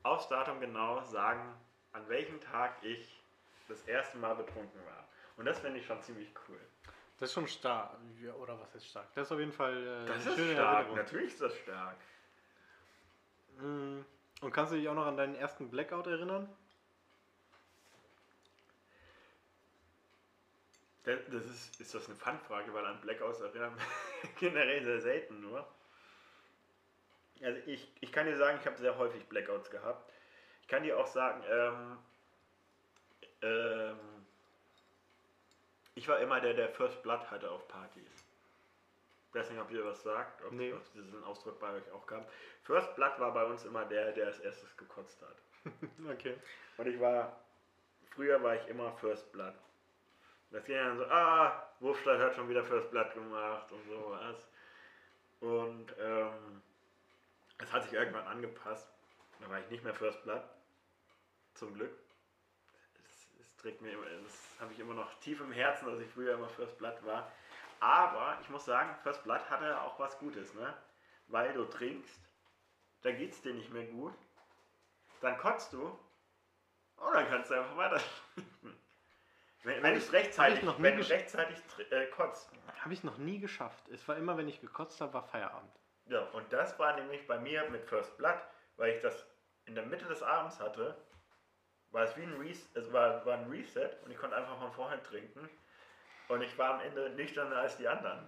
aufs 0.03 0.27
Datum 0.27 0.59
genau 0.59 1.01
sagen, 1.03 1.53
an 1.93 2.07
welchem 2.07 2.39
Tag 2.39 2.75
ich 2.83 3.19
das 3.67 3.81
erste 3.83 4.17
Mal 4.17 4.35
betrunken 4.35 4.79
war. 4.85 5.07
Und 5.37 5.45
das 5.45 5.59
finde 5.59 5.79
ich 5.79 5.85
schon 5.85 6.01
ziemlich 6.01 6.31
cool. 6.47 6.59
Das 7.19 7.29
ist 7.29 7.33
schon 7.33 7.47
stark. 7.47 7.97
Oder 8.39 8.59
was 8.59 8.75
ist 8.75 8.87
stark? 8.87 9.07
Das 9.15 9.27
ist 9.27 9.31
auf 9.31 9.39
jeden 9.39 9.53
Fall 9.53 9.75
äh, 9.75 10.05
Das 10.05 10.25
ist 10.25 10.33
stark, 10.51 10.75
Erinnerung. 10.77 10.97
natürlich 10.97 11.27
ist 11.33 11.41
das 11.41 11.55
stark. 11.57 11.95
Mm. 13.59 14.01
Und 14.43 14.51
kannst 14.51 14.73
du 14.73 14.75
dich 14.75 14.89
auch 14.89 14.93
noch 14.93 15.05
an 15.05 15.15
deinen 15.15 15.35
ersten 15.35 15.69
Blackout 15.69 16.05
erinnern? 16.05 16.49
Das, 21.05 21.45
ist, 21.45 21.79
ist 21.79 21.95
das 21.95 22.07
eine 22.07 22.15
Fangfrage, 22.17 22.73
weil 22.73 22.85
an 22.85 22.99
Blackouts 22.99 23.39
erinnern 23.39 23.77
generell 24.39 24.83
sehr 24.83 24.99
selten 24.99 25.41
nur. 25.41 25.65
Also 27.41 27.59
ich, 27.65 27.89
ich 28.01 28.11
kann 28.11 28.25
dir 28.25 28.37
sagen, 28.37 28.57
ich 28.59 28.65
habe 28.65 28.77
sehr 28.77 28.97
häufig 28.97 29.25
Blackouts 29.27 29.69
gehabt. 29.69 30.11
Ich 30.61 30.67
kann 30.67 30.83
dir 30.83 30.97
auch 30.97 31.07
sagen, 31.07 31.41
ähm, 31.49 31.97
ähm, 33.41 33.97
ich 35.95 36.07
war 36.07 36.19
immer 36.19 36.41
der, 36.41 36.53
der 36.53 36.69
First 36.69 37.01
Blood 37.01 37.31
hatte 37.31 37.49
auf 37.49 37.65
Partys. 37.69 38.22
Ich 39.33 39.39
weiß 39.39 39.49
nicht, 39.49 39.59
ob 39.59 39.71
ihr 39.71 39.83
was 39.83 40.03
sagt, 40.03 40.43
ob, 40.45 40.51
Nee. 40.51 40.71
ob 40.73 40.93
diesen 40.93 41.23
Ausdruck 41.23 41.59
bei 41.59 41.71
euch 41.73 41.91
auch 41.91 42.05
kam. 42.05 42.23
First 42.61 42.95
Blood 42.95 43.19
war 43.19 43.33
bei 43.33 43.43
uns 43.45 43.65
immer 43.65 43.83
der, 43.83 44.11
der 44.11 44.27
als 44.27 44.39
erstes 44.39 44.77
gekotzt 44.77 45.19
hat. 45.23 45.35
Okay. 46.11 46.37
Und 46.77 46.87
ich 46.87 46.99
war, 46.99 47.39
früher 48.11 48.41
war 48.43 48.55
ich 48.55 48.67
immer 48.67 48.91
First 48.97 49.31
Blood. 49.31 49.53
Das 50.51 50.63
ging 50.65 50.75
dann 50.75 50.97
so, 50.97 51.05
ah, 51.05 51.67
Wurfstadt 51.79 52.19
hat 52.19 52.35
schon 52.35 52.47
wieder 52.47 52.63
First 52.63 52.91
Blood 52.91 53.11
gemacht 53.15 53.71
und 53.71 53.83
sowas. 53.87 54.47
Und 55.39 55.95
ähm, 55.99 56.61
es 57.57 57.71
hat 57.73 57.83
sich 57.85 57.93
irgendwann 57.93 58.27
angepasst. 58.27 58.87
Da 59.39 59.49
war 59.49 59.59
ich 59.59 59.69
nicht 59.71 59.83
mehr 59.83 59.95
First 59.95 60.21
Blood. 60.23 60.43
zum 61.55 61.73
Glück. 61.73 61.91
Das, 62.97 63.27
das 63.39 63.55
trägt 63.57 63.81
mir 63.81 63.93
immer, 63.93 64.05
das 64.23 64.59
habe 64.59 64.73
ich 64.73 64.79
immer 64.79 64.93
noch 64.93 65.11
tief 65.21 65.39
im 65.41 65.51
Herzen, 65.51 65.87
dass 65.87 65.99
ich 65.99 66.09
früher 66.11 66.35
immer 66.35 66.49
First 66.49 66.77
Blood 66.77 67.03
war. 67.03 67.31
Aber 67.83 68.37
ich 68.39 68.47
muss 68.49 68.63
sagen, 68.63 68.95
First 69.03 69.23
Blood 69.25 69.41
hatte 69.49 69.81
auch 69.81 69.99
was 69.99 70.17
Gutes, 70.17 70.53
ne? 70.53 70.73
Weil 71.27 71.51
du 71.53 71.65
trinkst, 71.65 72.17
dann 73.01 73.17
geht's 73.17 73.41
dir 73.41 73.53
nicht 73.53 73.71
mehr 73.73 73.85
gut, 73.87 74.13
dann 75.19 75.37
kotzt 75.37 75.73
du 75.73 75.87
und 76.95 77.13
dann 77.13 77.27
kannst 77.27 77.51
du 77.51 77.55
einfach 77.55 77.75
weiter 77.75 78.01
trinken. 78.35 78.79
Wenn, 79.63 79.83
wenn 79.83 79.97
ich- 79.97 80.05
du 80.07 80.11
rechtzeitig, 80.13 80.63
ich 80.63 80.81
wenn 80.81 80.95
du 80.97 81.09
rechtzeitig 81.09 81.57
äh, 81.91 82.05
kotzt. 82.07 82.49
Habe 82.79 82.93
ich 82.93 83.03
noch 83.03 83.17
nie 83.17 83.39
geschafft. 83.39 83.89
Es 83.89 84.07
war 84.07 84.15
immer, 84.15 84.37
wenn 84.37 84.47
ich 84.47 84.61
gekotzt 84.61 85.01
habe, 85.01 85.13
war 85.13 85.23
Feierabend. 85.23 85.71
Ja, 86.05 86.21
und 86.29 86.51
das 86.53 86.79
war 86.79 86.95
nämlich 86.95 87.27
bei 87.27 87.37
mir 87.37 87.69
mit 87.69 87.83
First 87.85 88.15
Blood, 88.17 88.39
weil 88.77 88.93
ich 88.95 89.01
das 89.01 89.25
in 89.65 89.75
der 89.75 89.85
Mitte 89.85 90.05
des 90.05 90.23
Abends 90.23 90.57
hatte, 90.61 90.97
war 91.91 92.03
es 92.05 92.15
wie 92.15 92.23
ein, 92.23 92.33
Res 92.39 92.69
es 92.75 92.91
war, 92.93 93.25
war 93.25 93.37
ein 93.39 93.49
Reset 93.49 93.89
und 94.05 94.11
ich 94.11 94.17
konnte 94.17 94.37
einfach 94.37 94.57
von 94.57 94.71
vorher 94.71 95.03
trinken. 95.03 95.49
Und 96.27 96.41
ich 96.41 96.57
war 96.57 96.75
am 96.75 96.81
Ende 96.81 97.09
nüchterner 97.11 97.57
als 97.57 97.77
die 97.77 97.87
anderen. 97.87 98.27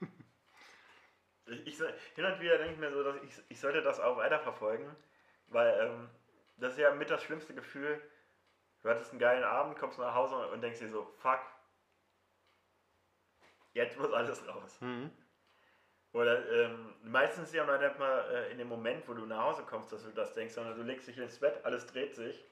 ich, 1.46 1.66
ich, 1.66 1.78
hin 2.14 2.24
und 2.24 2.40
wieder 2.40 2.58
denke 2.58 2.74
ich 2.74 2.78
mir 2.78 2.92
so, 2.92 3.02
dass 3.02 3.16
ich, 3.22 3.32
ich 3.48 3.60
sollte 3.60 3.82
das 3.82 4.00
auch 4.00 4.16
weiterverfolgen, 4.16 4.94
weil 5.48 5.80
ähm, 5.80 6.10
das 6.58 6.74
ist 6.74 6.78
ja 6.78 6.94
mit 6.94 7.10
das 7.10 7.22
schlimmste 7.22 7.54
Gefühl. 7.54 8.00
Du 8.82 8.88
hattest 8.88 9.10
einen 9.10 9.20
geilen 9.20 9.44
Abend, 9.44 9.78
kommst 9.78 9.98
nach 9.98 10.14
Hause 10.14 10.48
und 10.48 10.60
denkst 10.62 10.78
dir 10.78 10.88
so, 10.88 11.04
fuck, 11.18 11.40
jetzt 13.72 13.98
muss 13.98 14.12
alles 14.12 14.46
raus. 14.46 14.80
Mhm. 14.80 15.10
Oder 16.12 16.50
ähm, 16.50 16.94
meistens 17.04 17.52
ja 17.52 17.64
noch 17.64 17.78
nicht 17.78 17.98
mal 17.98 18.28
äh, 18.30 18.50
in 18.50 18.58
dem 18.58 18.68
Moment, 18.68 19.06
wo 19.06 19.14
du 19.14 19.26
nach 19.26 19.44
Hause 19.44 19.62
kommst, 19.62 19.92
dass 19.92 20.02
du 20.02 20.10
das 20.10 20.34
denkst, 20.34 20.54
sondern 20.54 20.76
du 20.76 20.82
legst 20.82 21.06
dich 21.06 21.18
ins 21.18 21.38
Bett, 21.38 21.64
alles 21.64 21.86
dreht 21.86 22.16
sich, 22.16 22.44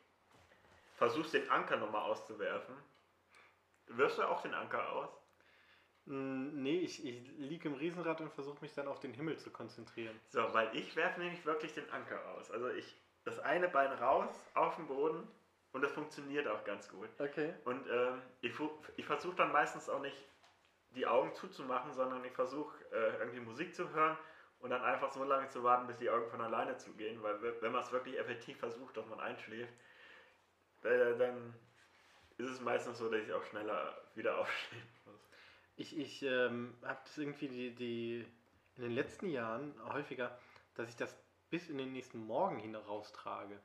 versuchst 0.94 1.35
den 1.35 1.51
Anker 1.51 1.77
nochmal 1.77 2.03
auszuwerfen. 2.03 2.77
Wirfst 3.88 4.18
du 4.18 4.22
auch 4.22 4.42
den 4.42 4.55
Anker 4.55 4.92
aus? 4.92 5.11
Mm, 6.07 6.62
Nee, 6.62 6.79
ich, 6.81 7.05
ich 7.05 7.29
liege 7.38 7.68
im 7.68 7.74
Riesenrad 7.74 8.20
und 8.20 8.33
versuche 8.33 8.61
mich 8.61 8.72
dann 8.74 8.88
auf 8.88 9.01
den 9.01 9.12
Himmel 9.12 9.38
zu 9.38 9.51
konzentrieren. 9.51 10.18
So, 10.29 10.40
weil 10.53 10.74
ich 10.77 10.96
werfe 10.96 11.20
nämlich 11.20 11.44
wirklich 11.44 11.74
den 11.74 11.88
Anker 11.90 12.24
aus. 12.35 12.51
Also 12.51 12.68
ich, 12.70 12.96
das 13.24 13.38
eine 13.40 13.68
Bein 13.68 13.92
raus, 13.92 14.31
auf 14.55 14.77
den 14.77 14.87
Boden 14.87 15.27
und 15.72 15.83
das 15.83 15.92
funktioniert 15.92 16.48
auch 16.48 16.64
ganz 16.64 16.88
gut. 16.88 17.09
Okay. 17.18 17.55
Und 17.64 17.87
ähm, 17.90 18.22
ich, 18.40 18.53
ich 18.96 19.05
versuche 19.05 19.37
dann 19.37 19.53
meistens 19.53 19.88
auch 19.88 20.01
nicht 20.01 20.16
die 20.90 21.07
Augen 21.07 21.35
zuzumachen, 21.35 21.92
sondern 21.92 22.24
ich 22.24 22.33
versuche 22.33 22.74
äh, 22.92 23.18
irgendwie 23.18 23.40
Musik 23.40 23.74
zu 23.74 23.90
hören 23.92 24.16
und 24.61 24.70
dann 24.70 24.83
einfach 24.83 25.12
so 25.12 25.22
lange 25.24 25.48
zu 25.48 25.62
warten, 25.62 25.87
bis 25.87 25.98
die 25.98 26.11
Augen 26.11 26.29
von 26.31 26.40
alleine 26.40 26.77
zugehen, 26.79 27.22
weil 27.22 27.40
we- 27.42 27.57
wenn 27.61 27.72
man 27.72 27.83
es 27.83 27.92
wirklich 27.92 28.18
effektiv 28.18 28.59
versucht, 28.59 28.96
dass 28.96 29.07
man 29.07 29.20
einschläft, 29.20 29.72
äh, 30.83 31.16
dann 31.18 31.55
ist 32.38 32.51
es 32.51 32.61
meistens 32.61 32.98
so, 32.98 33.11
dass 33.11 33.22
ich 33.22 33.33
auch 33.33 33.44
schneller 33.44 33.96
wieder 34.14 34.38
aufstehen 34.40 34.83
muss. 35.07 35.20
Ich, 35.77 35.96
ich 35.98 36.22
ähm, 36.22 36.74
habe 36.85 37.01
das 37.05 37.18
irgendwie 37.18 37.48
die, 37.48 37.74
die 37.74 38.27
in 38.77 38.83
den 38.83 38.92
letzten 38.92 39.29
Jahren 39.29 39.74
häufiger, 39.92 40.37
dass 40.74 40.88
ich 40.88 40.96
das 40.96 41.16
bis 41.51 41.68
in 41.68 41.79
den 41.79 41.92
nächsten 41.92 42.18
Morgen 42.27 42.59
hin 42.59 42.74
raustrage. 42.74 43.59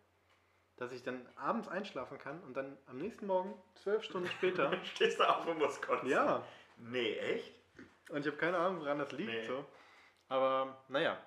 Dass 0.77 0.91
ich 0.91 1.03
dann 1.03 1.27
abends 1.36 1.67
einschlafen 1.67 2.17
kann 2.17 2.41
und 2.43 2.55
dann 2.55 2.77
am 2.88 2.97
nächsten 2.97 3.27
Morgen, 3.27 3.53
zwölf 3.75 4.03
Stunden 4.03 4.27
später, 4.29 4.71
Stehst 4.95 5.19
du 5.19 5.23
auf 5.23 5.45
und 5.47 5.59
musst 5.59 5.81
kotzen? 5.81 6.09
ja, 6.09 6.43
Nee, 6.77 7.13
echt? 7.17 7.53
und 8.09 8.21
ich 8.21 8.27
habe 8.27 8.38
keine 8.38 8.57
Ahnung, 8.57 8.81
woran 8.81 8.97
das 8.99 9.12
liegt. 9.12 9.31
Nee. 9.31 9.45
So. 9.47 9.65
Aber 10.29 10.83
naja, 10.88 11.17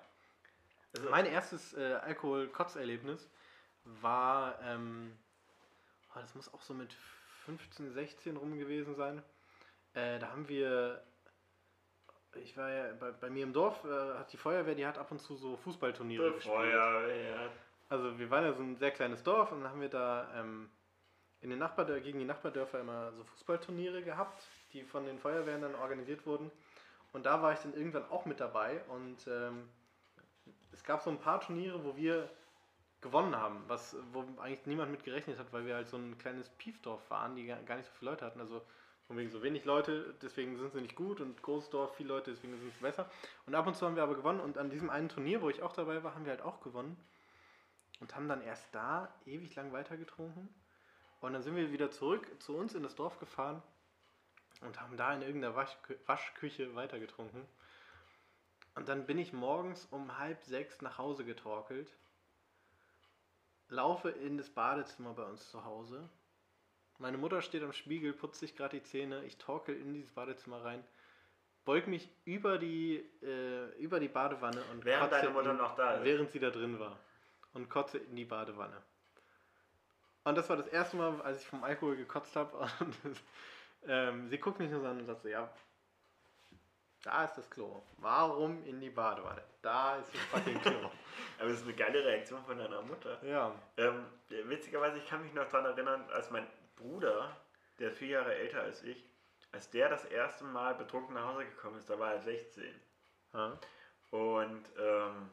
Also, 0.95 1.09
mein 1.09 1.25
erstes 1.25 1.73
äh, 1.75 1.93
Alkohol-Kotz-Erlebnis 1.93 3.29
war, 3.85 4.59
ähm, 4.63 5.17
oh, 6.13 6.19
das 6.19 6.35
muss 6.35 6.53
auch 6.53 6.61
so 6.61 6.73
mit 6.73 6.93
15, 7.47 7.93
16 7.93 8.37
rum 8.37 8.59
gewesen 8.59 8.95
sein. 8.95 9.23
Äh, 9.93 10.19
da 10.19 10.31
haben 10.31 10.47
wir, 10.49 11.01
ich 12.35 12.57
war 12.57 12.69
ja 12.69 12.93
bei, 12.99 13.11
bei 13.11 13.29
mir 13.29 13.43
im 13.43 13.53
Dorf, 13.53 13.85
äh, 13.85 14.17
hat 14.19 14.31
die 14.33 14.37
Feuerwehr, 14.37 14.75
die 14.75 14.85
hat 14.85 14.97
ab 14.97 15.11
und 15.11 15.21
zu 15.21 15.35
so 15.37 15.55
Fußballturniere 15.55 16.33
gespielt. 16.33 16.55
Feuerwehr. 16.55 17.49
Also 17.89 18.19
wir 18.19 18.29
waren 18.29 18.43
ja 18.43 18.53
so 18.53 18.61
ein 18.61 18.75
sehr 18.75 18.91
kleines 18.91 19.23
Dorf 19.23 19.53
und 19.53 19.61
dann 19.63 19.71
haben 19.71 19.79
wir 19.79 19.89
da 19.89 20.29
ähm, 20.35 20.69
in 21.39 21.49
den 21.49 21.59
Nachbardör 21.59 22.01
gegen 22.01 22.19
die 22.19 22.25
Nachbardörfer 22.25 22.81
immer 22.81 23.13
so 23.13 23.23
Fußballturniere 23.23 24.03
gehabt, 24.03 24.45
die 24.73 24.83
von 24.83 25.05
den 25.05 25.17
Feuerwehren 25.17 25.61
dann 25.61 25.75
organisiert 25.75 26.25
wurden. 26.25 26.51
Und 27.13 27.25
da 27.25 27.41
war 27.41 27.53
ich 27.53 27.59
dann 27.59 27.73
irgendwann 27.73 28.09
auch 28.09 28.25
mit 28.25 28.41
dabei 28.41 28.81
und 28.89 29.25
ähm, 29.27 29.69
es 30.73 30.83
gab 30.83 31.01
so 31.01 31.09
ein 31.09 31.19
paar 31.19 31.39
Turniere, 31.39 31.83
wo 31.85 31.95
wir 31.95 32.29
gewonnen 33.01 33.35
haben, 33.35 33.63
was, 33.67 33.95
wo 34.11 34.25
eigentlich 34.41 34.65
niemand 34.65 34.91
mit 34.91 35.03
gerechnet 35.03 35.37
hat, 35.37 35.53
weil 35.53 35.65
wir 35.65 35.75
halt 35.75 35.87
so 35.87 35.97
ein 35.97 36.17
kleines 36.17 36.49
Piefdorf 36.49 37.09
waren, 37.09 37.35
die 37.35 37.45
gar 37.45 37.75
nicht 37.75 37.85
so 37.85 37.91
viele 37.99 38.11
Leute 38.11 38.25
hatten. 38.25 38.39
Also 38.39 38.61
von 39.07 39.17
wegen 39.17 39.29
so 39.29 39.41
wenig 39.41 39.63
Leute, 39.63 40.15
deswegen 40.21 40.57
sind 40.57 40.73
sie 40.73 40.81
nicht 40.81 40.95
gut 40.95 41.21
und 41.21 41.41
Großdorf, 41.41 41.95
viele 41.95 42.09
Leute, 42.09 42.31
deswegen 42.31 42.57
sind 42.57 42.73
sie 42.73 42.81
besser. 42.81 43.09
Und 43.45 43.55
ab 43.55 43.65
und 43.65 43.75
zu 43.75 43.85
haben 43.85 43.95
wir 43.95 44.03
aber 44.03 44.15
gewonnen 44.15 44.41
und 44.41 44.57
an 44.57 44.69
diesem 44.69 44.89
einen 44.89 45.07
Turnier, 45.07 45.41
wo 45.41 45.49
ich 45.49 45.61
auch 45.61 45.71
dabei 45.71 46.03
war, 46.03 46.13
haben 46.13 46.25
wir 46.25 46.31
halt 46.31 46.41
auch 46.41 46.59
gewonnen 46.59 46.97
und 48.01 48.15
haben 48.15 48.27
dann 48.27 48.41
erst 48.41 48.67
da 48.73 49.13
ewig 49.25 49.55
lang 49.55 49.71
weitergetrunken. 49.71 50.49
Und 51.21 51.33
dann 51.33 51.41
sind 51.41 51.55
wir 51.55 51.71
wieder 51.71 51.89
zurück 51.89 52.27
zu 52.39 52.55
uns 52.57 52.75
in 52.75 52.83
das 52.83 52.95
Dorf 52.95 53.17
gefahren 53.19 53.63
und 54.61 54.81
haben 54.81 54.97
da 54.97 55.13
in 55.13 55.21
irgendeiner 55.21 55.55
Waschkü 55.55 55.95
Waschküche 56.05 56.75
weitergetrunken. 56.75 57.45
Und 58.75 58.89
dann 58.89 59.05
bin 59.05 59.17
ich 59.17 59.33
morgens 59.33 59.87
um 59.89 60.19
halb 60.19 60.43
sechs 60.43 60.81
nach 60.81 60.97
Hause 60.97 61.23
getorkelt, 61.23 61.89
laufe 63.69 64.09
in 64.09 64.37
das 64.37 64.49
Badezimmer 64.49 65.13
bei 65.13 65.23
uns 65.23 65.49
zu 65.49 65.65
Hause. 65.65 66.09
Meine 66.99 67.17
Mutter 67.17 67.41
steht 67.41 67.63
am 67.63 67.73
Spiegel, 67.73 68.13
putzt 68.13 68.39
sich 68.39 68.55
gerade 68.55 68.79
die 68.79 68.83
Zähne, 68.83 69.23
ich 69.25 69.37
torkel 69.37 69.79
in 69.79 69.93
dieses 69.93 70.11
Badezimmer 70.11 70.63
rein, 70.63 70.83
beug 71.65 71.87
mich 71.87 72.09
über 72.25 72.57
die, 72.57 73.05
äh, 73.21 73.69
über 73.77 73.99
die 73.99 74.07
Badewanne 74.07 74.63
und 74.71 74.83
Während 74.83 75.09
kotze 75.09 75.21
deine 75.21 75.33
Mutter 75.33 75.51
in, 75.51 75.57
noch 75.57 75.75
da 75.75 75.95
ist. 75.95 76.03
Während 76.03 76.31
sie 76.31 76.39
da 76.39 76.49
drin 76.49 76.79
war. 76.79 76.97
Und 77.53 77.69
kotze 77.69 77.97
in 77.97 78.15
die 78.15 78.25
Badewanne. 78.25 78.81
Und 80.23 80.35
das 80.35 80.49
war 80.49 80.57
das 80.57 80.67
erste 80.67 80.97
Mal, 80.97 81.21
als 81.21 81.41
ich 81.41 81.47
vom 81.47 81.63
Alkohol 81.63 81.95
gekotzt 81.95 82.35
habe. 82.35 82.57
Und 82.79 83.17
ähm, 83.87 84.27
sie 84.27 84.37
guckt 84.37 84.59
mich 84.59 84.69
nur 84.69 84.81
so 84.81 84.87
an 84.87 84.99
und 84.99 85.05
sagt 85.05 85.21
so, 85.21 85.29
ja, 85.29 85.49
da 87.03 87.25
ist 87.25 87.35
das 87.35 87.49
Klo. 87.49 87.83
Warum 87.97 88.63
in 88.65 88.79
die 88.79 88.89
Badewanne? 88.89 89.43
Da 89.61 89.97
ist 89.97 90.13
das 90.13 90.21
fucking 90.23 90.61
Klo. 90.61 90.89
Aber 91.39 91.49
das 91.49 91.59
ist 91.59 91.63
eine 91.63 91.75
geile 91.75 92.03
Reaktion 92.03 92.43
von 92.45 92.57
deiner 92.57 92.81
Mutter. 92.81 93.23
ja. 93.23 93.53
Ähm, 93.77 94.05
witzigerweise, 94.29 94.97
ich 94.97 95.07
kann 95.07 95.23
mich 95.23 95.33
noch 95.33 95.47
daran 95.49 95.65
erinnern, 95.65 96.05
als 96.11 96.29
mein 96.31 96.47
Bruder, 96.75 97.35
der 97.79 97.91
vier 97.91 98.09
Jahre 98.09 98.35
älter 98.35 98.61
als 98.61 98.83
ich, 98.83 99.07
als 99.51 99.69
der 99.69 99.89
das 99.89 100.05
erste 100.05 100.43
Mal 100.43 100.75
betrunken 100.75 101.15
nach 101.15 101.33
Hause 101.33 101.45
gekommen 101.45 101.77
ist, 101.77 101.89
da 101.89 101.97
war 101.99 102.13
er 102.13 102.19
16. 102.19 102.63
ja. 103.33 103.57
Und 104.11 104.63
ähm, 104.79 105.29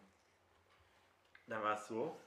dann 1.46 1.62
war 1.62 1.74
es 1.74 1.86
so, 1.86 2.20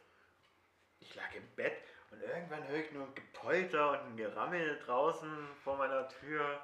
ich 1.00 1.14
lag 1.16 1.34
im 1.36 1.48
Bett 1.56 1.84
und 2.12 2.22
irgendwann 2.22 2.68
höre 2.68 2.80
ich 2.80 2.92
nur 2.92 3.06
ein 3.06 3.16
Gepolter 3.16 3.92
und 3.92 4.00
ein 4.00 4.18
Gerammel 4.18 4.80
draußen 4.86 5.30
vor 5.64 5.78
meiner 5.78 6.08
Tür. 6.08 6.62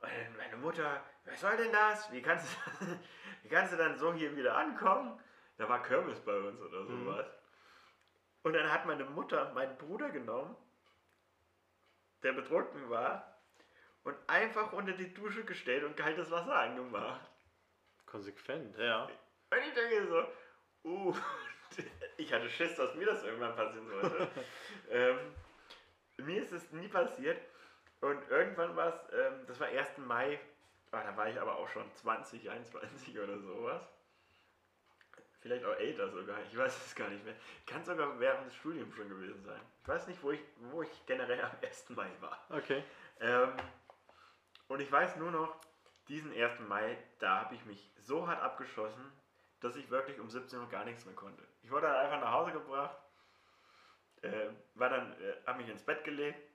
Und 0.00 0.36
meine 0.36 0.56
Mutter, 0.56 1.02
was 1.24 1.40
soll 1.40 1.56
denn 1.56 1.72
das? 1.72 2.10
Wie 2.12 2.22
kannst 2.22 2.46
du, 2.80 2.86
wie 3.42 3.48
kannst 3.48 3.72
du 3.72 3.76
dann 3.76 3.98
so 3.98 4.12
hier 4.14 4.34
wieder 4.36 4.56
ankommen? 4.56 5.20
Da 5.58 5.68
war 5.68 5.82
Kirmes 5.82 6.20
bei 6.20 6.36
uns 6.36 6.60
oder 6.60 6.80
Mhm. 6.80 7.04
sowas. 7.04 7.26
Und 8.42 8.54
dann 8.54 8.72
hat 8.72 8.86
meine 8.86 9.04
Mutter 9.04 9.52
meinen 9.52 9.76
Bruder 9.76 10.08
genommen, 10.08 10.56
der 12.22 12.32
betrunken 12.32 12.88
war, 12.88 13.38
und 14.04 14.16
einfach 14.26 14.72
unter 14.72 14.92
die 14.92 15.12
Dusche 15.12 15.44
gestellt 15.44 15.84
und 15.84 15.94
kaltes 15.96 16.30
Wasser 16.30 16.54
angemacht. 16.54 17.20
Konsequent, 18.06 18.76
ja. 18.78 19.04
Und 19.04 19.58
ich 19.58 19.74
denke 19.74 20.06
so, 20.08 20.88
uh, 20.88 21.14
ich 22.16 22.32
hatte 22.32 22.48
Schiss, 22.48 22.74
dass 22.76 22.94
mir 22.94 23.04
das 23.04 23.22
irgendwann 23.22 23.54
passieren 23.54 23.86
sollte. 23.88 24.28
ähm, 24.90 25.18
mir 26.16 26.42
ist 26.42 26.52
es 26.52 26.72
nie 26.72 26.88
passiert. 26.88 27.38
Und 28.00 28.28
irgendwann 28.30 28.74
war 28.76 28.88
es, 28.88 29.12
ähm, 29.12 29.46
das 29.46 29.60
war 29.60 29.68
1. 29.68 29.98
Mai, 29.98 30.38
ah, 30.90 31.02
da 31.02 31.16
war 31.16 31.28
ich 31.28 31.38
aber 31.38 31.56
auch 31.56 31.68
schon 31.68 31.84
20, 31.96 32.48
21 32.48 33.18
oder 33.18 33.38
sowas. 33.38 33.82
Vielleicht 35.40 35.64
auch 35.64 35.76
älter 35.76 36.10
sogar, 36.10 36.36
ich 36.42 36.56
weiß 36.56 36.86
es 36.86 36.94
gar 36.94 37.08
nicht 37.08 37.24
mehr. 37.24 37.34
Kann 37.66 37.84
sogar 37.84 38.18
während 38.20 38.46
des 38.46 38.54
Studiums 38.56 38.94
schon 38.94 39.08
gewesen 39.08 39.42
sein. 39.44 39.60
Ich 39.82 39.88
weiß 39.88 40.06
nicht, 40.06 40.22
wo 40.22 40.32
ich, 40.32 40.40
wo 40.70 40.82
ich 40.82 41.06
generell 41.06 41.40
am 41.42 41.52
1. 41.62 41.90
Mai 41.90 42.10
war. 42.20 42.44
Okay. 42.50 42.84
Ähm, 43.20 43.52
und 44.68 44.80
ich 44.80 44.90
weiß 44.90 45.16
nur 45.16 45.30
noch, 45.30 45.56
diesen 46.08 46.32
1. 46.32 46.60
Mai, 46.60 46.98
da 47.18 47.40
habe 47.40 47.54
ich 47.54 47.64
mich 47.64 47.90
so 47.98 48.26
hart 48.26 48.42
abgeschossen, 48.42 49.12
dass 49.60 49.76
ich 49.76 49.90
wirklich 49.90 50.18
um 50.20 50.28
17 50.28 50.58
Uhr 50.58 50.68
gar 50.68 50.84
nichts 50.84 51.04
mehr 51.04 51.14
konnte. 51.14 51.42
Ich 51.62 51.70
wurde 51.70 51.86
dann 51.86 51.96
einfach 51.96 52.20
nach 52.20 52.32
Hause 52.32 52.52
gebracht, 52.52 52.96
äh, 54.22 54.48
war 54.74 54.88
dann, 54.90 55.12
äh, 55.20 55.34
habe 55.46 55.58
mich 55.58 55.68
ins 55.68 55.82
Bett 55.82 56.04
gelegt 56.04 56.49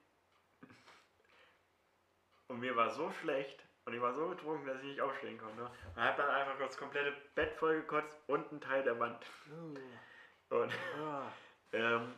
und 2.48 2.60
mir 2.60 2.76
war 2.76 2.90
so 2.90 3.10
schlecht 3.10 3.64
und 3.84 3.94
ich 3.94 4.00
war 4.00 4.14
so 4.14 4.28
betrunken, 4.28 4.66
dass 4.66 4.78
ich 4.78 4.88
nicht 4.88 5.00
aufstehen 5.00 5.38
konnte. 5.38 5.62
Und 5.62 6.02
habe 6.02 6.22
dann 6.22 6.30
einfach 6.30 6.58
das 6.58 6.76
komplette 6.76 7.12
Bett 7.34 7.52
voll 7.54 7.76
gekotzt 7.76 8.18
und 8.26 8.50
einen 8.50 8.60
Teil 8.60 8.82
der 8.82 8.98
Wand. 8.98 9.24
Uh, 9.48 10.56
Und 10.56 10.72
ah. 11.00 11.32
ähm, 11.72 12.14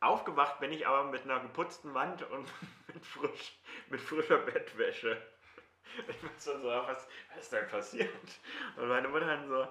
Aufgewacht 0.00 0.60
bin 0.60 0.72
ich 0.72 0.86
aber 0.86 1.10
mit 1.10 1.22
einer 1.24 1.40
geputzten 1.40 1.92
Wand 1.94 2.22
und 2.30 2.48
mit, 2.94 3.04
frisch, 3.04 3.58
mit 3.88 4.00
frischer 4.00 4.38
Bettwäsche. 4.38 5.20
Ich 6.08 6.22
war 6.22 6.30
so, 6.36 6.58
so 6.58 6.68
was, 6.68 7.08
was 7.30 7.42
ist 7.42 7.52
denn 7.52 7.68
passiert? 7.68 8.10
Und 8.76 8.88
meine 8.88 9.08
Mutter 9.08 9.26
dann 9.26 9.48
so, 9.48 9.66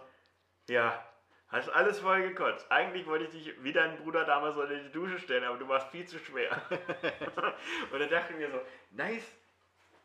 ja, 0.67 1.05
hast 1.49 1.69
alles 1.69 1.99
voll 1.99 2.23
gekotzt. 2.23 2.69
Eigentlich 2.71 3.05
wollte 3.05 3.25
ich 3.25 3.31
dich 3.31 3.63
wie 3.63 3.73
dein 3.73 3.97
Bruder 3.97 4.25
damals 4.25 4.57
in 4.57 4.83
die 4.83 4.91
Dusche 4.91 5.19
stellen, 5.19 5.43
aber 5.43 5.57
du 5.57 5.67
warst 5.67 5.91
viel 5.91 6.05
zu 6.05 6.17
schwer. 6.19 6.61
und 7.91 7.99
dann 7.99 8.09
dachte 8.09 8.33
ich 8.33 8.39
mir 8.39 8.49
so, 8.49 8.59
nice, 8.91 9.31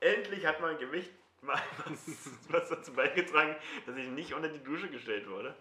endlich 0.01 0.45
hat 0.47 0.61
mein 0.61 0.79
Gewicht 0.79 1.13
mal 1.43 1.61
was, 1.87 2.31
was 2.49 2.69
dazu 2.69 2.93
beigetragen, 2.93 3.57
dass 3.87 3.97
ich 3.97 4.09
nicht 4.09 4.35
unter 4.35 4.49
die 4.49 4.63
Dusche 4.63 4.89
gestellt 4.89 5.29
wurde. 5.29 5.55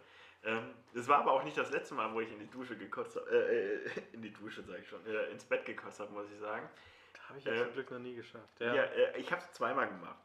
Ähm, 0.44 0.74
das 0.94 1.08
war 1.08 1.20
aber 1.20 1.34
auch 1.34 1.44
nicht 1.44 1.58
das 1.58 1.70
letzte 1.72 1.94
Mal, 1.96 2.14
wo 2.14 2.22
ich 2.22 2.32
in 2.32 2.40
die 2.40 2.50
Dusche 2.50 2.78
gekotzt 2.78 3.18
habe, 3.18 3.30
äh, 3.30 3.76
äh, 3.76 3.90
in 4.14 4.22
die 4.22 4.32
Dusche 4.32 4.64
sage 4.64 4.80
ich 4.82 4.88
schon, 4.90 5.06
äh, 5.06 5.26
ins 5.32 5.44
Bett 5.44 5.66
gekotzt 5.66 6.00
habe, 6.00 6.12
muss 6.14 6.26
ich 6.32 6.40
sagen. 6.40 6.68
Habe 7.28 7.40
ich 7.40 7.46
ja 7.46 7.54
Äh, 7.54 7.58
zum 7.64 7.74
Glück 7.74 7.92
noch 7.92 8.00
nie 8.00 8.16
geschafft. 8.16 8.50
Ja, 8.60 8.74
äh, 8.74 9.18
ich 9.18 9.32
habe 9.32 9.42
es 9.42 9.52
zweimal 9.52 9.88
gemacht. 9.88 10.18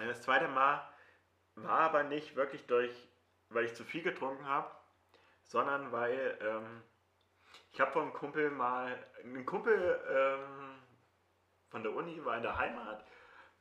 Äh, 0.00 0.06
Das 0.06 0.22
zweite 0.22 0.48
Mal 0.48 0.86
war 1.56 1.80
aber 1.80 2.02
nicht 2.02 2.36
wirklich 2.36 2.66
durch, 2.66 2.92
weil 3.48 3.64
ich 3.64 3.74
zu 3.74 3.84
viel 3.84 4.02
getrunken 4.02 4.44
habe, 4.46 4.70
sondern 5.44 5.90
weil 5.92 6.38
ähm, 6.42 6.82
ich 7.72 7.80
habe 7.80 7.92
vom 7.92 8.12
Kumpel 8.12 8.50
mal, 8.50 8.98
ein 9.24 9.46
Kumpel 9.46 10.00
ähm, 10.10 10.75
von 11.68 11.82
der 11.82 11.94
Uni 11.94 12.24
war 12.24 12.36
in 12.36 12.42
der 12.42 12.56
Heimat 12.56 13.04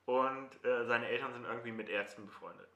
und 0.05 0.63
äh, 0.63 0.85
seine 0.85 1.07
Eltern 1.07 1.33
sind 1.33 1.45
irgendwie 1.45 1.71
mit 1.71 1.89
Ärzten 1.89 2.25
befreundet. 2.25 2.69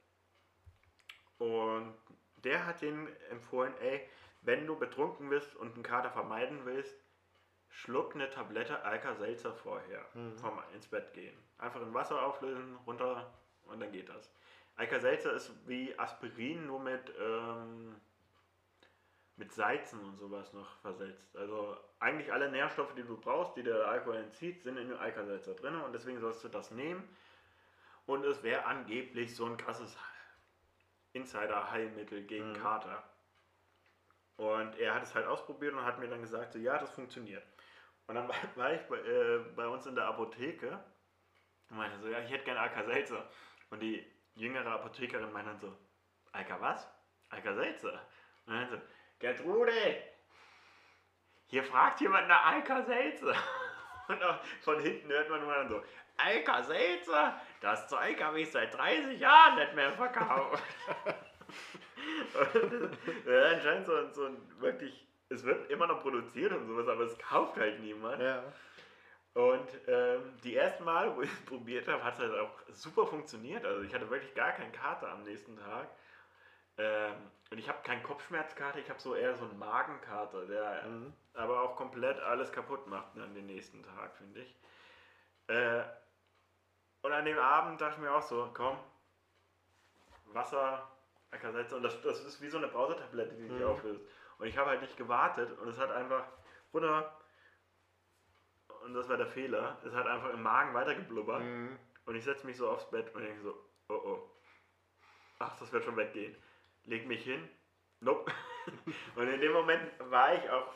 Und 1.38 1.94
der 2.38 2.66
hat 2.66 2.82
denen 2.82 3.08
empfohlen, 3.30 3.74
ey, 3.80 4.08
wenn 4.42 4.66
du 4.68 4.78
betrunken 4.78 5.30
bist 5.30 5.56
und 5.56 5.74
einen 5.74 5.84
Kater 5.84 6.10
vermeiden 6.12 6.66
willst, 6.66 6.96
schluck 7.70 8.16
eine 8.16 8.30
Tablette 8.30 8.84
Alka-Seltzer 8.84 9.54
vorher 9.54 10.06
Mhm. 10.14 10.38
vom 10.38 10.60
ins 10.74 10.88
Bett 10.88 11.14
gehen. 11.14 11.38
Einfach 11.58 11.82
in 11.82 11.94
Wasser 11.94 12.26
auflösen, 12.26 12.76
runter 12.88 13.32
und 13.64 13.80
dann 13.80 13.92
geht 13.92 14.10
das. 14.10 14.34
Alka-Seltzer 14.76 15.34
ist 15.34 15.68
wie 15.68 15.98
Aspirin, 16.00 16.66
nur 16.68 16.80
mit, 16.80 17.14
ähm, 17.20 17.96
mit 19.40 19.52
Salzen 19.54 20.00
und 20.02 20.18
sowas 20.18 20.54
noch 20.54 20.78
versetzt. 20.82 21.36
Also 21.36 21.78
eigentlich 22.00 22.32
alle 22.32 22.52
Nährstoffe, 22.52 22.94
die 22.96 23.04
du 23.04 23.18
brauchst, 23.18 23.56
die 23.56 23.64
der 23.64 23.88
Alkohol 23.88 24.18
entzieht, 24.18 24.62
sind 24.64 24.78
in 24.78 24.90
dem 24.90 25.00
Alka-Seltzer 25.00 25.56
drin 25.56 25.76
und 25.82 25.94
deswegen 25.94 26.20
sollst 26.20 26.44
du 26.44 26.50
das 26.50 26.72
nehmen. 26.72 27.08
Und 28.06 28.26
es 28.26 28.44
wäre 28.44 28.66
angeblich 28.66 29.36
so 29.36 29.46
ein 29.46 29.58
krasses 29.58 29.98
Insider-Heilmittel 31.14 32.24
gegen 32.24 32.52
Mhm. 32.52 32.56
Kater. 32.56 33.04
Und 34.38 34.78
er 34.78 34.96
hat 34.96 35.04
es 35.04 35.16
halt 35.16 35.26
ausprobiert 35.28 35.74
und 35.74 35.84
hat 35.84 36.00
mir 36.00 36.08
dann 36.08 36.22
gesagt, 36.22 36.54
so 36.54 36.60
ja, 36.60 36.78
das 36.78 36.92
funktioniert. 36.92 37.44
Und 38.08 38.16
dann 38.16 38.28
war, 38.30 38.36
war 38.56 38.74
ich 38.74 38.82
bei, 38.84 38.98
äh, 38.98 39.40
bei 39.56 39.68
uns 39.68 39.86
in 39.86 39.96
der 39.96 40.06
Apotheke 40.06 40.84
und 41.70 41.78
meinte 41.78 42.00
so, 42.00 42.08
ja, 42.08 42.20
ich 42.20 42.32
hätte 42.32 42.46
gerne 42.46 42.60
Alka-Seltzer. 42.60 43.28
Und 43.70 43.80
die 43.82 44.06
jüngere 44.36 44.72
Apothekerin 44.72 45.32
meinte 45.32 45.52
dann 45.52 45.60
so, 45.60 45.78
Alka 46.32 46.60
was? 46.60 46.88
Alka-Seltzer? 47.30 48.02
Und 48.46 48.54
dann 48.54 48.70
so, 48.70 48.78
Gertrude, 49.20 49.72
hier 51.48 51.64
fragt 51.64 52.02
jemand 52.02 52.28
nach 52.28 52.46
Alka-Seltzer. 52.46 53.36
Und 54.08 54.20
von 54.62 54.80
hinten 54.80 55.10
hört 55.10 55.30
man 55.30 55.42
nur 55.42 55.54
dann 55.54 55.70
so, 55.70 55.84
Alka-Seltzer, 56.18 57.40
das 57.62 57.88
Zeug 57.88 58.22
habe 58.22 58.42
ich 58.42 58.52
seit 58.52 58.76
30 58.76 59.20
Jahren 59.20 59.56
nicht 59.56 59.76
mehr 59.76 59.92
verkauft. 59.94 60.64
und 62.56 62.74
das, 62.74 62.90
ja, 63.26 63.56
anscheinend 63.56 63.86
so, 63.86 64.10
so 64.12 64.26
ein 64.26 64.38
wirklich, 64.60 65.08
es 65.30 65.44
wird 65.44 65.70
immer 65.70 65.88
noch 65.88 66.02
produziert 66.02 66.52
und 66.52 66.66
sowas, 66.66 66.88
aber 66.88 67.04
es 67.04 67.18
kauft 67.20 67.58
halt 67.58 67.80
niemand. 67.80 68.22
ja. 68.22 68.44
Und 69.34 69.70
ähm, 69.88 70.34
die 70.44 70.56
ersten 70.56 70.84
Mal, 70.84 71.16
wo 71.16 71.22
ich 71.22 71.32
es 71.32 71.46
probiert 71.46 71.88
habe, 71.88 72.04
hat 72.04 72.16
es 72.16 72.20
halt 72.20 72.34
auch 72.34 72.60
super 72.72 73.06
funktioniert. 73.06 73.64
Also 73.64 73.84
ich 73.84 73.94
hatte 73.94 74.10
wirklich 74.10 74.34
gar 74.34 74.52
keinen 74.52 74.72
Kater 74.72 75.10
am 75.10 75.24
nächsten 75.24 75.56
Tag. 75.56 75.88
Ähm, 76.80 77.14
und 77.52 77.58
ich 77.58 77.68
habe 77.68 77.82
keinen 77.84 78.04
Kopfschmerzkater, 78.04 78.80
ich 78.80 78.90
habe 78.90 79.00
so 79.00 79.14
eher 79.16 79.36
so 79.36 79.44
einen 79.46 79.60
Magenkater, 79.60 80.46
der 80.46 80.84
Mhm. 80.84 81.14
aber 81.34 81.62
auch 81.62 81.76
komplett 81.76 82.20
alles 82.22 82.52
kaputt 82.52 82.88
macht 82.88 83.18
an 83.18 83.34
den 83.36 83.48
nächsten 83.48 83.84
Tag, 83.84 84.16
finde 84.16 84.42
ich. 84.42 84.56
Äh, 85.48 85.84
und 87.02 87.12
an 87.12 87.26
dem 87.26 87.38
Abend 87.38 87.82
dachte 87.82 87.96
ich 87.96 88.02
mir 88.02 88.14
auch 88.14 88.22
so, 88.22 88.50
komm, 88.54 88.78
Wasser, 90.28 90.90
Ackersalze, 91.32 91.76
und 91.76 91.84
das, 91.84 92.02
das 92.02 92.24
ist 92.24 92.42
wie 92.42 92.50
so 92.50 92.58
eine 92.58 92.68
Brausetablette, 92.68 93.36
die 93.36 93.48
sich 93.48 93.60
Mhm. 93.60 93.66
auflöst. 93.68 94.02
Und 94.38 94.48
ich 94.48 94.58
habe 94.58 94.70
halt 94.70 94.82
nicht 94.82 94.96
gewartet 94.96 95.58
und 95.60 95.68
es 95.68 95.78
hat 95.78 95.92
einfach 95.92 96.24
runter, 96.74 97.20
und 98.86 98.94
das 98.94 99.10
war 99.10 99.18
der 99.18 99.28
Fehler, 99.28 99.78
es 99.84 99.94
hat 99.94 100.08
einfach 100.08 100.30
im 100.30 100.44
Magen 100.44 100.74
weitergeblubbert. 100.74 101.42
Mhm. 101.42 101.78
Und 102.06 102.16
ich 102.16 102.24
setze 102.24 102.46
mich 102.46 102.56
so 102.58 102.70
aufs 102.70 102.90
Bett 102.90 103.14
und 103.14 103.22
denke 103.24 103.42
so, 103.42 103.54
oh 103.90 103.94
oh. 103.94 104.30
Ach, 105.40 105.58
das 105.60 105.72
wird 105.72 105.84
schon 105.84 105.96
weggehen. 105.98 106.36
Leg 106.90 107.06
mich 107.06 107.24
hin. 107.24 107.48
Nope. 108.00 108.32
und 109.16 109.28
in 109.28 109.42
dem 109.42 109.52
Moment 109.54 109.92
war 110.00 110.34
ich 110.34 110.50
auch 110.50 110.74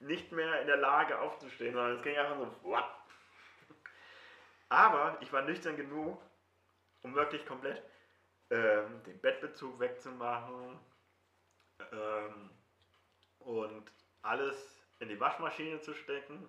nicht 0.00 0.30
mehr 0.30 0.60
in 0.60 0.66
der 0.66 0.76
Lage 0.76 1.18
aufzustehen, 1.18 1.72
sondern 1.72 1.96
es 1.96 2.02
ging 2.02 2.16
einfach 2.16 2.36
so. 2.36 2.54
What? 2.62 2.84
Aber 4.68 5.16
ich 5.22 5.32
war 5.32 5.42
nüchtern 5.42 5.76
genug, 5.76 6.20
um 7.02 7.14
wirklich 7.14 7.46
komplett 7.46 7.82
ähm, 8.50 9.02
den 9.04 9.18
Bettbezug 9.20 9.80
wegzumachen 9.80 10.78
ähm, 11.92 12.50
und 13.38 13.90
alles 14.20 14.84
in 14.98 15.08
die 15.08 15.18
Waschmaschine 15.18 15.80
zu 15.80 15.94
stecken. 15.94 16.46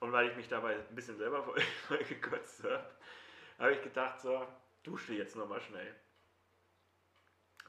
Und 0.00 0.10
weil 0.10 0.28
ich 0.28 0.36
mich 0.36 0.48
dabei 0.48 0.74
ein 0.74 0.94
bisschen 0.96 1.18
selber 1.18 1.54
gekotzt 2.08 2.64
habe, 2.64 2.90
habe 3.58 3.72
ich 3.72 3.82
gedacht, 3.82 4.20
so, 4.20 4.44
dusche 4.82 5.14
jetzt 5.14 5.36
nochmal 5.36 5.60
schnell. 5.60 5.94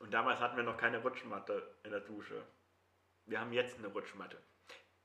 Und 0.01 0.11
damals 0.13 0.39
hatten 0.39 0.57
wir 0.57 0.63
noch 0.63 0.77
keine 0.77 0.99
Rutschmatte 1.01 1.75
in 1.83 1.91
der 1.91 1.99
Dusche. 2.01 2.41
Wir 3.25 3.39
haben 3.39 3.53
jetzt 3.53 3.77
eine 3.77 3.87
Rutschmatte. 3.87 4.37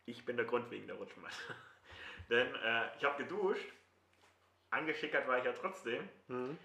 Ich 0.06 0.24
bin 0.24 0.36
der 0.36 0.46
Grund 0.46 0.70
wegen 0.70 0.86
der 0.86 0.96
Rutschmatte. 0.96 1.34
Denn 2.30 2.54
äh, 2.54 2.96
ich 2.96 3.04
habe 3.04 3.22
geduscht, 3.22 3.66
angeschickert 4.70 5.26
war 5.28 5.38
ich 5.38 5.44
ja 5.44 5.52
trotzdem, 5.52 6.08
Mhm. 6.28 6.58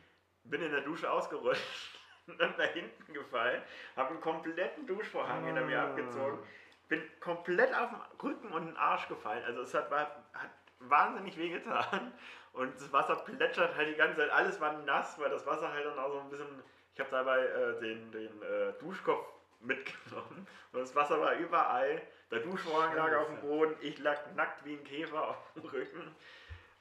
bin 0.43 0.61
in 0.61 0.71
der 0.71 0.81
Dusche 0.81 1.11
ausgerutscht 1.11 1.99
und 2.27 2.39
dann 2.39 2.55
nach 2.57 2.69
hinten 2.69 3.13
gefallen, 3.13 3.61
habe 3.95 4.09
einen 4.11 4.21
kompletten 4.21 4.87
Duschvorhang 4.87 5.45
hinter 5.45 5.61
mir 5.65 5.81
Ah. 5.81 5.89
abgezogen, 5.89 6.39
bin 6.87 7.01
komplett 7.19 7.73
auf 7.75 7.89
den 7.89 7.99
Rücken 8.23 8.51
und 8.53 8.65
den 8.65 8.77
Arsch 8.77 9.07
gefallen. 9.07 9.43
Also 9.45 9.61
es 9.61 9.73
hat, 9.73 9.91
war, 9.91 10.07
hat 10.33 10.49
wahnsinnig 10.79 11.37
wehgetan 11.37 12.13
und 12.53 12.73
das 12.75 12.91
Wasser 12.91 13.17
plätschert 13.17 13.75
halt 13.75 13.89
die 13.89 13.95
ganze 13.97 14.17
Zeit. 14.17 14.29
Alles 14.31 14.59
war 14.59 14.73
nass, 14.83 15.19
weil 15.19 15.29
das 15.29 15.45
Wasser 15.45 15.71
halt 15.71 15.85
dann 15.85 15.99
auch 15.99 16.11
so 16.11 16.19
ein 16.21 16.29
bisschen. 16.29 16.47
Ich 16.93 16.99
habe 16.99 17.09
dabei 17.11 17.39
äh, 17.45 17.79
den, 17.79 18.11
den 18.11 18.41
äh, 18.41 18.73
Duschkopf 18.79 19.25
mitgenommen 19.61 20.47
und 20.73 20.79
das 20.79 20.95
Wasser 20.95 21.19
war 21.21 21.33
überall. 21.35 22.01
Der 22.31 22.39
Duschvorhang 22.39 22.95
lag 22.95 23.13
auf 23.17 23.27
dem. 23.27 23.41
Boden, 23.41 23.75
ich 23.81 23.97
lag 23.99 24.17
nackt 24.35 24.65
wie 24.65 24.73
ein 24.73 24.83
Käfer 24.83 25.29
auf 25.29 25.53
dem 25.55 25.65
Rücken. 25.65 26.15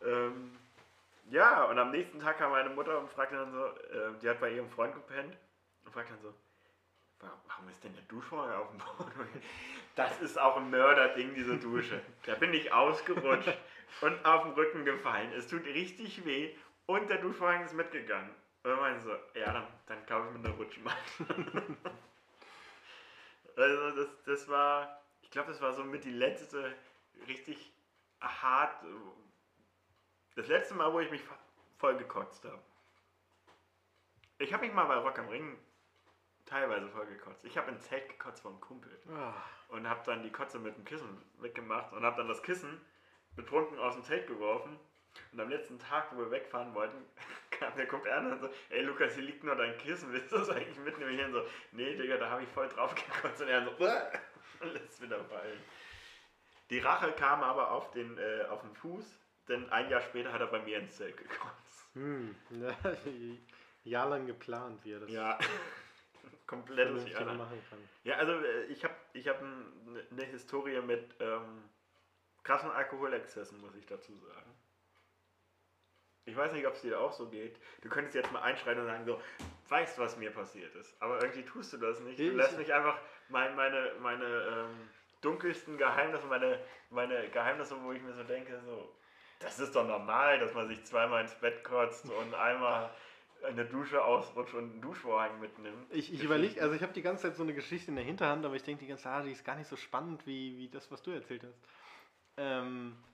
Ähm, 0.03 0.57
ja, 1.31 1.65
und 1.65 1.79
am 1.79 1.91
nächsten 1.91 2.19
Tag 2.21 2.39
kam 2.39 2.53
meine 2.53 2.71
Mutter 2.71 2.99
und 2.99 3.11
fragte 3.11 3.37
dann 3.37 3.53
so, 3.53 3.67
äh, 3.67 4.19
die 4.23 4.29
hat 4.29 4.41
bei 4.41 4.51
ihrem 4.51 4.69
Freund 4.71 4.95
gepennt 4.95 5.37
und 5.85 5.93
fragte 5.93 6.13
dann 6.15 6.23
so, 6.23 6.35
"Wa- 7.21 7.39
warum 7.49 7.69
ist 7.69 7.83
denn 7.85 7.95
der 7.95 8.03
Duschvorhang 8.05 8.53
auf 8.55 8.69
dem 8.71 8.79
Boden? 8.79 9.43
Das 9.97 10.21
ist 10.23 10.39
auch 10.39 10.57
ein 10.57 10.71
Mörderding, 10.71 11.35
diese 11.35 11.59
Dusche. 11.59 12.01
Da 12.25 12.37
bin 12.37 12.55
ich 12.55 12.73
ausgerutscht 12.73 13.59
und 14.01 14.25
auf 14.25 14.45
den 14.45 14.53
Rücken 14.53 14.85
gefallen. 14.85 15.31
Es 15.37 15.49
tut 15.49 15.65
richtig 15.67 16.25
weh 16.25 16.55
und 16.87 17.11
der 17.11 17.19
Duschvorhang 17.19 17.65
ist 17.65 17.75
mitgegangen. 17.75 18.31
Und 18.63 18.71
dann 18.71 18.81
meinte 18.81 19.01
so, 19.01 19.17
ja, 19.39 19.53
dann, 19.53 19.67
dann 19.87 20.07
kaufe 20.07 20.29
ich 20.29 20.39
mir 20.39 20.49
eine 20.49 20.57
Rutschmatte. 20.57 20.99
also 23.57 23.91
das, 23.93 24.09
das 24.27 24.49
war, 24.49 25.01
ich 25.23 25.31
glaube, 25.31 25.49
das 25.49 25.61
war 25.61 25.73
so 25.73 25.83
mit 25.85 26.05
die 26.05 26.11
letzte 26.11 26.75
richtig 27.27 27.73
hart, 28.21 28.85
das 30.37 30.47
letzte 30.49 30.75
Mal, 30.75 30.93
wo 30.93 31.01
ich 31.01 31.11
mich 31.11 31.23
voll 31.79 31.97
gekotzt 31.97 32.45
habe. 32.45 32.61
Ich 34.39 34.53
habe 34.53 34.65
mich 34.67 34.75
mal 34.75 34.85
bei 34.87 34.97
Rock 34.97 35.19
am 35.19 35.29
Ring 35.29 35.59
teilweise 36.45 36.89
voll 36.91 37.07
gekotzt. 37.07 37.45
Ich 37.45 37.57
habe 37.57 37.71
im 37.71 37.81
Zelt 37.81 38.09
gekotzt 38.09 38.43
vom 38.43 38.61
Kumpel 38.61 38.91
Ah. 39.15 39.35
und 39.69 39.89
habe 39.89 40.03
dann 40.05 40.23
die 40.23 40.33
Kotze 40.33 40.59
mit 40.59 40.77
dem 40.77 40.85
Kissen 40.85 41.23
weggemacht 41.39 41.93
und 41.93 42.03
habe 42.05 42.17
dann 42.17 42.29
das 42.29 42.43
Kissen 42.43 42.81
betrunken 43.37 43.79
aus 43.79 43.95
dem 43.95 44.05
Zelt 44.05 44.27
geworfen. 44.27 44.79
Und 45.33 45.41
am 45.41 45.49
letzten 45.49 45.79
Tag, 45.79 46.09
wo 46.13 46.19
wir 46.19 46.31
wegfahren 46.31 46.75
wollten, 46.75 47.05
kam 47.61 47.73
der 47.77 47.87
Kumpel 47.87 48.11
an 48.11 48.33
und 48.33 48.41
so, 48.41 48.49
ey 48.71 48.83
Lukas, 48.83 49.15
hier 49.15 49.23
liegt 49.23 49.45
nur 49.45 49.55
dein 49.55 49.77
Kissen, 49.79 50.13
willst 50.13 50.33
du 50.33 50.39
das 50.39 50.51
eigentlich 50.51 50.79
mitnehmen? 50.79 51.19
Ich 51.19 51.33
so, 51.33 51.47
nee 51.73 51.95
Digga, 51.95 52.17
da 52.17 52.31
habe 52.31 52.43
ich 52.43 52.49
voll 52.49 52.69
drauf 52.69 52.95
gekotzt. 52.95 53.43
Und 53.43 53.49
er 53.49 53.65
so, 53.65 53.71
und 54.65 54.73
lässt 54.73 55.01
wieder 55.01 55.23
fallen. 55.25 55.61
Die 56.71 56.79
Rache 56.79 57.13
kam 57.13 57.43
aber 57.43 57.71
auf 57.71 57.91
den, 57.91 58.17
äh, 58.19 58.45
auf 58.49 58.63
den 58.63 58.75
Fuß, 58.75 59.05
denn 59.49 59.71
ein 59.71 59.91
Jahr 59.91 60.01
später 60.01 60.33
hat 60.33 60.41
er 60.41 60.47
bei 60.47 60.61
mir 60.61 60.79
ins 60.79 60.97
Zelt 60.97 61.17
gekotzt. 61.17 61.87
Hm. 61.95 62.35
Ja, 63.83 64.03
jahrelang 64.03 64.27
geplant, 64.27 64.85
wie 64.85 64.93
er 64.93 65.01
das. 65.01 65.11
Ja. 65.11 65.39
Komplettes 66.47 67.03
vernünftig 67.03 67.19
Jana. 67.19 67.33
machen 67.33 67.59
kann. 67.71 67.79
Ja, 68.05 68.17
also 68.17 68.33
äh, 68.33 68.65
ich 68.65 68.85
habe 68.85 68.95
ich 69.15 69.27
hab 69.27 69.41
eine 69.41 70.05
ne 70.11 70.25
Historie 70.25 70.83
mit 70.83 71.15
ähm, 71.19 71.63
krassen 72.43 72.71
Alkoholexzessen, 72.71 73.59
muss 73.59 73.75
ich 73.75 73.87
dazu 73.87 74.15
sagen. 74.17 74.55
Ich 76.31 76.37
weiß 76.37 76.53
nicht, 76.53 76.67
ob 76.67 76.75
es 76.75 76.83
dir 76.83 77.01
auch 77.01 77.13
so 77.13 77.27
geht. 77.27 77.57
Du 77.83 77.89
könntest 77.89 78.15
jetzt 78.15 78.33
mal 78.33 78.43
einschreiten 78.43 78.83
und 78.83 78.87
sagen 78.87 79.05
so, 79.05 79.21
weißt, 79.69 79.99
was 79.99 80.17
mir 80.17 80.31
passiert 80.31 80.75
ist. 80.77 80.95
Aber 81.01 81.21
irgendwie 81.21 81.43
tust 81.43 81.73
du 81.73 81.77
das 81.77 81.99
nicht. 82.01 82.19
Du 82.19 82.31
lässt 82.31 82.57
mich 82.57 82.73
einfach 82.73 82.97
mein, 83.29 83.57
meine, 83.57 83.93
meine 84.01 84.25
ähm, 84.25 84.89
dunkelsten 85.21 85.77
Geheimnisse, 85.77 86.27
meine, 86.27 86.61
meine 86.91 87.29
Geheimnisse, 87.31 87.77
wo 87.83 87.93
ich 87.93 88.03
mir 88.03 88.15
so 88.15 88.23
denke, 88.23 88.61
so, 88.65 88.95
das 89.41 89.59
ist 89.59 89.75
doch 89.75 89.87
normal, 89.87 90.39
dass 90.39 90.55
man 90.55 90.69
sich 90.69 90.85
zweimal 90.85 91.23
ins 91.23 91.35
Bett 91.35 91.65
kotzt 91.65 92.05
und 92.09 92.35
einmal 92.35 92.91
eine 93.43 93.65
Dusche 93.65 94.05
ausrutscht 94.05 94.55
und 94.55 94.71
einen 94.71 94.81
Duschvorhang 94.81 95.41
mitnimmt. 95.41 95.91
Ich, 95.91 96.13
ich 96.13 96.23
überlege, 96.23 96.61
also 96.63 96.75
ich 96.75 96.83
habe 96.83 96.93
die 96.93 97.03
ganze 97.03 97.25
Zeit 97.25 97.37
so 97.37 97.43
eine 97.43 97.55
Geschichte 97.55 97.91
in 97.91 97.97
der 97.97 98.05
Hinterhand, 98.05 98.45
aber 98.45 98.55
ich 98.55 98.63
denke 98.63 98.85
die 98.85 98.89
ganze 98.89 99.05
Zeit, 99.05 99.13
ah, 99.13 99.23
die 99.23 99.33
ist 99.33 99.45
gar 99.45 99.57
nicht 99.57 99.69
so 99.69 99.77
spannend 99.77 100.27
wie, 100.27 100.59
wie 100.59 100.69
das, 100.69 100.91
was 100.93 101.03
du 101.03 101.11
erzählt 101.11 101.43
hast. 101.43 101.59
Ähm, 102.37 102.93
äh, 102.93 103.10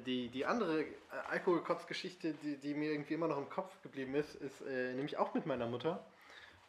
die, 0.00 0.28
die 0.28 0.46
andere 0.46 0.82
äh, 0.82 0.86
Alkoholkotz-Geschichte, 1.30 2.34
die, 2.34 2.56
die 2.58 2.74
mir 2.74 2.92
irgendwie 2.92 3.14
immer 3.14 3.28
noch 3.28 3.38
im 3.38 3.48
Kopf 3.48 3.80
geblieben 3.82 4.14
ist, 4.14 4.34
ist 4.36 4.60
äh, 4.62 4.92
nämlich 4.94 5.16
auch 5.16 5.34
mit 5.34 5.46
meiner 5.46 5.66
Mutter. 5.66 6.04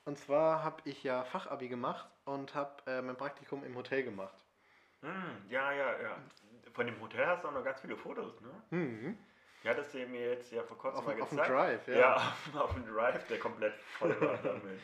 Und 0.05 0.17
zwar 0.17 0.63
habe 0.63 0.81
ich 0.85 1.03
ja 1.03 1.23
Fachabi 1.23 1.67
gemacht 1.67 2.07
und 2.25 2.55
habe 2.55 2.81
äh, 2.87 3.01
mein 3.01 3.15
Praktikum 3.15 3.63
im 3.63 3.75
Hotel 3.75 4.03
gemacht. 4.03 4.33
Hm, 5.01 5.49
ja, 5.49 5.71
ja, 5.71 6.01
ja. 6.01 6.17
Von 6.73 6.85
dem 6.85 6.99
Hotel 7.01 7.25
hast 7.25 7.43
du 7.43 7.49
auch 7.49 7.53
noch 7.53 7.63
ganz 7.63 7.81
viele 7.81 7.97
Fotos, 7.97 8.39
ne? 8.41 8.49
Mhm. 8.69 9.17
Ja, 9.63 9.73
das 9.75 9.93
ihr 9.93 10.07
mir 10.07 10.31
jetzt 10.31 10.51
ja 10.51 10.63
vor 10.63 10.77
kurzem 10.77 10.99
Auf, 10.99 11.05
mal 11.05 11.21
auf 11.21 11.29
dem 11.29 11.37
gezeigt. 11.37 11.53
Drive, 11.53 11.87
ja. 11.87 11.97
Ja, 11.97 12.15
auf, 12.15 12.55
auf 12.55 12.73
dem 12.73 12.85
Drive, 12.85 13.27
der 13.27 13.39
komplett 13.39 13.73
voll 13.99 14.19
war 14.21 14.37
damit. 14.43 14.79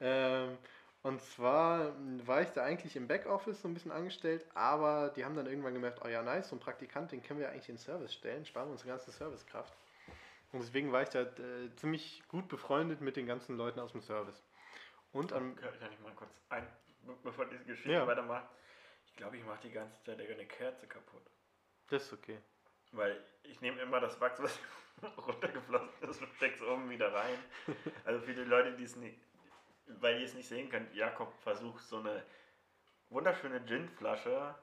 Ähm, 0.00 0.58
und 1.02 1.20
zwar 1.20 1.88
m, 1.88 2.26
war 2.26 2.42
ich 2.42 2.50
da 2.50 2.62
eigentlich 2.64 2.94
im 2.96 3.08
Backoffice 3.08 3.60
so 3.62 3.68
ein 3.68 3.74
bisschen 3.74 3.90
angestellt, 3.92 4.44
aber 4.54 5.10
die 5.16 5.24
haben 5.24 5.34
dann 5.34 5.46
irgendwann 5.46 5.74
gemerkt, 5.74 6.00
oh 6.04 6.08
ja, 6.08 6.22
nice, 6.22 6.48
so 6.48 6.56
ein 6.56 6.60
Praktikant, 6.60 7.12
den 7.12 7.22
können 7.22 7.40
wir 7.40 7.50
eigentlich 7.50 7.68
in 7.68 7.74
den 7.76 7.80
Service 7.80 8.12
stellen, 8.14 8.44
sparen 8.46 8.68
wir 8.68 8.72
unsere 8.72 8.90
ganze 8.90 9.10
Servicekraft. 9.10 9.72
Und 10.52 10.60
deswegen 10.60 10.92
war 10.92 11.02
ich 11.02 11.08
da 11.08 11.22
äh, 11.22 11.74
ziemlich 11.76 12.22
gut 12.28 12.46
befreundet 12.48 13.00
mit 13.00 13.16
den 13.16 13.26
ganzen 13.26 13.56
Leuten 13.56 13.80
aus 13.80 13.92
dem 13.92 14.02
Service. 14.02 14.42
Und 15.12 15.32
am, 15.32 15.56
Kann 15.56 15.70
ich 15.92 16.00
mal 16.00 16.12
kurz 16.14 16.30
ein, 16.50 16.66
be- 17.02 17.16
bevor 17.22 17.46
diese 17.46 17.64
Geschichte 17.64 17.92
Ja. 17.92 18.06
weitermacht? 18.06 18.48
Ich 19.06 19.16
glaube, 19.16 19.36
ich 19.36 19.44
mache 19.44 19.60
die 19.62 19.70
ganze 19.72 20.02
Zeit 20.04 20.20
eine 20.20 20.46
Kerze 20.46 20.86
kaputt. 20.86 21.22
das 21.88 22.04
ist 22.04 22.12
okay. 22.12 22.38
Weil 22.92 23.22
ich 23.44 23.60
nehme 23.62 23.80
immer 23.80 24.00
das 24.00 24.20
Wachs, 24.20 24.40
was 24.42 24.58
runtergeflossen 25.26 25.88
ist, 26.08 26.20
und 26.20 26.28
stecke 26.36 26.56
es 26.56 26.62
oben 26.62 26.88
wieder 26.90 27.12
rein. 27.12 27.38
Also 28.04 28.20
für 28.24 28.34
die 28.34 28.42
Leute, 28.44 28.72
die 28.76 28.84
es 28.84 28.96
nicht, 28.96 29.18
weil 29.86 30.20
ihr 30.20 30.26
es 30.26 30.34
nicht 30.34 30.48
sehen 30.48 30.68
könnt, 30.70 30.94
Jakob 30.94 31.32
versucht 31.42 31.82
so 31.84 31.98
eine 31.98 32.22
wunderschöne 33.10 33.60
Ginflasche 33.60 34.54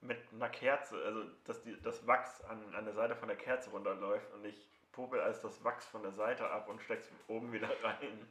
mit 0.00 0.18
einer 0.32 0.48
Kerze, 0.48 0.96
also 1.04 1.24
dass 1.44 1.62
die, 1.62 1.80
das 1.82 2.06
Wachs 2.06 2.42
an, 2.44 2.74
an 2.74 2.84
der 2.84 2.94
Seite 2.94 3.16
von 3.16 3.28
der 3.28 3.36
Kerze 3.36 3.70
runterläuft 3.70 4.32
und 4.34 4.44
ich 4.44 4.68
popel 4.92 5.20
als 5.20 5.40
das 5.40 5.62
Wachs 5.64 5.86
von 5.86 6.02
der 6.02 6.12
Seite 6.12 6.48
ab 6.50 6.68
und 6.68 6.80
stecke 6.82 7.02
es 7.02 7.10
oben 7.28 7.52
wieder 7.52 7.68
rein. 7.82 8.28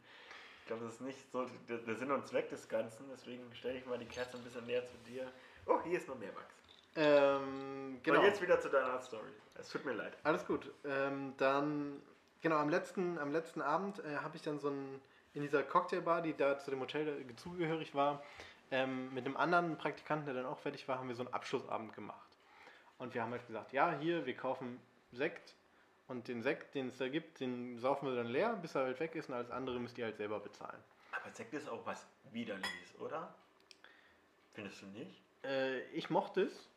Ich 0.61 0.67
glaube, 0.67 0.85
das 0.85 0.95
ist 0.95 1.01
nicht 1.01 1.31
so 1.31 1.45
der, 1.69 1.77
der 1.77 1.95
Sinn 1.95 2.11
und 2.11 2.27
Zweck 2.27 2.49
des 2.49 2.67
Ganzen, 2.67 3.05
deswegen 3.11 3.53
stelle 3.53 3.77
ich 3.77 3.85
mal 3.85 3.99
die 3.99 4.05
Kerze 4.05 4.37
ein 4.37 4.43
bisschen 4.43 4.65
näher 4.65 4.85
zu 4.85 4.97
dir. 5.07 5.31
Oh, 5.65 5.79
hier 5.83 5.97
ist 5.97 6.07
noch 6.07 6.17
mehr 6.17 6.35
Wachs. 6.35 6.55
Ähm, 6.95 7.99
genau. 8.03 8.19
Und 8.19 8.25
jetzt 8.25 8.41
wieder 8.41 8.59
zu 8.59 8.69
deiner 8.69 8.99
Story. 9.01 9.29
Es 9.55 9.69
tut 9.69 9.85
mir 9.85 9.93
leid. 9.93 10.17
Alles 10.23 10.45
gut. 10.45 10.71
Ähm, 10.85 11.33
dann, 11.37 12.01
genau, 12.41 12.57
am 12.57 12.69
letzten, 12.69 13.19
am 13.19 13.31
letzten 13.31 13.61
Abend 13.61 13.99
äh, 13.99 14.17
habe 14.17 14.37
ich 14.37 14.43
dann 14.43 14.59
so 14.59 14.69
ein, 14.69 15.01
in 15.35 15.41
dieser 15.41 15.63
Cocktailbar, 15.63 16.21
die 16.21 16.35
da 16.35 16.57
zu 16.57 16.71
dem 16.71 16.79
Hotel 16.79 17.25
zugehörig 17.35 17.93
war, 17.93 18.23
ähm, 18.71 19.13
mit 19.13 19.25
einem 19.25 19.37
anderen 19.37 19.77
Praktikanten, 19.77 20.25
der 20.25 20.35
dann 20.35 20.45
auch 20.45 20.59
fertig 20.59 20.87
war, 20.87 20.97
haben 20.97 21.07
wir 21.07 21.15
so 21.15 21.23
einen 21.23 21.33
Abschlussabend 21.33 21.93
gemacht. 21.93 22.37
Und 22.97 23.13
wir 23.13 23.21
haben 23.21 23.31
halt 23.31 23.45
gesagt, 23.45 23.73
ja, 23.73 23.97
hier, 23.99 24.25
wir 24.25 24.35
kaufen 24.35 24.79
Sekt 25.11 25.53
und 26.07 26.27
den 26.27 26.41
Sekt, 26.41 26.73
den 26.75 26.87
es 26.89 26.97
da 26.97 27.09
gibt, 27.09 27.39
den 27.39 27.77
saufen 27.79 28.07
wir 28.07 28.15
dann 28.15 28.27
leer, 28.27 28.53
bis 28.61 28.75
er 28.75 28.83
halt 28.83 28.99
weg 28.99 29.15
ist 29.15 29.29
und 29.29 29.35
alles 29.35 29.51
andere 29.51 29.79
müsst 29.79 29.97
ihr 29.97 30.05
halt 30.05 30.17
selber 30.17 30.39
bezahlen. 30.39 30.81
Aber 31.11 31.31
Sekt 31.31 31.53
ist 31.53 31.69
auch 31.69 31.85
was 31.85 32.05
Widerliches, 32.31 32.99
oder? 32.99 33.33
Findest 34.53 34.81
du 34.81 34.85
nicht? 34.87 35.21
Äh, 35.43 35.81
ich 35.89 36.09
mochte 36.09 36.43
es. 36.43 36.69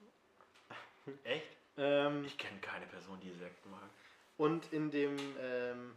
Echt? 1.25 1.57
Ähm, 1.77 2.25
Ich 2.25 2.37
kenne 2.37 2.59
keine 2.61 2.87
Person, 2.87 3.19
die 3.21 3.33
Sekt 3.33 3.65
mag. 3.67 3.89
Und 4.37 4.73
in 4.73 4.91
dem, 4.91 5.17
ähm, 5.41 5.95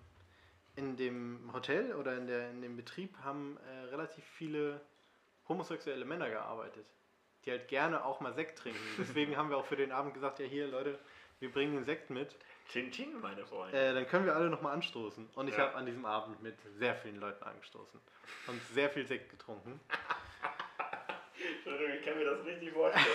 in 0.76 0.96
dem 0.98 1.50
Hotel 1.54 1.94
oder 1.96 2.16
in, 2.18 2.28
der, 2.28 2.50
in 2.50 2.62
dem 2.62 2.76
Betrieb 2.78 3.18
haben 3.24 3.58
äh, 3.68 3.86
relativ 3.90 4.24
viele 4.24 4.82
homosexuelle 5.48 6.06
Männer 6.06 6.30
gearbeitet, 6.30 6.86
die 7.46 7.52
halt 7.52 7.68
gerne 7.68 8.06
auch 8.06 8.20
mal 8.22 8.34
Sekt 8.34 8.58
trinken. 8.60 8.80
Deswegen 8.98 9.36
haben 9.38 9.50
wir 9.50 9.58
auch 9.58 9.66
für 9.66 9.76
den 9.76 9.92
Abend 9.92 10.14
gesagt, 10.14 10.40
ja 10.40 10.46
hier 10.46 10.68
Leute, 10.68 10.98
wir 11.40 11.52
bringen 11.52 11.74
den 11.76 11.86
Sekt 11.86 12.10
mit. 12.10 12.36
Chin 12.72 12.92
Chin, 12.92 13.20
meine 13.20 13.46
Freunde. 13.46 13.78
Äh, 13.78 13.94
dann 13.94 14.08
können 14.08 14.26
wir 14.26 14.36
alle 14.36 14.50
nochmal 14.50 14.74
anstoßen. 14.74 15.28
Und 15.36 15.48
ich 15.48 15.56
Ja. 15.58 15.66
habe 15.68 15.76
an 15.76 15.86
diesem 15.86 16.06
Abend 16.06 16.42
mit 16.42 16.56
sehr 16.78 16.96
vielen 16.96 17.20
Leuten 17.20 17.44
angestoßen 17.44 18.00
und 18.48 18.62
sehr 18.74 18.90
viel 18.90 19.06
Sekt 19.06 19.30
getrunken. 19.30 19.80
Entschuldigung, 21.56 21.96
ich 22.00 22.06
kann 22.06 22.18
mir 22.18 22.26
das 22.26 22.46
richtig 22.46 22.72
vorstellen. 22.72 23.06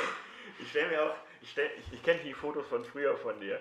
Ich 0.60 0.68
stelle 0.70 0.88
mir 0.90 1.02
auch, 1.04 1.16
ich, 1.40 1.50
stell, 1.50 1.70
ich, 1.78 1.92
ich 1.92 2.02
kenne 2.02 2.20
die 2.22 2.34
Fotos 2.34 2.66
von 2.68 2.84
früher 2.84 3.16
von 3.16 3.38
dir. 3.40 3.60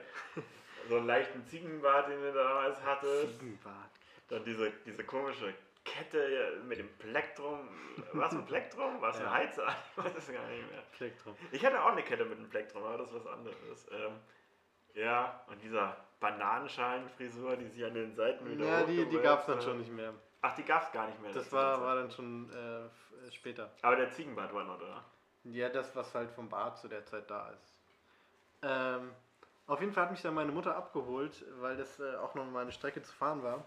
So 0.89 0.97
einen 0.97 1.07
leichten 1.07 1.45
Ziegenbart, 1.45 2.09
den 2.09 2.21
du 2.21 2.33
damals 2.33 2.77
hattest. 2.83 3.39
Ziegenbart. 3.39 3.89
Dann 4.29 4.43
diese, 4.43 4.71
diese 4.86 5.03
komische 5.03 5.53
Kette 5.83 6.61
mit 6.67 6.79
dem 6.79 6.89
Plektrum. 6.97 7.69
Was 8.13 8.33
ein 8.33 8.45
Plektrum? 8.45 8.99
Was 9.01 9.17
ein 9.17 9.23
Ja. 9.25 9.33
Heizer? 9.33 9.67
Ich 9.91 10.03
weiß 10.03 10.15
es 10.17 10.31
gar 10.31 10.45
nicht 10.47 10.71
mehr. 10.71 10.81
Plektrum. 10.97 11.36
Ich 11.51 11.65
hatte 11.65 11.81
auch 11.81 11.91
eine 11.91 12.01
Kette 12.03 12.25
mit 12.25 12.38
einem 12.38 12.49
Plektrum, 12.49 12.83
aber 12.83 12.97
das 12.97 13.09
ist 13.09 13.15
was 13.15 13.27
anderes. 13.27 13.88
Ähm, 13.91 14.19
ja, 14.95 15.43
und 15.47 15.61
dieser 15.61 15.95
Bananenschalenfrisur, 16.19 17.57
die 17.57 17.67
sich 17.67 17.83
an 17.86 17.93
den 17.93 18.15
Seiten 18.15 18.49
wieder 18.49 18.65
Ja, 18.65 18.83
die, 18.83 19.05
die 19.05 19.19
gab 19.19 19.41
es 19.41 19.45
dann 19.45 19.61
schon 19.61 19.77
nicht 19.79 19.91
mehr. 19.91 20.13
Ach, 20.41 20.55
die 20.55 20.63
gab 20.63 20.83
es 20.83 20.91
gar 20.91 21.07
nicht 21.07 21.21
mehr. 21.21 21.31
Das 21.33 21.49
zu 21.49 21.55
war, 21.55 21.81
war 21.81 21.95
dann 21.95 22.11
schon 22.11 22.49
äh, 22.51 23.31
später. 23.31 23.71
Aber 23.81 23.95
der 23.95 24.11
Ziegenbart 24.11 24.53
war 24.53 24.63
noch 24.63 24.79
da. 24.79 25.03
Ja, 25.43 25.69
das, 25.69 25.95
was 25.95 26.13
halt 26.15 26.31
vom 26.31 26.49
Bad 26.49 26.77
zu 26.79 26.88
der 26.88 27.05
Zeit 27.05 27.29
da 27.29 27.49
ist. 27.51 27.75
Ähm, 28.63 29.11
auf 29.68 29.80
jeden 29.80 29.93
Fall 29.93 30.03
hat 30.03 30.11
mich 30.11 30.22
dann 30.22 30.34
meine 30.34 30.51
Mutter 30.51 30.76
abgeholt, 30.76 31.43
weil 31.59 31.76
das 31.78 31.99
äh, 31.99 32.16
auch 32.18 32.36
noch 32.36 32.45
mal 32.45 32.61
eine 32.61 32.72
Strecke 32.72 33.01
zu 33.01 33.13
fahren 33.13 33.43
war. 33.43 33.66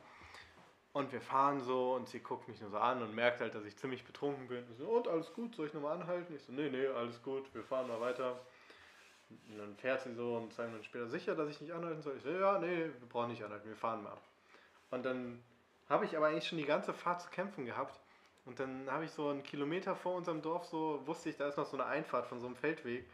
Und 0.93 1.13
wir 1.13 1.21
fahren 1.21 1.61
so 1.61 1.95
und 1.95 2.09
sie 2.09 2.21
guckt 2.21 2.49
mich 2.49 2.61
nur 2.61 2.71
so 2.71 2.79
an 2.79 3.03
und 3.03 3.15
merkt 3.15 3.41
halt, 3.41 3.55
dass 3.55 3.65
ich 3.65 3.77
ziemlich 3.77 4.05
betrunken 4.05 4.49
bin. 4.49 4.65
Und, 4.65 4.77
so, 4.77 4.89
und 4.89 5.07
alles 5.07 5.33
gut, 5.33 5.55
soll 5.55 5.67
ich 5.67 5.75
nochmal 5.75 6.01
anhalten? 6.01 6.35
Ich 6.35 6.43
so, 6.43 6.53
nee, 6.53 6.71
nee, 6.71 6.87
alles 6.87 7.23
gut, 7.23 7.53
wir 7.55 7.63
fahren 7.63 7.89
mal 7.89 8.01
weiter. 8.01 8.41
Und 9.29 9.59
dann 9.59 9.77
fährt 9.77 10.01
sie 10.01 10.15
so 10.15 10.37
und 10.37 10.53
zwei 10.53 10.65
Minuten 10.65 10.85
später 10.85 11.07
sicher, 11.07 11.35
dass 11.35 11.51
ich 11.51 11.61
nicht 11.61 11.73
anhalten 11.73 12.01
soll. 12.01 12.17
Ich 12.17 12.23
so, 12.23 12.31
ja, 12.31 12.59
nee, 12.59 12.87
wir 12.87 13.09
brauchen 13.09 13.31
nicht 13.31 13.45
anhalten, 13.45 13.69
wir 13.69 13.77
fahren 13.77 14.03
mal. 14.03 14.17
Und 14.91 15.05
dann 15.05 15.43
habe 15.89 16.05
ich 16.05 16.17
aber 16.17 16.29
eigentlich 16.29 16.49
schon 16.49 16.59
die 16.59 16.65
ganze 16.65 16.95
Fahrt 16.95 17.21
zu 17.21 17.29
kämpfen 17.29 17.67
gehabt. 17.67 18.01
Und 18.47 18.59
dann 18.59 18.91
habe 18.91 19.05
ich 19.05 19.11
so 19.11 19.29
einen 19.29 19.43
Kilometer 19.43 19.95
vor 19.95 20.15
unserem 20.15 20.41
Dorf 20.41 20.65
so, 20.65 21.03
wusste 21.07 21.29
ich, 21.29 21.37
da 21.37 21.49
ist 21.49 21.59
noch 21.59 21.67
so 21.67 21.77
eine 21.77 21.85
Einfahrt 21.85 22.27
von 22.27 22.41
so 22.41 22.47
einem 22.47 22.57
Feldweg. 22.57 23.07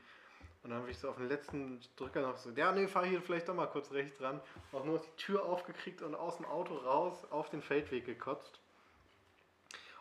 Und 0.65 0.71
dann 0.71 0.81
habe 0.81 0.91
ich 0.91 0.99
so 0.99 1.11
auf 1.11 1.17
den 1.17 1.29
letzten 1.29 1.79
Drücker 1.97 2.23
noch 2.23 2.39
so, 2.39 2.49
ja, 2.51 2.73
nee, 2.73 2.89
fahr 2.89 3.05
hier 3.05 3.21
vielleicht 3.21 3.49
doch 3.49 3.55
mal 3.55 3.67
kurz 3.67 3.93
rechts 3.93 4.17
dran. 4.17 4.41
Auch 4.73 4.85
nur 4.85 4.97
noch 4.97 5.05
die 5.05 5.17
Tür 5.17 5.45
aufgekriegt 5.45 6.01
und 6.01 6.15
aus 6.15 6.39
dem 6.39 6.47
Auto 6.47 6.75
raus 6.75 7.27
auf 7.31 7.51
den 7.51 7.61
Feldweg 7.61 8.07
gekotzt. 8.07 8.59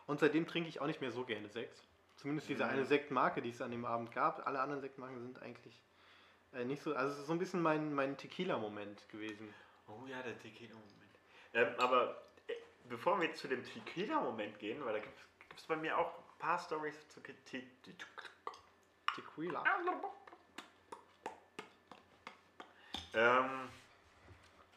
Und 0.06 0.20
seitdem 0.20 0.46
trinke 0.46 0.70
ich 0.70 0.80
auch 0.80 0.86
nicht 0.86 1.02
mehr 1.02 1.10
so 1.12 1.24
gerne 1.24 1.48
Sekt. 1.50 1.82
Zumindest 2.16 2.48
diese 2.48 2.64
Mhm. 2.64 2.70
eine 2.70 2.84
Sektmarke, 2.86 3.42
die 3.42 3.50
es 3.50 3.60
an 3.60 3.70
dem 3.72 3.84
Abend 3.84 4.10
gab. 4.12 4.46
Alle 4.46 4.58
anderen 4.60 4.80
Sektmarken 4.80 5.20
sind 5.20 5.42
eigentlich 5.42 5.82
äh, 6.54 6.64
nicht 6.64 6.82
so. 6.82 6.94
Also 6.94 7.12
es 7.12 7.20
ist 7.20 7.26
so 7.26 7.34
ein 7.34 7.38
bisschen 7.38 7.60
mein, 7.60 7.92
mein 7.94 8.16
Tequila-Moment 8.16 9.06
gewesen. 9.10 9.52
Oh 9.86 10.06
ja, 10.06 10.22
der 10.22 10.38
Tequila-Moment. 10.38 11.18
Ähm, 11.52 11.74
aber 11.78 12.22
äh, 12.46 12.54
bevor 12.88 13.20
wir 13.20 13.34
zu 13.34 13.48
dem 13.48 13.62
Tequila-Moment 13.62 14.58
gehen, 14.58 14.82
weil 14.82 14.94
da 14.94 14.98
gibt 15.00 15.14
es 15.58 15.66
bei 15.66 15.76
mir 15.76 15.98
auch 15.98 16.10
ein 16.16 16.38
paar 16.38 16.58
Stories 16.58 17.06
zu 17.08 17.20
Te- 17.20 17.34
Te- 17.44 17.62
Tequila. 19.14 19.62
Ähm, 23.14 23.68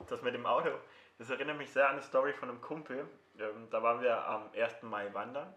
das 0.07 0.21
mit 0.21 0.33
dem 0.33 0.45
Auto, 0.45 0.69
das 1.17 1.29
erinnert 1.29 1.57
mich 1.57 1.71
sehr 1.71 1.87
an 1.87 1.93
eine 1.93 2.01
Story 2.03 2.33
von 2.33 2.49
einem 2.49 2.61
Kumpel. 2.61 3.07
Ähm, 3.39 3.67
da 3.71 3.81
waren 3.81 4.01
wir 4.01 4.25
am 4.27 4.49
1. 4.55 4.83
Mai 4.83 5.13
wandern. 5.13 5.53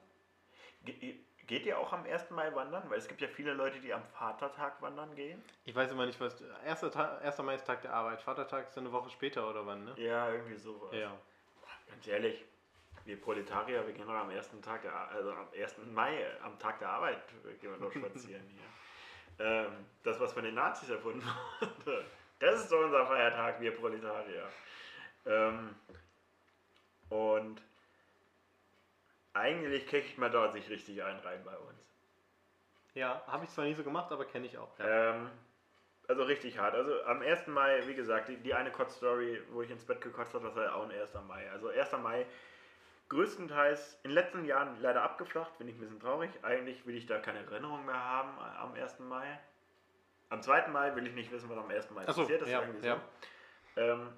Ge 0.84 1.16
geht 1.46 1.66
ihr 1.66 1.78
auch 1.80 1.92
am 1.92 2.04
1. 2.04 2.30
Mai 2.30 2.54
wandern? 2.54 2.88
Weil 2.88 2.98
es 2.98 3.08
gibt 3.08 3.20
ja 3.20 3.26
viele 3.26 3.54
Leute, 3.54 3.80
die 3.80 3.92
am 3.92 4.04
Vatertag 4.04 4.80
wandern 4.80 5.16
gehen. 5.16 5.42
Ich 5.64 5.74
weiß 5.74 5.90
immer 5.90 6.06
nicht, 6.06 6.20
was. 6.20 6.40
Erster, 6.64 6.92
Tag, 6.92 7.22
1. 7.24 7.38
Mai 7.38 7.56
ist 7.56 7.66
Tag 7.66 7.82
der 7.82 7.92
Arbeit. 7.92 8.22
Vatertag 8.22 8.68
ist 8.68 8.78
eine 8.78 8.92
Woche 8.92 9.10
später 9.10 9.50
oder 9.50 9.66
wann, 9.66 9.84
ne? 9.84 9.94
Ja, 9.96 10.30
irgendwie 10.30 10.54
sowas. 10.54 10.94
Ja. 10.94 11.12
Ganz 11.88 12.06
ehrlich, 12.06 12.44
wir 13.04 13.20
Proletarier, 13.20 13.84
wir 13.84 13.92
gehen 13.92 14.06
doch 14.06 14.14
am 14.14 14.30
ersten 14.30 14.62
Tag, 14.62 14.82
der, 14.82 14.94
also 14.94 15.32
am 15.32 15.48
1. 15.52 15.74
Mai, 15.92 16.22
äh, 16.22 16.26
am 16.44 16.56
Tag 16.58 16.78
der 16.78 16.88
Arbeit, 16.88 17.18
äh, 17.44 17.54
gehen 17.54 17.72
wir 17.72 17.78
doch 17.78 17.92
spazieren 17.92 18.46
hier. 18.48 19.44
Ähm, 19.44 19.86
das, 20.04 20.20
was 20.20 20.32
von 20.32 20.44
den 20.44 20.54
Nazis 20.54 20.90
erfunden 20.90 21.26
wurde, 21.60 22.04
das 22.40 22.62
ist 22.62 22.68
so 22.68 22.78
unser 22.78 23.06
Feiertag, 23.06 23.60
wir 23.60 23.76
Proletarier. 23.76 24.48
Ähm, 25.26 25.76
und 27.08 27.62
eigentlich 29.32 29.86
kriegt 29.86 30.18
man 30.18 30.32
dort 30.32 30.52
sich 30.54 30.68
richtig 30.68 31.02
ein 31.02 31.18
rein 31.18 31.44
bei 31.44 31.56
uns. 31.56 31.80
Ja, 32.94 33.22
habe 33.26 33.44
ich 33.44 33.50
zwar 33.50 33.64
nie 33.64 33.74
so 33.74 33.84
gemacht, 33.84 34.10
aber 34.10 34.24
kenne 34.24 34.46
ich 34.46 34.58
auch. 34.58 34.76
Ja. 34.78 35.14
Ähm, 35.14 35.30
also 36.08 36.24
richtig 36.24 36.58
hart. 36.58 36.74
Also 36.74 37.04
am 37.04 37.22
1. 37.22 37.46
Mai, 37.46 37.86
wie 37.86 37.94
gesagt, 37.94 38.28
die, 38.28 38.36
die 38.36 38.52
eine 38.52 38.72
Kotz-Story, 38.72 39.40
wo 39.52 39.62
ich 39.62 39.70
ins 39.70 39.84
Bett 39.84 40.00
gekotzt 40.00 40.34
habe, 40.34 40.46
das 40.46 40.56
war 40.56 40.64
ja 40.64 40.74
auch 40.74 40.82
ein 40.82 40.90
1. 40.90 41.14
Mai. 41.28 41.48
Also 41.52 41.68
1. 41.68 41.92
Mai 41.98 42.26
größtenteils 43.10 43.98
in 44.02 44.10
den 44.10 44.14
letzten 44.14 44.44
Jahren 44.44 44.80
leider 44.80 45.02
abgeflacht, 45.02 45.56
bin 45.58 45.68
ich 45.68 45.76
ein 45.76 45.80
bisschen 45.80 46.00
traurig. 46.00 46.30
Eigentlich 46.42 46.86
will 46.86 46.96
ich 46.96 47.06
da 47.06 47.18
keine 47.18 47.40
Erinnerung 47.40 47.84
mehr 47.84 48.02
haben 48.02 48.38
am 48.38 48.74
1. 48.74 49.00
Mai. 49.00 49.38
Am 50.30 50.42
2. 50.42 50.68
Mai 50.68 50.94
will 50.94 51.06
ich 51.06 51.14
nicht 51.14 51.30
wissen, 51.30 51.48
was 51.50 51.58
am 51.58 51.68
1. 51.68 51.90
Mai 51.90 52.04
Ach 52.06 52.14
so, 52.14 52.22
passiert 52.22 52.42
ist. 52.42 52.48
ja, 52.48 52.60
irgendwie 52.62 52.86
ja. 52.86 53.00
so. 53.74 53.80
ähm, 53.80 54.12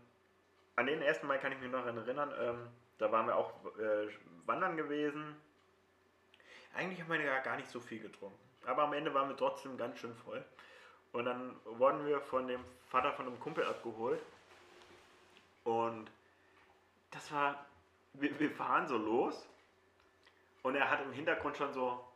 an 0.77 0.87
den 0.87 1.03
1. 1.03 1.23
Mai 1.25 1.39
kann 1.39 1.53
ich 1.53 1.61
mich 1.61 1.71
noch 1.71 1.85
erinnern. 1.85 2.33
Ähm, 2.39 2.69
da 2.99 3.11
waren 3.11 3.27
wir 3.27 3.37
auch 3.37 3.53
äh, 3.79 4.09
wandern 4.47 4.77
gewesen. 4.77 5.35
Eigentlich 6.75 7.01
haben 7.01 7.11
wir 7.11 7.21
ja 7.21 7.41
gar 7.41 7.57
nicht 7.57 7.69
so 7.69 7.81
viel 7.81 8.01
getrunken. 8.01 8.39
Aber 8.67 8.83
am 8.83 8.93
Ende 8.93 9.13
waren 9.13 9.29
wir 9.29 9.37
trotzdem 9.37 9.77
ganz 9.77 9.99
schön 9.99 10.15
voll. 10.15 10.45
Und 11.13 11.25
dann 11.25 11.57
wurden 11.65 12.07
wir 12.07 12.21
von 12.21 12.47
dem 12.47 12.65
Vater 12.89 13.13
von 13.13 13.27
einem 13.27 13.41
Kumpel 13.41 13.65
abgeholt. 13.67 14.23
Und 15.65 16.11
das 17.11 17.31
war, 17.33 17.67
wir, 18.15 18.39
wir 18.39 18.51
fahren 18.51 18.87
so 18.87 18.97
los. 18.97 19.47
Und 20.63 20.77
er 20.77 20.91
hat 20.91 21.03
im 21.03 21.13
Hintergrund 21.13 21.57
schon 21.57 21.73
so, 21.73 22.07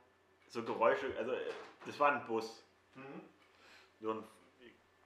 so 0.48 0.62
Geräusche, 0.62 1.06
also 1.18 1.32
äh, 1.32 1.40
das 1.84 1.98
war 1.98 2.12
ein 2.12 2.26
Bus. 2.26 2.62
So 4.00 4.12
ein, 4.12 4.24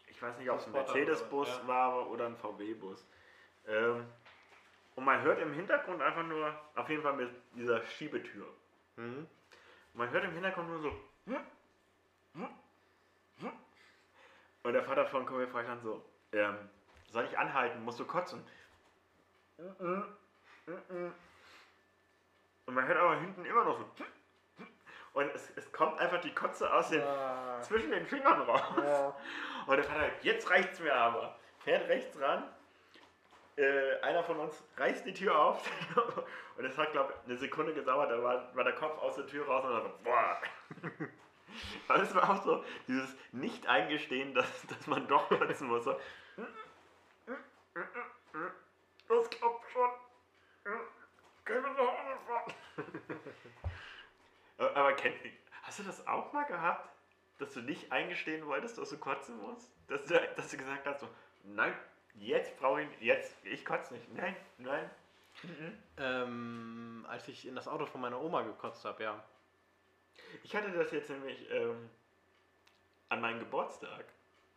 ich 0.09 0.21
weiß 0.21 0.39
nicht, 0.39 0.51
ob 0.51 0.59
es 0.59 0.67
ein 0.67 0.73
Mercedes-Bus 0.73 1.49
ja. 1.49 1.67
war 1.67 2.11
oder 2.11 2.27
ein 2.27 2.37
VW-Bus. 2.37 3.07
Ähm, 3.67 4.07
und 4.97 5.05
man 5.05 5.23
hört 5.23 5.41
im 5.41 5.53
Hintergrund 5.55 6.03
einfach 6.03 6.25
nur, 6.25 6.55
auf 6.75 6.89
jeden 6.89 7.03
Fall 7.03 7.15
mit 7.15 7.31
dieser 7.55 7.83
Schiebetür. 7.83 8.47
Mhm. 8.97 9.27
Man 9.95 10.11
hört 10.11 10.25
im 10.25 10.33
Hintergrund 10.33 10.69
nur 10.69 10.81
so. 10.81 10.93
Und 14.63 14.75
der 14.75 14.85
Vater 14.85 15.07
von 15.07 15.25
Kumpel 15.27 15.49
fragt 15.49 15.69
dann 15.69 15.81
so, 15.81 16.05
ähm, 16.33 16.57
soll 17.11 17.25
ich 17.25 17.39
anhalten? 17.39 17.83
Musst 17.83 17.99
du 17.99 18.05
kotzen? 18.05 18.45
Und 22.67 22.75
man 22.75 22.87
hört 22.87 22.99
aber 22.99 23.21
hinten 23.21 23.45
immer 23.45 23.65
noch 23.65 23.79
so. 23.79 24.05
Und 25.13 25.35
es, 25.35 25.51
es 25.57 25.73
kommt 25.73 25.99
einfach 25.99 26.21
die 26.21 26.33
Kotze 26.33 26.73
aus 26.73 26.91
den, 26.91 27.03
Ah. 27.03 27.61
zwischen 27.63 27.91
den 27.91 28.07
Fingern 28.07 28.43
raus. 28.43 29.15
Und 29.67 29.77
der 29.77 29.85
Vater, 29.85 30.09
jetzt 30.23 30.49
reicht's 30.51 30.79
mir 30.81 30.95
aber. 30.95 31.37
Fährt 31.65 31.89
rechts 31.89 32.19
ran. 32.21 32.45
Äh, 33.57 34.01
einer 34.01 34.23
von 34.23 34.39
uns 34.39 34.63
reißt 34.77 35.05
die 35.05 35.13
Tür 35.13 35.37
auf. 35.39 35.69
und 36.57 36.65
es 36.65 36.79
hat, 36.79 36.93
glaube 36.93 37.13
ich, 37.13 37.29
eine 37.29 37.37
Sekunde 37.39 37.75
gedauert. 37.75 38.11
Da 38.11 38.23
war, 38.23 38.55
war 38.55 38.65
der 38.65 38.75
Kopf 38.75 38.97
aus 39.03 39.17
der 39.17 39.27
Tür 39.27 39.47
raus 39.47 39.65
und 39.65 39.73
dann 39.73 39.83
so, 39.83 39.93
boah. 40.05 40.41
Aber 41.89 42.03
es 42.03 42.15
war 42.15 42.31
auch 42.31 42.43
so, 42.45 42.65
dieses 42.87 43.15
Nicht-Eingestehen, 43.33 44.35
dass, 44.35 44.67
dass 44.69 44.87
man 44.87 45.07
doch 45.09 45.29
kotzen 45.29 45.67
muss. 45.67 45.85
So. 45.85 45.99
Das 49.09 49.31
klappt 49.31 49.71
schon. 49.73 49.91
Können 51.45 51.65
wir 51.65 51.73
noch 51.73 51.99
anfangen? 51.99 52.55
Aber 54.61 54.77
aber 54.77 54.93
kennt, 54.93 55.17
hast 55.63 55.79
du 55.79 55.83
das 55.85 56.07
auch 56.07 56.33
mal 56.35 56.45
gehabt, 56.45 56.89
dass 57.39 57.55
du 57.55 57.61
nicht 57.61 57.91
eingestehen 57.91 58.47
wolltest, 58.47 58.77
dass 58.77 58.91
du 58.91 58.99
kotzen 58.99 59.39
musst? 59.39 59.73
Dass 59.89 60.05
du, 60.05 60.21
dass 60.37 60.51
du 60.51 60.59
gesagt 60.59 60.87
hast, 60.87 61.01
so, 61.01 61.09
nein, 61.45 61.73
jetzt 62.17 62.59
brauche 62.59 62.83
ich, 62.83 62.89
jetzt, 63.01 63.35
ich 63.45 63.65
kotze 63.65 63.95
nicht. 63.95 64.15
Nein, 64.15 64.37
nein. 64.59 64.91
Ähm, 65.97 67.07
als 67.09 67.27
ich 67.29 67.47
in 67.47 67.55
das 67.55 67.69
Auto 67.69 67.87
von 67.87 68.03
meiner 68.03 68.21
Oma 68.21 68.43
gekotzt 68.43 68.85
habe, 68.85 69.03
ja. 69.03 69.25
Ich 70.43 70.55
hatte 70.55 70.71
das 70.73 70.93
jetzt 70.93 71.09
nämlich 71.09 71.51
ähm, 71.51 71.89
an 73.09 73.23
meinem 73.23 73.39
Geburtstag. 73.39 74.05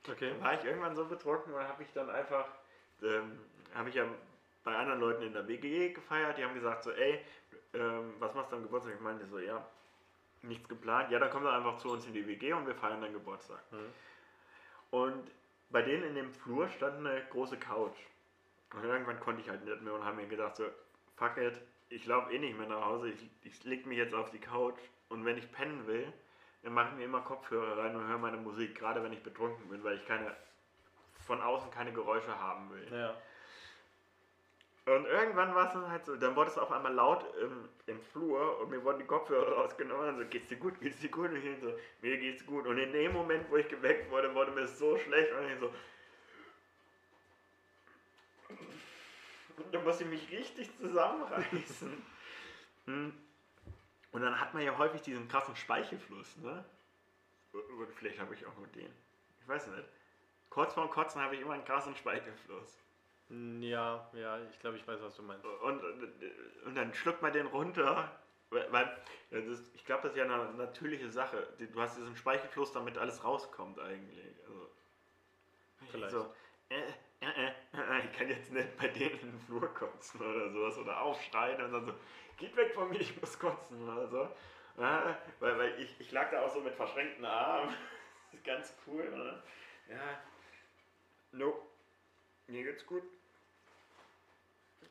Okay. 0.10 0.34
Da 0.38 0.44
war 0.44 0.54
ich 0.56 0.66
irgendwann 0.66 0.98
so 0.98 1.06
betrunken 1.06 1.54
und 1.54 1.66
habe 1.66 1.82
ich 1.84 1.94
dann 1.94 2.10
einfach, 2.10 2.50
ähm, 3.02 3.40
habe 3.74 3.88
ich 3.88 3.96
ja 3.96 4.06
bei 4.66 4.76
anderen 4.76 5.00
Leuten 5.00 5.24
in 5.24 5.34
der 5.34 5.48
WG 5.48 5.94
gefeiert, 5.94 6.38
die 6.38 6.44
haben 6.44 6.54
gesagt 6.54 6.84
so, 6.84 6.92
ey, 6.92 7.24
ähm, 7.74 8.16
was 8.20 8.34
machst 8.34 8.52
du 8.52 8.58
am 8.58 8.64
Geburtstag? 8.64 8.96
Ich 8.96 9.02
meinte 9.02 9.26
so, 9.28 9.40
ja, 9.40 9.66
nichts 10.44 10.68
geplant. 10.68 11.12
Ja, 11.12 11.20
dann 11.20 11.30
komm 11.30 11.44
doch 11.44 11.54
einfach 11.54 11.78
zu 11.78 11.90
uns 11.92 12.06
in 12.06 12.14
die 12.14 12.28
WG 12.28 12.54
und 12.54 12.68
wir 12.68 12.76
feiern 12.76 13.02
deinen 13.02 13.14
Geburtstag. 13.14 13.60
Mhm. 13.72 13.94
Und 14.92 15.32
bei 15.70 15.82
denen 15.82 16.04
in 16.04 16.16
dem 16.16 16.34
Flur 16.34 16.70
stand 16.70 17.00
eine 17.00 17.26
große 17.32 17.58
Couch. 17.58 17.98
Und 18.74 18.84
irgendwann 18.84 19.20
konnte 19.20 19.42
ich 19.42 19.50
halt 19.50 19.64
nicht 19.66 19.82
mehr 19.82 19.94
und 19.94 20.04
habe 20.04 20.18
mir 20.18 20.28
gedacht 20.28 20.56
so, 20.56 20.66
fuck 21.16 21.38
it, 21.38 21.60
ich 21.90 22.06
laufe 22.06 22.32
eh 22.34 22.40
nicht 22.40 22.58
mehr 22.58 22.68
nach 22.68 22.86
Hause, 22.86 23.10
ich, 23.10 23.30
ich 23.44 23.64
leg 23.64 23.86
mich 23.86 23.98
jetzt 23.98 24.14
auf 24.14 24.32
die 24.32 24.40
Couch 24.40 24.80
und 25.10 25.26
wenn 25.26 25.38
ich 25.38 25.52
pennen 25.52 25.86
will, 25.86 26.12
dann 26.64 26.74
mache 26.74 26.90
ich 26.90 26.96
mir 26.96 27.06
immer 27.06 27.22
Kopfhörer 27.22 27.78
rein 27.78 27.96
und 27.96 28.08
höre 28.08 28.18
meine 28.18 28.38
Musik, 28.38 28.76
gerade 28.78 29.04
wenn 29.04 29.14
ich 29.14 29.22
betrunken 29.22 29.70
bin, 29.70 29.84
weil 29.84 29.98
ich 29.98 30.06
keine 30.08 30.36
von 31.26 31.42
außen 31.42 31.72
keine 31.72 31.94
Geräusche 31.94 32.38
haben 32.40 32.70
will. 32.72 32.88
Ja. 32.92 33.16
Und 34.86 35.06
irgendwann 35.06 35.56
war 35.56 35.68
es 35.68 35.74
dann 35.74 35.90
halt 35.90 36.06
so, 36.06 36.18
dann 36.18 36.36
wurde 36.36 36.52
es 36.52 36.58
auf 36.58 36.70
einmal 36.72 36.94
laut 36.94 37.24
im, 37.42 37.70
im 37.86 38.02
Flur 38.02 38.60
und 38.60 38.70
mir 38.70 38.84
wurden 38.84 39.00
die 39.00 39.06
Kopfhörer 39.06 39.54
rausgenommen 39.54 40.10
und 40.10 40.18
so, 40.18 40.26
geht's 40.26 40.50
dir 40.50 40.58
gut, 40.58 40.80
geht's 40.82 41.00
dir 41.00 41.10
gut? 41.10 41.30
Und 41.30 41.38
ich 41.38 41.60
so, 41.62 41.74
mir 42.02 42.18
geht's 42.18 42.46
gut. 42.46 42.68
Und 42.68 42.78
in 42.78 42.92
dem 42.92 43.14
Moment, 43.14 43.50
wo 43.50 43.56
ich 43.56 43.70
geweckt 43.70 44.12
wurde, 44.12 44.36
wurde 44.36 44.52
mir 44.52 44.68
so 44.68 44.98
schlecht 44.98 45.32
und 45.32 45.50
ich 45.50 45.60
so, 45.60 45.74
da 49.72 49.80
muss 49.82 50.02
ich 50.02 50.08
mich 50.08 50.30
richtig 50.32 50.70
zusammenreißen. 50.78 52.06
Hm. 52.86 53.14
Und 54.12 54.22
dann 54.22 54.38
hat 54.40 54.54
man 54.54 54.64
ja 54.64 54.78
häufig 54.78 55.02
diesen 55.02 55.30
krassen 55.30 55.56
Speichelfluss, 55.56 56.36
ne? 56.38 56.66
Vielleicht 57.96 58.20
habe 58.20 58.34
ich 58.34 58.46
auch 58.46 58.56
nur 58.58 58.68
den. 58.68 58.92
Ich 59.40 59.48
weiß 59.48 59.68
nicht. 59.68 59.88
Kurz 60.50 60.74
vorm 60.74 60.90
Kotzen 60.90 61.22
habe 61.22 61.36
ich 61.36 61.42
immer 61.42 61.54
einen 61.54 61.66
krassen 61.66 61.96
Speichelfluss. 61.96 62.83
Ja, 63.62 64.10
ja, 64.14 64.40
ich 64.52 64.60
glaube, 64.60 64.78
ich 64.78 64.88
weiß, 64.88 65.02
was 65.02 65.16
du 65.16 65.24
meinst. 65.24 65.46
Und, 65.46 65.82
und 66.66 66.76
dann 66.76 66.94
schluckt 66.94 67.22
man 67.22 67.34
den 67.34 67.48
runter. 67.48 68.12
Weil, 68.50 68.98
ist, 69.32 69.74
ich 69.74 69.84
glaube, 69.86 70.04
das 70.04 70.12
ist 70.12 70.18
ja 70.18 70.26
eine 70.26 70.54
natürliche 70.54 71.10
Sache. 71.10 71.48
Du 71.58 71.82
hast 71.82 71.98
diesen 71.98 72.16
Speichelfluss, 72.16 72.72
damit 72.72 72.98
alles 72.98 73.24
rauskommt 73.24 73.80
eigentlich. 73.80 74.36
Also, 74.48 74.70
Vielleicht. 75.92 76.12
So, 76.12 76.34
äh, 76.70 76.76
äh, 77.22 77.26
äh, 77.26 77.48
äh, 77.48 78.06
ich 78.06 78.18
kann 78.18 78.30
jetzt 78.30 78.52
nicht 78.52 78.78
bei 78.78 78.88
denen 78.88 79.20
in 79.20 79.32
den 79.32 79.40
Flur 79.40 79.74
kotzen 79.74 80.22
oder 80.22 80.50
sowas 80.52 80.78
oder 80.78 81.02
aufschreien 81.02 81.62
und 81.64 81.72
dann 81.74 81.86
so, 81.86 81.94
geht 82.38 82.56
weg 82.56 82.74
von 82.74 82.90
mir, 82.90 83.00
ich 83.00 83.20
muss 83.20 83.40
kotzen 83.40 83.90
oder 83.90 84.08
so. 84.08 84.30
Ja, 84.78 85.18
weil 85.40 85.58
weil 85.58 85.80
ich, 85.82 86.00
ich 86.00 86.12
lag 86.12 86.32
da 86.32 86.42
auch 86.46 86.54
so 86.54 86.62
mit 86.62 86.76
verschränkten 86.76 87.26
Armen. 87.26 87.74
Das 88.32 88.40
ist 88.40 88.46
ganz 88.48 88.74
cool. 88.88 89.08
Oder? 89.14 89.44
Ja. 89.88 90.24
No. 91.32 91.54
Mir 92.48 92.64
geht's 92.64 92.84
gut. 92.88 93.04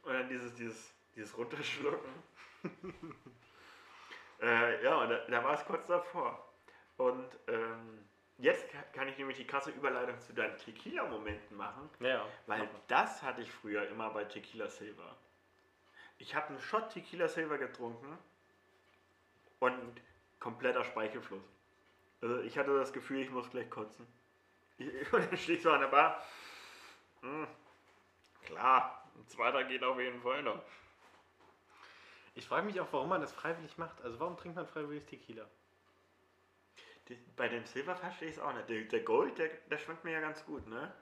Und 0.03 0.13
dann 0.13 0.29
dieses, 0.29 0.55
dieses, 0.55 0.93
dieses 1.15 1.37
Runterschlucken. 1.37 2.11
äh, 4.41 4.85
ja, 4.85 4.97
und 4.97 5.11
da, 5.11 5.19
da 5.29 5.45
war 5.45 5.55
es 5.55 5.65
kurz 5.65 5.87
davor. 5.87 6.49
Und 6.97 7.27
ähm, 7.49 8.05
jetzt 8.39 8.71
ka- 8.71 8.83
kann 8.93 9.09
ich 9.09 9.19
nämlich 9.19 9.37
die 9.39 9.47
krasse 9.47 9.71
Überleitung 9.71 10.19
zu 10.21 10.33
deinen 10.35 10.57
Tequila-Momenten 10.59 11.57
machen, 11.57 11.89
Ja. 12.01 12.27
weil 12.47 12.69
das 12.89 13.23
hatte 13.23 13.43
ich 13.43 13.51
früher 13.51 13.89
immer 13.89 14.11
bei 14.11 14.25
Tequila 14.25 14.69
Silver. 14.69 15.17
Ich 16.19 16.35
habe 16.35 16.49
einen 16.49 16.61
Shot 16.61 16.91
Tequila 16.91 17.29
Silver 17.29 17.59
getrunken 17.59 18.19
und 19.61 20.01
kompletter 20.39 20.85
Speichelfluss. 20.85 21.43
Also 22.21 22.41
ich 22.41 22.57
hatte 22.59 22.77
das 22.79 22.93
Gefühl, 22.93 23.21
ich 23.21 23.31
muss 23.31 23.51
gleich 23.51 23.69
kotzen. 23.71 24.07
Ich, 24.79 24.87
und 25.13 25.29
dann 25.31 25.37
stehe 25.39 25.59
ich 25.59 25.63
so 25.65 25.73
an 25.73 25.81
der 25.81 25.89
Bar. 25.89 26.23
Hm, 27.23 27.47
klar, 28.45 29.02
ein 29.17 29.29
zweiter 29.29 29.65
geht 29.65 29.83
auf 29.85 29.99
jeden 29.99 30.21
Fall 30.23 30.43
noch. 30.43 30.63
Ich 32.35 32.47
frage 32.47 32.67
mich 32.67 32.81
auch, 32.81 32.89
warum 32.93 33.11
man 33.11 33.21
das 33.21 33.33
freiwillig 33.33 33.77
macht. 33.79 34.01
Also 34.03 34.19
warum 34.19 34.37
trinkt 34.37 34.57
man 34.57 34.67
freiwillig 34.67 35.05
Tequila? 35.05 35.47
Die, 37.09 37.19
bei 37.37 37.49
dem 37.49 37.65
Silver 37.67 37.97
verstehe 37.97 38.29
ich 38.29 38.37
es 38.37 38.41
auch 38.41 38.53
nicht. 38.55 38.69
Der, 38.69 38.83
der 38.83 39.01
Gold, 39.01 39.37
der, 39.39 39.49
der 39.71 39.79
schmeckt 39.79 40.05
mir 40.05 40.13
ja 40.13 40.21
ganz 40.21 40.45
gut, 40.45 40.67
ne? 40.67 40.95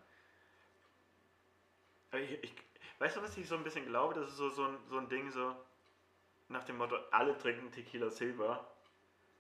Aber 2.11 2.21
ich, 2.21 2.43
ich, 2.43 2.53
weißt 2.99 3.17
du, 3.17 3.23
was 3.23 3.37
ich 3.37 3.47
so 3.47 3.57
ein 3.57 3.63
bisschen 3.63 3.87
glaube? 3.87 4.15
Das 4.15 4.29
ist 4.29 4.37
so, 4.37 4.49
so, 4.49 4.65
ein, 4.65 4.79
so 4.89 4.99
ein 4.99 5.09
Ding, 5.09 5.31
so 5.31 5.55
nach 6.49 6.65
dem 6.65 6.79
Motto, 6.79 6.97
alle 7.13 7.39
trinken 7.39 7.71
Tequila 7.71 8.11
Silver 8.11 8.67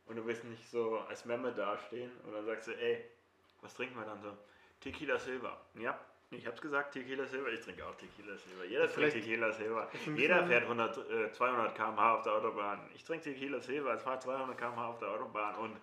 und 0.06 0.16
du 0.16 0.24
willst 0.26 0.44
nicht 0.44 0.68
so 0.70 0.98
als 1.00 1.24
Memme 1.24 1.52
dastehen 1.52 2.12
und 2.20 2.32
dann 2.32 2.44
sagst 2.46 2.68
du, 2.68 2.72
ey, 2.72 3.04
was 3.62 3.74
trinken 3.74 3.98
wir 3.98 4.04
dann 4.04 4.22
so? 4.22 4.36
Tequila 4.80 5.18
Silver. 5.18 5.60
Ja, 5.74 5.98
ich 6.30 6.46
hab's 6.46 6.60
gesagt, 6.60 6.92
Tequila 6.92 7.26
Silver. 7.26 7.48
Ich 7.50 7.60
trinke 7.60 7.84
auch 7.86 7.94
Tequila 7.96 8.36
Silver. 8.36 8.64
Jeder 8.64 8.82
trinkt 8.82 8.94
Vielleicht- 8.94 9.16
Tequila 9.26 9.52
Silver. 9.52 9.90
Jeder 10.16 10.46
fährt 10.46 10.64
100, 10.64 10.98
äh, 11.10 11.32
200 11.32 11.74
km/h 11.74 12.14
auf 12.16 12.22
der 12.22 12.32
Autobahn. 12.34 12.88
Ich 12.94 13.04
trinke 13.04 13.24
Tequila 13.24 13.60
Silver, 13.60 13.94
ich 13.96 14.00
fahre 14.02 14.18
200 14.20 14.56
km/h 14.56 14.88
auf 14.88 14.98
der 14.98 15.08
Autobahn 15.08 15.54
und 15.56 15.76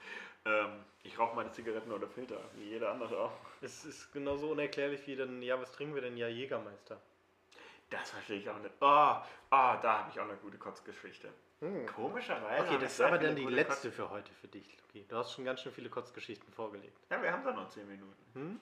ähm, 0.46 0.84
ich 1.04 1.18
rauche 1.20 1.36
meine 1.36 1.52
Zigaretten 1.52 1.92
oder 1.92 2.08
Filter, 2.08 2.40
wie 2.56 2.70
jeder 2.70 2.92
andere 2.92 3.18
auch. 3.20 3.34
Es 3.62 3.84
ist 3.86 4.12
genauso 4.14 4.50
unerklärlich 4.52 5.06
wie 5.08 5.16
dann, 5.16 5.42
ja, 5.42 5.60
was 5.60 5.72
trinken 5.74 5.96
wir 5.96 6.02
denn? 6.02 6.16
Ja, 6.18 6.28
Jägermeister. 6.28 7.02
Das 7.90 8.12
verstehe 8.12 8.40
ich 8.40 8.50
auch 8.50 8.60
nicht. 8.60 8.74
Oh, 8.82 8.86
oh 8.86 9.22
da 9.50 10.00
habe 10.00 10.10
ich 10.12 10.20
auch 10.20 10.26
eine 10.26 10.36
gute 10.38 10.58
Kotzgeschichte. 10.58 11.30
Komischerweise. 11.96 12.66
Okay, 12.66 12.78
das 12.80 12.94
ist 12.94 13.02
aber 13.02 13.18
dann 13.18 13.36
die 13.36 13.46
letzte 13.46 13.92
für 13.92 14.10
heute 14.10 14.32
für 14.34 14.48
dich, 14.48 14.78
Luki. 14.80 15.06
Du 15.08 15.16
hast 15.16 15.34
schon 15.34 15.44
ganz 15.46 15.62
schön 15.62 15.72
viele 15.72 15.90
Kotzgeschichten 15.90 16.54
vorgelegt. 16.54 16.96
Kotz- 16.98 17.16
Ja, 17.16 17.22
wir 17.24 17.32
haben 17.32 17.44
da 17.44 17.52
noch 17.54 17.68
10 17.70 17.88
Minuten. 17.88 18.14
Hm? 18.34 18.60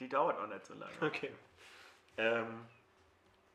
Die 0.00 0.08
dauert 0.08 0.38
auch 0.38 0.46
nicht 0.46 0.66
so 0.66 0.74
lange. 0.74 0.92
Okay. 1.00 1.32
ähm, 2.18 2.66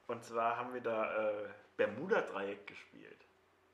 und 0.08 0.24
zwar 0.24 0.58
haben 0.58 0.74
wir 0.74 0.82
da 0.82 1.30
äh, 1.32 1.48
Bermuda-Dreieck 1.78 2.68
gespielt. 2.68 3.18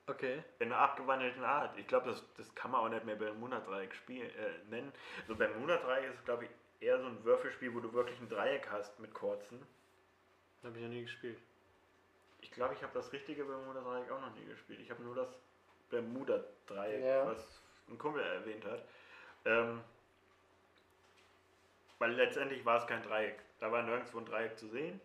Okay. 0.07 0.43
In 0.59 0.71
einer 0.71 0.81
abgewandelten 0.81 1.43
Art. 1.43 1.77
Ich 1.77 1.87
glaube, 1.87 2.09
das, 2.09 2.23
das 2.35 2.53
kann 2.55 2.71
man 2.71 2.81
auch 2.81 2.89
nicht 2.89 3.05
mehr 3.05 3.15
Bermuda-Dreieck 3.15 3.93
spiel- 3.95 4.25
äh, 4.25 4.69
nennen. 4.69 4.93
Also 5.21 5.35
Bermuda-Dreieck 5.35 6.13
ist, 6.13 6.23
glaube 6.25 6.45
ich, 6.45 6.51
eher 6.79 6.99
so 6.99 7.07
ein 7.07 7.23
Würfelspiel, 7.23 7.73
wo 7.73 7.79
du 7.79 7.91
wirklich 7.93 8.19
ein 8.19 8.29
Dreieck 8.29 8.69
hast 8.69 8.99
mit 8.99 9.13
kurzen. 9.13 9.65
Habe 10.63 10.77
ich 10.77 10.83
noch 10.83 10.89
nie 10.89 11.01
gespielt. 11.03 11.37
Ich 12.41 12.51
glaube, 12.51 12.73
ich 12.75 12.83
habe 12.83 12.93
das 12.93 13.11
richtige 13.11 13.43
Bermuda-Dreieck 13.43 14.11
auch 14.11 14.21
noch 14.21 14.33
nie 14.35 14.45
gespielt. 14.45 14.79
Ich 14.79 14.91
habe 14.91 15.01
nur 15.03 15.15
das 15.15 15.29
Bermuda-Dreieck, 15.89 17.03
Ja. 17.03 17.25
was 17.25 17.61
ein 17.89 17.97
Kumpel 17.97 18.21
erwähnt 18.21 18.63
hat. 18.65 18.83
Ähm, 19.45 19.81
weil 21.99 22.11
letztendlich 22.13 22.63
war 22.65 22.77
es 22.77 22.87
kein 22.87 23.01
Dreieck. 23.03 23.39
Da 23.59 23.71
war 23.71 23.83
nirgendwo 23.83 24.19
ein 24.19 24.25
Dreieck 24.25 24.57
zu 24.57 24.67
sehen. 24.67 24.99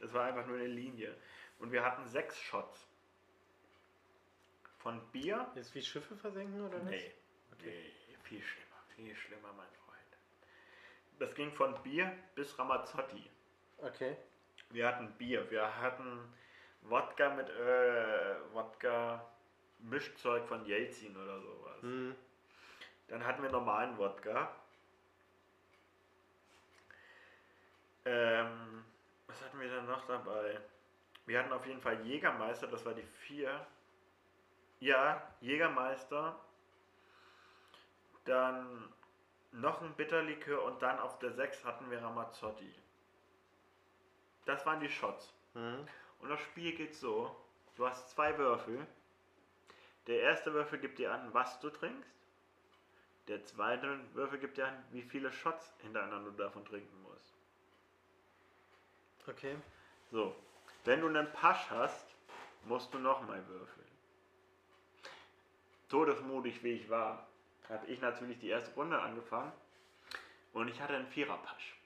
Es 0.00 0.12
war 0.12 0.24
einfach 0.24 0.46
nur 0.46 0.56
eine 0.56 0.66
Linie. 0.66 1.14
Und 1.58 1.72
wir 1.72 1.84
hatten 1.84 2.06
sechs 2.06 2.38
Shots. 2.40 2.86
Von 4.78 5.00
Bier. 5.10 5.50
Jetzt 5.54 5.74
wie 5.74 5.82
Schiffe 5.82 6.16
versenken 6.16 6.64
oder 6.64 6.80
was? 6.80 6.90
Nee, 6.90 7.12
nee, 7.64 7.92
viel 8.22 8.40
schlimmer, 8.40 8.76
viel 8.94 9.14
schlimmer, 9.16 9.52
mein 9.56 9.66
Freund. 9.84 10.18
Das 11.18 11.34
ging 11.34 11.52
von 11.52 11.82
Bier 11.82 12.12
bis 12.36 12.56
Ramazzotti. 12.58 13.28
Okay. 13.78 14.16
Wir 14.70 14.86
hatten 14.86 15.10
Bier, 15.12 15.50
wir 15.50 15.80
hatten 15.80 16.32
Wodka 16.82 17.30
mit 17.30 17.48
äh, 17.48 18.36
Wodka 18.52 19.26
Mischzeug 19.80 20.46
von 20.46 20.64
Jelzin 20.64 21.16
oder 21.16 21.40
sowas. 21.40 21.82
Hm. 21.82 22.14
Dann 23.08 23.24
hatten 23.24 23.42
wir 23.42 23.50
normalen 23.50 23.96
Wodka. 23.98 24.54
Ähm, 28.08 28.84
was 29.26 29.42
hatten 29.42 29.60
wir 29.60 29.68
denn 29.68 29.84
noch 29.84 30.06
dabei? 30.06 30.58
Wir 31.26 31.40
hatten 31.40 31.52
auf 31.52 31.66
jeden 31.66 31.82
Fall 31.82 32.06
Jägermeister, 32.06 32.66
das 32.66 32.82
war 32.86 32.94
die 32.94 33.02
vier. 33.02 33.66
Ja, 34.80 35.20
Jägermeister. 35.42 36.40
Dann 38.24 38.90
noch 39.52 39.82
ein 39.82 39.92
Bitterlikör 39.94 40.62
und 40.64 40.80
dann 40.80 40.98
auf 41.00 41.18
der 41.18 41.32
6 41.32 41.66
hatten 41.66 41.90
wir 41.90 42.02
Ramazzotti. 42.02 42.74
Das 44.46 44.64
waren 44.64 44.80
die 44.80 44.88
Shots. 44.88 45.34
Hm. 45.52 45.86
Und 46.20 46.28
das 46.30 46.40
Spiel 46.40 46.74
geht 46.74 46.94
so: 46.94 47.36
Du 47.76 47.86
hast 47.86 48.08
zwei 48.10 48.38
Würfel. 48.38 48.86
Der 50.06 50.20
erste 50.20 50.54
Würfel 50.54 50.78
gibt 50.78 50.98
dir 50.98 51.12
an, 51.12 51.34
was 51.34 51.60
du 51.60 51.68
trinkst. 51.68 52.16
Der 53.26 53.44
zweite 53.44 54.00
Würfel 54.14 54.38
gibt 54.38 54.56
dir 54.56 54.68
an, 54.68 54.84
wie 54.92 55.02
viele 55.02 55.30
Shots 55.30 55.74
hintereinander 55.82 56.30
du 56.30 56.36
davon 56.38 56.64
trinken 56.64 57.02
musst. 57.02 57.27
Okay. 59.28 59.56
So, 60.10 60.34
wenn 60.84 61.00
du 61.00 61.08
einen 61.08 61.30
Pasch 61.32 61.68
hast, 61.70 62.16
musst 62.64 62.92
du 62.94 62.98
nochmal 62.98 63.46
würfeln. 63.46 63.86
Todesmutig 65.88 66.62
wie 66.62 66.72
ich 66.72 66.90
war, 66.90 67.28
habe 67.68 67.86
ich 67.86 68.00
natürlich 68.00 68.38
die 68.38 68.48
erste 68.48 68.74
Runde 68.74 68.98
angefangen 69.00 69.52
und 70.52 70.68
ich 70.68 70.80
hatte 70.80 70.94
einen 70.94 71.06
Vierer-Pasch. 71.06 71.76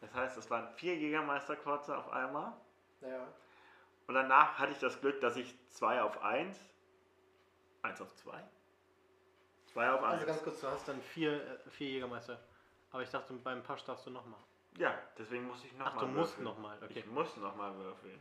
Das 0.00 0.14
heißt, 0.14 0.36
es 0.36 0.50
waren 0.50 0.72
vier 0.74 0.96
Jägermeisterkreuze 0.96 1.96
auf 1.96 2.10
einmal 2.10 2.52
Ja. 3.00 3.26
Und 4.06 4.14
danach 4.14 4.58
hatte 4.58 4.72
ich 4.72 4.78
das 4.78 5.00
Glück, 5.00 5.20
dass 5.20 5.36
ich 5.36 5.54
2 5.70 6.02
auf 6.02 6.22
1, 6.22 6.58
1 7.82 8.00
auf 8.02 8.14
2, 8.14 8.44
2 9.72 9.90
auf 9.90 10.02
1. 10.02 10.12
Also 10.12 10.26
ganz 10.26 10.42
kurz, 10.42 10.60
du 10.60 10.68
hast 10.68 10.86
dann 10.88 11.00
vier, 11.00 11.42
äh, 11.42 11.70
vier 11.70 11.88
Jägermeister. 11.88 12.38
Aber 12.90 13.02
ich 13.02 13.10
dachte, 13.10 13.32
beim 13.34 13.62
Pasch 13.62 13.82
darfst 13.84 14.06
du 14.06 14.10
nochmal. 14.10 14.40
Ja, 14.78 14.98
deswegen 15.18 15.46
musste 15.46 15.66
ich 15.66 15.72
nochmal 15.74 15.92
Ach, 15.94 16.00
du 16.00 16.06
musst 16.06 16.38
nochmal, 16.40 16.78
okay. 16.82 17.00
Ich 17.00 17.06
muss 17.06 17.36
nochmal 17.36 17.74
würfeln. 17.76 18.20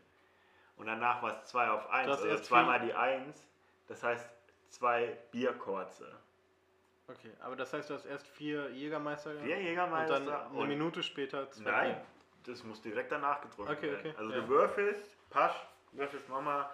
Und 0.78 0.88
danach 0.88 1.22
war 1.22 1.32
es 1.42 1.46
2 1.50 1.70
auf 1.70 1.90
1, 1.90 2.06
Du 2.08 2.12
hast 2.14 2.24
also 2.24 2.44
zweimal 2.44 2.80
die 2.80 2.94
1. 2.94 3.48
Das 3.88 4.02
heißt, 4.02 4.28
zwei 4.70 5.18
Bierkorze. 5.32 6.12
Okay, 7.08 7.32
aber 7.42 7.56
das 7.56 7.74
heißt, 7.74 7.90
du 7.90 7.96
hast 7.96 8.06
erst 8.06 8.28
vier 8.28 8.70
Jägermeister 8.72 9.36
Vier 9.42 9.62
Jägermeister 9.62 10.18
und 10.18 10.26
dann 10.26 10.42
eine 10.48 10.58
und- 10.58 10.68
Minute 10.70 11.04
später 11.04 11.52
zwei. 11.52 11.64
Nein, 11.70 12.02
das 12.46 12.64
muss 12.64 12.82
direkt 12.82 13.12
danach 13.12 13.42
gedrückt 13.42 13.70
Okay, 13.70 13.92
werden. 13.92 14.00
okay, 14.00 14.14
Also 14.18 14.32
ja. 14.32 14.42
du 14.42 14.48
würfelst, 14.48 15.30
Pasch, 15.30 15.56
würfelst 15.92 16.30
nochmal, 16.30 16.70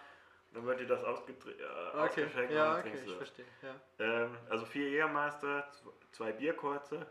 dann 0.54 0.66
wird 0.66 0.80
dir 0.80 0.88
das 0.88 1.04
ausgetre- 1.04 1.58
äh, 1.60 1.90
Okay, 1.90 2.26
ausgeschenkt 2.26 2.52
ja, 2.52 2.64
und 2.64 2.70
dann 2.70 2.80
okay, 2.80 2.90
trinkst 2.92 3.08
ich 3.08 3.16
verstehe. 3.18 3.46
Ja. 3.64 3.76
Ähm, 4.00 4.38
also 4.50 4.66
vier 4.66 4.90
Jägermeister, 4.90 5.68
zw- 5.72 5.94
zwei 6.12 6.32
Bierkurze. 6.32 7.06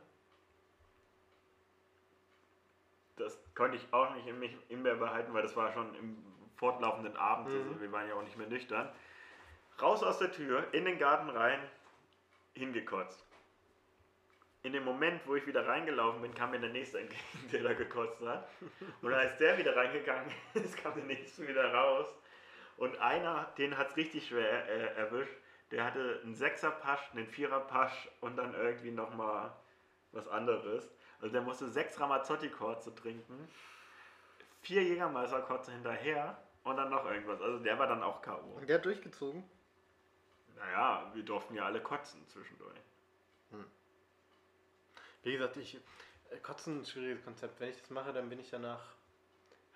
Das 3.19 3.39
konnte 3.55 3.77
ich 3.77 3.93
auch 3.93 4.15
nicht 4.15 4.27
in, 4.27 4.39
mich, 4.39 4.57
in 4.69 4.83
mir 4.83 4.95
behalten, 4.95 5.33
weil 5.35 5.43
das 5.43 5.57
war 5.57 5.73
schon 5.73 5.95
im 5.97 6.17
fortlaufenden 6.57 7.17
Abend. 7.17 7.49
Mhm. 7.49 7.69
Also 7.69 7.81
wir 7.81 7.93
waren 7.93 8.09
ja 8.09 8.15
auch 8.15 8.23
nicht 8.23 8.37
mehr 8.37 8.49
nüchtern. 8.49 8.89
Raus 9.81 10.03
aus 10.03 10.19
der 10.19 10.33
Tür, 10.33 10.67
in 10.73 10.85
den 10.85 10.99
Garten 10.99 11.31
rein, 11.31 11.61
hingekotzt. 12.55 13.25
In 14.63 14.73
dem 14.73 14.85
Moment, 14.85 15.21
wo 15.27 15.37
ich 15.37 15.47
wieder 15.47 15.67
reingelaufen 15.67 16.21
bin, 16.21 16.35
kam 16.35 16.51
mir 16.51 16.59
der 16.59 16.71
nächste 16.71 16.99
entgegen, 16.99 17.23
der 17.53 17.63
da 17.63 17.73
gekotzt 17.75 18.21
hat. 18.23 18.49
Und 19.03 19.13
als 19.13 19.37
der 19.39 19.57
wieder 19.57 19.77
reingegangen 19.77 20.31
ist, 20.55 20.77
kam 20.77 20.95
der 20.95 21.05
nächste 21.05 21.47
wieder 21.47 21.73
raus. 21.73 22.07
Und 22.77 22.99
einer, 22.99 23.53
den 23.59 23.77
hat 23.77 23.91
es 23.91 23.97
richtig 23.97 24.29
schwer 24.29 24.69
äh, 24.69 24.95
erwischt. 24.97 25.35
Der 25.71 25.85
hatte 25.85 26.21
einen 26.25 26.35
Sechser-Pasch, 26.35 27.11
einen 27.13 27.27
Vierer-Pasch 27.27 28.09
und 28.21 28.37
dann 28.37 28.55
irgendwie 28.55 28.91
nochmal 28.91 29.53
was 30.13 30.27
anderes. 30.29 30.89
Also 31.21 31.33
der 31.33 31.43
musste 31.43 31.69
sechs 31.69 31.99
Ramazzotti-Korze 31.99 32.95
trinken, 32.95 33.49
vier 34.63 34.83
Jägermeister-Korze 34.85 35.73
hinterher 35.73 36.41
und 36.65 36.77
dann 36.77 36.91
noch 36.91 37.05
irgendwas. 37.07 37.41
Also 37.41 37.59
der 37.59 37.79
war 37.79 37.87
dann 37.87 38.03
auch 38.03 38.23
K.O. 38.23 38.57
Und 38.57 38.69
der 38.69 38.77
hat 38.77 38.85
durchgezogen? 38.85 39.43
Naja, 40.57 41.11
wir 41.15 41.23
durften 41.25 41.55
ja 41.55 41.65
alle 41.65 41.81
kotzen 41.81 42.27
zwischendurch. 42.29 42.79
Wie 45.23 45.33
gesagt, 45.33 45.57
ich. 45.57 45.79
Äh, 46.31 46.39
Kotzen 46.39 46.81
ist 46.81 46.89
ein 46.89 46.93
schwieriges 46.93 47.25
Konzept. 47.25 47.61
Wenn 47.61 47.71
ich 47.71 47.81
das 47.81 47.91
mache, 47.91 48.13
dann 48.13 48.29
bin 48.29 48.39
ich 48.41 48.51
danach. 48.51 48.95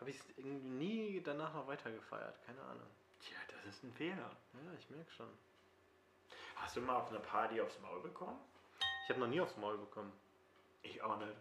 Habe 0.01 0.11
ich 0.11 0.18
es 0.18 0.24
irgendwie 0.36 0.68
nie 0.68 1.22
danach 1.22 1.55
noch 1.55 1.66
weitergefeiert. 1.66 2.40
Keine 2.47 2.61
Ahnung. 2.62 2.86
Tja, 3.20 3.36
das 3.49 3.74
ist 3.74 3.84
ein 3.84 3.93
Fehler. 3.93 4.16
Ja, 4.55 4.72
ich 4.78 4.90
merke 4.90 5.11
schon. 5.12 5.28
Hast 6.57 6.76
du 6.76 6.80
mal 6.80 6.97
auf 6.97 7.11
einer 7.11 7.20
Party 7.20 7.61
aufs 7.61 7.78
Maul 7.80 8.01
bekommen? 8.01 8.38
Ich 9.05 9.11
habe 9.11 9.20
noch 9.20 9.26
nie 9.26 9.40
aufs 9.40 9.57
Maul 9.57 9.78
bekommen. 9.78 10.12
Ich 10.83 11.03
auch 11.03 11.18
nicht. 11.18 11.37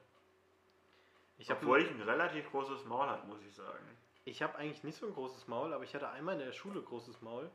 Ich 1.38 1.50
habe 1.50 1.62
Obwohl 1.62 1.82
ich 1.82 1.90
ein 1.90 2.02
relativ 2.02 2.50
großes 2.52 2.86
Maul 2.86 3.08
hatte, 3.08 3.26
muss 3.28 3.42
ich 3.42 3.54
sagen. 3.54 3.98
Ich 4.26 4.44
habe 4.44 4.56
eigentlich 4.58 4.84
nicht 4.84 4.98
so 4.98 5.08
ein 5.08 5.14
großes 5.14 5.48
Maul, 5.48 5.74
aber 5.74 5.84
ich 5.84 5.96
hatte 5.96 6.10
einmal 6.10 6.40
in 6.40 6.46
der 6.46 6.52
Schule 6.52 6.82
großes 6.82 7.22
Maul. 7.22 7.50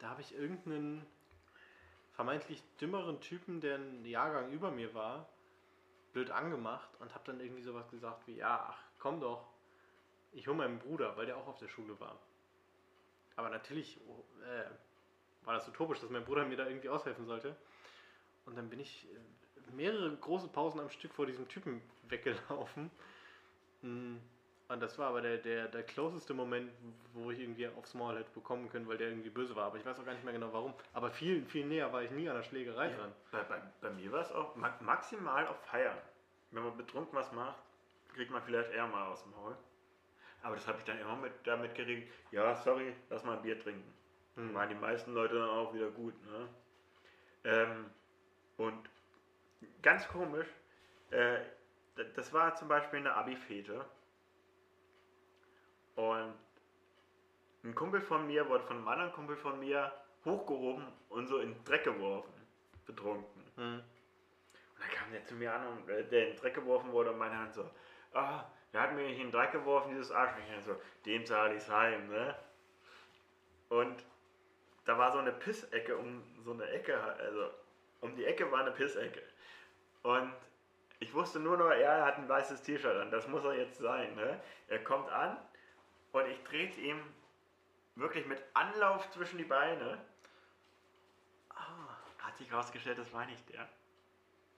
Da 0.00 0.08
habe 0.08 0.20
ich 0.20 0.34
irgendeinen 0.34 1.06
vermeintlich 2.12 2.62
dümmeren 2.80 3.20
Typen, 3.20 3.60
der 3.60 3.76
ein 3.76 4.04
Jahrgang 4.04 4.50
über 4.50 4.70
mir 4.70 4.92
war, 4.94 5.28
blöd 6.12 6.30
angemacht 6.30 6.88
und 6.98 7.14
habe 7.14 7.24
dann 7.26 7.40
irgendwie 7.40 7.62
sowas 7.62 7.88
gesagt 7.90 8.26
wie, 8.26 8.36
ja, 8.36 8.66
ach, 8.70 8.82
komm 8.98 9.20
doch, 9.20 9.46
ich 10.32 10.48
hole 10.48 10.56
meinen 10.56 10.78
Bruder, 10.78 11.16
weil 11.16 11.26
der 11.26 11.36
auch 11.36 11.46
auf 11.46 11.58
der 11.58 11.68
Schule 11.68 11.98
war. 12.00 12.18
Aber 13.36 13.48
natürlich 13.48 14.00
oh, 14.08 14.24
äh, 14.42 15.46
war 15.46 15.54
das 15.54 15.68
utopisch, 15.68 16.00
dass 16.00 16.10
mein 16.10 16.24
Bruder 16.24 16.44
mir 16.44 16.56
da 16.56 16.66
irgendwie 16.66 16.88
aushelfen 16.88 17.26
sollte. 17.26 17.56
Und 18.44 18.56
dann 18.56 18.68
bin 18.68 18.80
ich 18.80 19.06
äh, 19.12 19.18
mehrere 19.72 20.14
große 20.16 20.48
Pausen 20.48 20.80
am 20.80 20.90
Stück 20.90 21.12
vor 21.14 21.26
diesem 21.26 21.48
Typen 21.48 21.82
weggelaufen. 22.08 22.90
Mm, 23.82 24.16
Und 24.68 24.80
das 24.80 24.98
war 24.98 25.08
aber 25.08 25.20
der, 25.20 25.38
der, 25.38 25.68
der 25.68 25.82
closeste 25.84 26.34
Moment, 26.34 26.72
wo 27.14 27.30
ich 27.30 27.40
irgendwie 27.40 27.68
aufs 27.68 27.94
Maul 27.94 28.18
hätte 28.18 28.30
bekommen 28.32 28.68
können, 28.70 28.88
weil 28.88 28.96
der 28.98 29.08
irgendwie 29.08 29.30
böse 29.30 29.54
war. 29.56 29.66
Aber 29.66 29.76
ich 29.78 29.84
weiß 29.84 29.98
auch 30.00 30.04
gar 30.04 30.14
nicht 30.14 30.24
mehr 30.24 30.32
genau 30.32 30.52
warum. 30.52 30.74
Aber 30.94 31.10
viel, 31.10 31.44
viel 31.46 31.66
näher 31.66 31.92
war 31.92 32.02
ich 32.02 32.10
nie 32.10 32.28
an 32.28 32.36
der 32.36 32.42
Schlägerei 32.42 32.88
dran. 32.90 33.12
Bei, 33.30 33.42
bei, 33.44 33.60
bei 33.80 33.90
mir 33.90 34.10
war 34.12 34.20
es 34.22 34.32
auch 34.32 34.56
ma 34.56 34.74
maximal 34.80 35.46
auf 35.46 35.58
Feiern. 35.66 35.98
Wenn 36.52 36.64
man 36.64 36.76
betrunken 36.76 37.14
was 37.18 37.32
macht, 37.32 37.62
kriegt 38.14 38.30
man 38.30 38.42
vielleicht 38.42 38.70
eher 38.72 38.86
mal 38.86 39.08
aus 39.08 39.22
dem 39.22 39.32
Maul. 39.32 39.56
Aber 40.42 40.56
das 40.56 40.66
habe 40.66 40.78
ich 40.78 40.84
dann 40.84 40.98
immer 40.98 41.16
mit, 41.16 41.32
damit 41.44 41.74
geregelt. 41.74 42.08
Ja, 42.30 42.54
sorry, 42.56 42.94
lass 43.10 43.24
mal 43.24 43.36
ein 43.36 43.42
Bier 43.42 43.58
trinken. 43.60 43.92
Hm. 44.36 44.54
Waren 44.54 44.68
die 44.70 44.74
meisten 44.74 45.14
Leute 45.14 45.36
dann 45.38 45.50
auch 45.50 45.72
wieder 45.74 45.90
gut. 45.90 46.14
Ne? 46.26 46.48
Ähm, 47.44 47.86
und 48.56 48.90
ganz 49.82 50.06
komisch, 50.08 50.48
äh, 51.10 51.38
das 52.14 52.32
war 52.32 52.54
zum 52.56 52.68
Beispiel 52.68 53.00
eine 53.00 53.14
Abi-Fete. 53.14 53.84
Und 55.96 56.34
ein 57.64 57.74
Kumpel 57.74 58.00
von 58.00 58.26
mir 58.26 58.48
wurde 58.48 58.64
von 58.64 58.78
einem 58.78 58.88
anderen 58.88 59.12
Kumpel 59.12 59.36
von 59.36 59.58
mir 59.60 59.92
hochgehoben 60.24 60.86
und 61.10 61.26
so 61.26 61.38
in 61.38 61.54
den 61.54 61.64
Dreck 61.64 61.84
geworfen. 61.84 62.32
Betrunken. 62.86 63.44
Hm. 63.56 63.78
Und 63.78 64.80
dann 64.80 64.90
kam 64.90 65.12
der 65.12 65.24
zu 65.24 65.34
mir 65.34 65.52
an 65.52 65.66
und 65.66 65.88
äh, 65.88 66.04
der 66.08 66.28
in 66.28 66.34
den 66.34 66.36
Dreck 66.40 66.54
geworfen 66.54 66.90
wurde 66.92 67.10
und 67.10 67.18
meinte 67.18 67.36
dann 67.36 67.52
so, 67.52 67.70
ah, 68.14 68.44
der 68.72 68.82
hat 68.82 68.94
mir 68.94 69.02
nicht 69.02 69.18
in 69.18 69.26
den 69.26 69.32
Dreck 69.32 69.52
geworfen, 69.52 69.90
dieses 69.90 70.10
Arschmädchen. 70.10 70.62
So, 70.62 70.80
dem 71.04 71.24
zahle 71.26 71.54
ich's 71.54 71.68
heim, 71.68 72.08
ne? 72.08 72.34
Und 73.68 74.04
da 74.84 74.98
war 74.98 75.12
so 75.12 75.18
eine 75.18 75.32
Pissecke 75.32 75.96
um 75.96 76.22
so 76.42 76.52
eine 76.52 76.68
Ecke, 76.68 77.00
also 77.00 77.50
um 78.00 78.16
die 78.16 78.24
Ecke 78.24 78.50
war 78.50 78.60
eine 78.60 78.72
Pissecke. 78.72 79.22
Und 80.02 80.32
ich 81.00 81.12
wusste 81.14 81.40
nur 81.40 81.56
noch, 81.56 81.70
er 81.70 82.04
hat 82.04 82.16
ein 82.18 82.28
weißes 82.28 82.62
T-Shirt 82.62 82.96
an, 82.96 83.10
das 83.10 83.26
muss 83.28 83.44
er 83.44 83.54
jetzt 83.56 83.78
sein. 83.78 84.14
Ne? 84.14 84.40
Er 84.68 84.82
kommt 84.82 85.08
an 85.10 85.36
und 86.12 86.26
ich 86.28 86.40
trete 86.44 86.80
ihm 86.80 87.00
wirklich 87.96 88.26
mit 88.26 88.42
Anlauf 88.54 89.08
zwischen 89.10 89.38
die 89.38 89.44
Beine. 89.44 89.98
Ah, 91.50 91.96
hat 92.18 92.36
sich 92.38 92.52
rausgestellt, 92.52 92.98
das 92.98 93.12
war 93.12 93.26
nicht 93.26 93.48
der. 93.52 93.68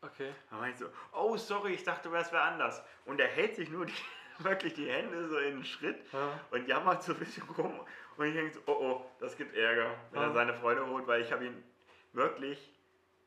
Okay. 0.03 0.33
Dann 0.51 0.61
war 0.61 0.69
ich 0.69 0.77
so, 0.77 0.87
oh 1.13 1.37
sorry, 1.37 1.73
ich 1.73 1.83
dachte, 1.85 2.15
es 2.15 2.31
wäre 2.33 2.43
anders. 2.43 2.83
Und 3.07 3.21
er 3.21 3.29
hält 3.29 3.57
sich 3.57 3.71
nur 3.71 3.87
die, 3.87 3.95
wirklich 4.39 4.75
die 4.75 4.91
Hände 4.91 5.29
so 5.29 5.39
in 5.39 5.57
den 5.57 5.65
Schritt 5.65 5.97
Ja. 6.13 6.39
und 6.51 6.67
jammert 6.69 7.03
so 7.03 7.13
ein 7.13 7.19
bisschen 7.19 7.49
rum. 7.51 7.81
Und 8.17 8.27
ich 8.27 8.35
denke 8.35 8.53
so, 8.55 8.61
oh 8.67 8.73
oh, 8.81 9.11
das 9.19 9.37
gibt 9.37 9.55
Ärger, 9.57 9.95
wenn 10.11 10.21
Ja. 10.21 10.29
er 10.29 10.33
seine 10.35 10.55
Freunde 10.55 10.87
holt, 10.87 11.07
weil 11.07 11.23
ich 11.23 11.33
habe 11.33 11.47
ihn 11.47 11.65
wirklich 12.13 12.74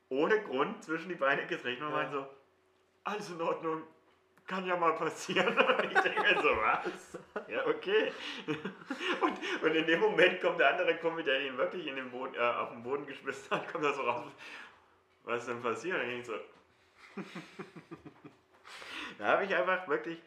ohne 0.10 0.41
Grund 0.43 0.84
zwischen 0.84 1.10
die 1.10 1.16
Beine 1.16 1.45
getreten 1.47 1.84
und 1.84 1.89
Ja. 1.91 1.95
meinte 1.97 2.18
so, 2.18 2.28
alles 3.03 3.30
in 3.30 3.41
Ordnung, 3.41 3.84
kann 4.47 4.66
ja 4.66 4.78
mal 4.78 4.93
passieren. 4.93 5.47
Und 5.58 5.91
ich 5.91 5.99
denke 5.99 6.39
so, 6.41 6.49
was? 6.55 7.18
Ja, 7.49 7.66
okay. 7.68 8.12
Und, 9.22 9.38
und 9.62 9.76
in 9.76 9.86
dem 9.86 9.99
Moment 9.99 10.39
kommt 10.41 10.60
der 10.60 10.72
andere 10.72 10.95
Kumpel, 10.97 11.24
der 11.24 11.41
ihn 11.41 11.58
wirklich 11.58 11.86
in 11.88 11.97
den 11.97 12.10
Boden, 12.10 12.34
äh, 12.36 12.39
auf 12.39 12.72
den 12.72 12.82
Boden 12.82 13.05
geschmissen 13.05 13.51
hat, 13.51 13.70
kommt 13.72 13.84
da 13.84 13.93
so 13.93 14.03
raus, 14.03 14.32
was 15.24 15.39
ist 15.39 15.49
denn 15.49 15.62
passiert? 15.62 16.01
Und 16.01 16.10
ich 16.10 16.26
so, 16.26 16.34
da 19.18 19.26
habe 19.26 19.45
ich 19.45 19.53
einfach 19.53 19.88
wirklich, 19.88 20.22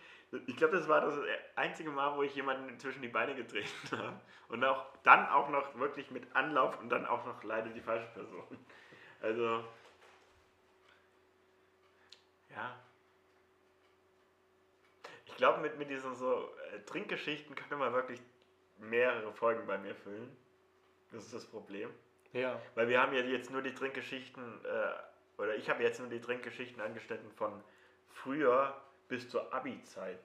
ich 0.46 0.56
glaube, 0.56 0.76
das 0.76 0.88
war 0.88 1.00
das 1.00 1.14
einzige 1.56 1.90
Mal, 1.90 2.14
wo 2.16 2.22
ich 2.22 2.34
jemanden 2.34 2.78
zwischen 2.78 3.02
die 3.02 3.08
Beine 3.08 3.34
getreten 3.34 3.68
habe. 3.92 4.20
Und 4.48 4.62
auch 4.64 4.84
dann 5.02 5.28
auch 5.28 5.48
noch 5.48 5.78
wirklich 5.78 6.10
mit 6.10 6.34
Anlauf 6.36 6.78
und 6.80 6.90
dann 6.90 7.06
auch 7.06 7.24
noch 7.24 7.42
leider 7.42 7.70
die 7.70 7.80
falsche 7.80 8.06
Person. 8.08 8.44
Also, 9.20 9.64
ja. 12.50 12.78
Ich 15.26 15.36
glaube, 15.36 15.60
mit, 15.60 15.78
mit 15.78 15.90
diesen 15.90 16.14
so 16.14 16.50
äh, 16.72 16.80
Trinkgeschichten 16.86 17.54
könnte 17.54 17.76
man 17.76 17.92
wirklich 17.92 18.20
mehrere 18.78 19.32
Folgen 19.32 19.66
bei 19.66 19.78
mir 19.78 19.94
füllen. 19.94 20.36
Das 21.12 21.24
ist 21.24 21.34
das 21.34 21.46
Problem. 21.46 21.90
Ja. 22.32 22.60
Weil 22.74 22.88
wir 22.88 23.00
haben 23.00 23.12
ja 23.14 23.20
jetzt 23.22 23.50
nur 23.50 23.62
die 23.62 23.74
Trinkgeschichten, 23.74 24.64
äh, 24.64 25.40
oder 25.40 25.56
ich 25.56 25.68
habe 25.68 25.82
jetzt 25.82 25.98
nur 26.00 26.08
die 26.08 26.20
Trinkgeschichten 26.20 26.80
angeschnitten 26.80 27.30
von 27.32 27.62
früher 28.08 28.80
bis 29.08 29.28
zur 29.28 29.52
Abi-Zeit. 29.52 30.18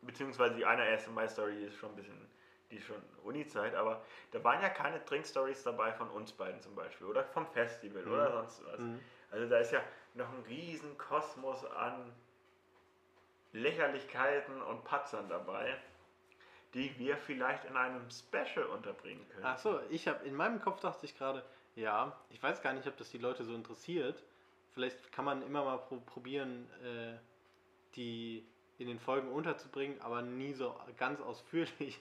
Beziehungsweise 0.00 0.56
die 0.56 0.64
eine 0.64 0.88
erste 0.88 1.10
Mai-Story 1.10 1.56
die 1.56 1.64
ist 1.64 1.76
schon 1.76 1.90
ein 1.90 1.96
bisschen, 1.96 2.28
die 2.72 2.80
schon 2.80 3.00
Uni-Zeit, 3.22 3.74
aber 3.74 4.02
da 4.32 4.42
waren 4.42 4.60
ja 4.62 4.70
keine 4.70 5.04
Trinkstories 5.04 5.62
dabei 5.62 5.92
von 5.92 6.10
uns 6.10 6.32
beiden 6.32 6.60
zum 6.60 6.74
Beispiel 6.74 7.06
oder 7.06 7.22
vom 7.24 7.46
Festival 7.46 8.02
Mhm. 8.02 8.12
oder 8.12 8.32
sonst 8.32 8.64
was. 8.66 8.80
Mhm. 8.80 9.00
Also 9.30 9.48
da 9.48 9.58
ist 9.58 9.72
ja 9.72 9.82
noch 10.14 10.28
ein 10.32 10.42
riesen 10.48 10.96
Kosmos 10.98 11.64
an 11.64 12.12
Lächerlichkeiten 13.52 14.62
und 14.62 14.84
Patzern 14.84 15.28
dabei, 15.28 15.76
die 16.74 16.98
wir 16.98 17.16
vielleicht 17.18 17.64
in 17.66 17.76
einem 17.76 18.08
Special 18.10 18.66
unterbringen 18.66 19.28
können. 19.28 19.44
Ach 19.44 19.58
so, 19.58 19.80
ich 19.90 20.08
habe 20.08 20.24
in 20.24 20.34
meinem 20.34 20.60
Kopf 20.60 20.80
dachte 20.80 21.04
ich 21.04 21.16
gerade, 21.16 21.44
ja, 21.74 22.16
ich 22.30 22.42
weiß 22.42 22.62
gar 22.62 22.72
nicht, 22.72 22.86
ob 22.88 22.96
das 22.96 23.10
die 23.10 23.18
Leute 23.18 23.44
so 23.44 23.54
interessiert. 23.54 24.22
Vielleicht 24.72 25.12
kann 25.12 25.26
man 25.26 25.42
immer 25.42 25.64
mal 25.64 25.78
pro 25.78 26.00
probieren, 26.00 26.68
äh, 26.82 27.18
die 27.94 28.46
in 28.78 28.88
den 28.88 28.98
Folgen 28.98 29.30
unterzubringen, 29.30 30.00
aber 30.00 30.22
nie 30.22 30.54
so 30.54 30.74
ganz 30.96 31.20
ausführlich. 31.20 32.00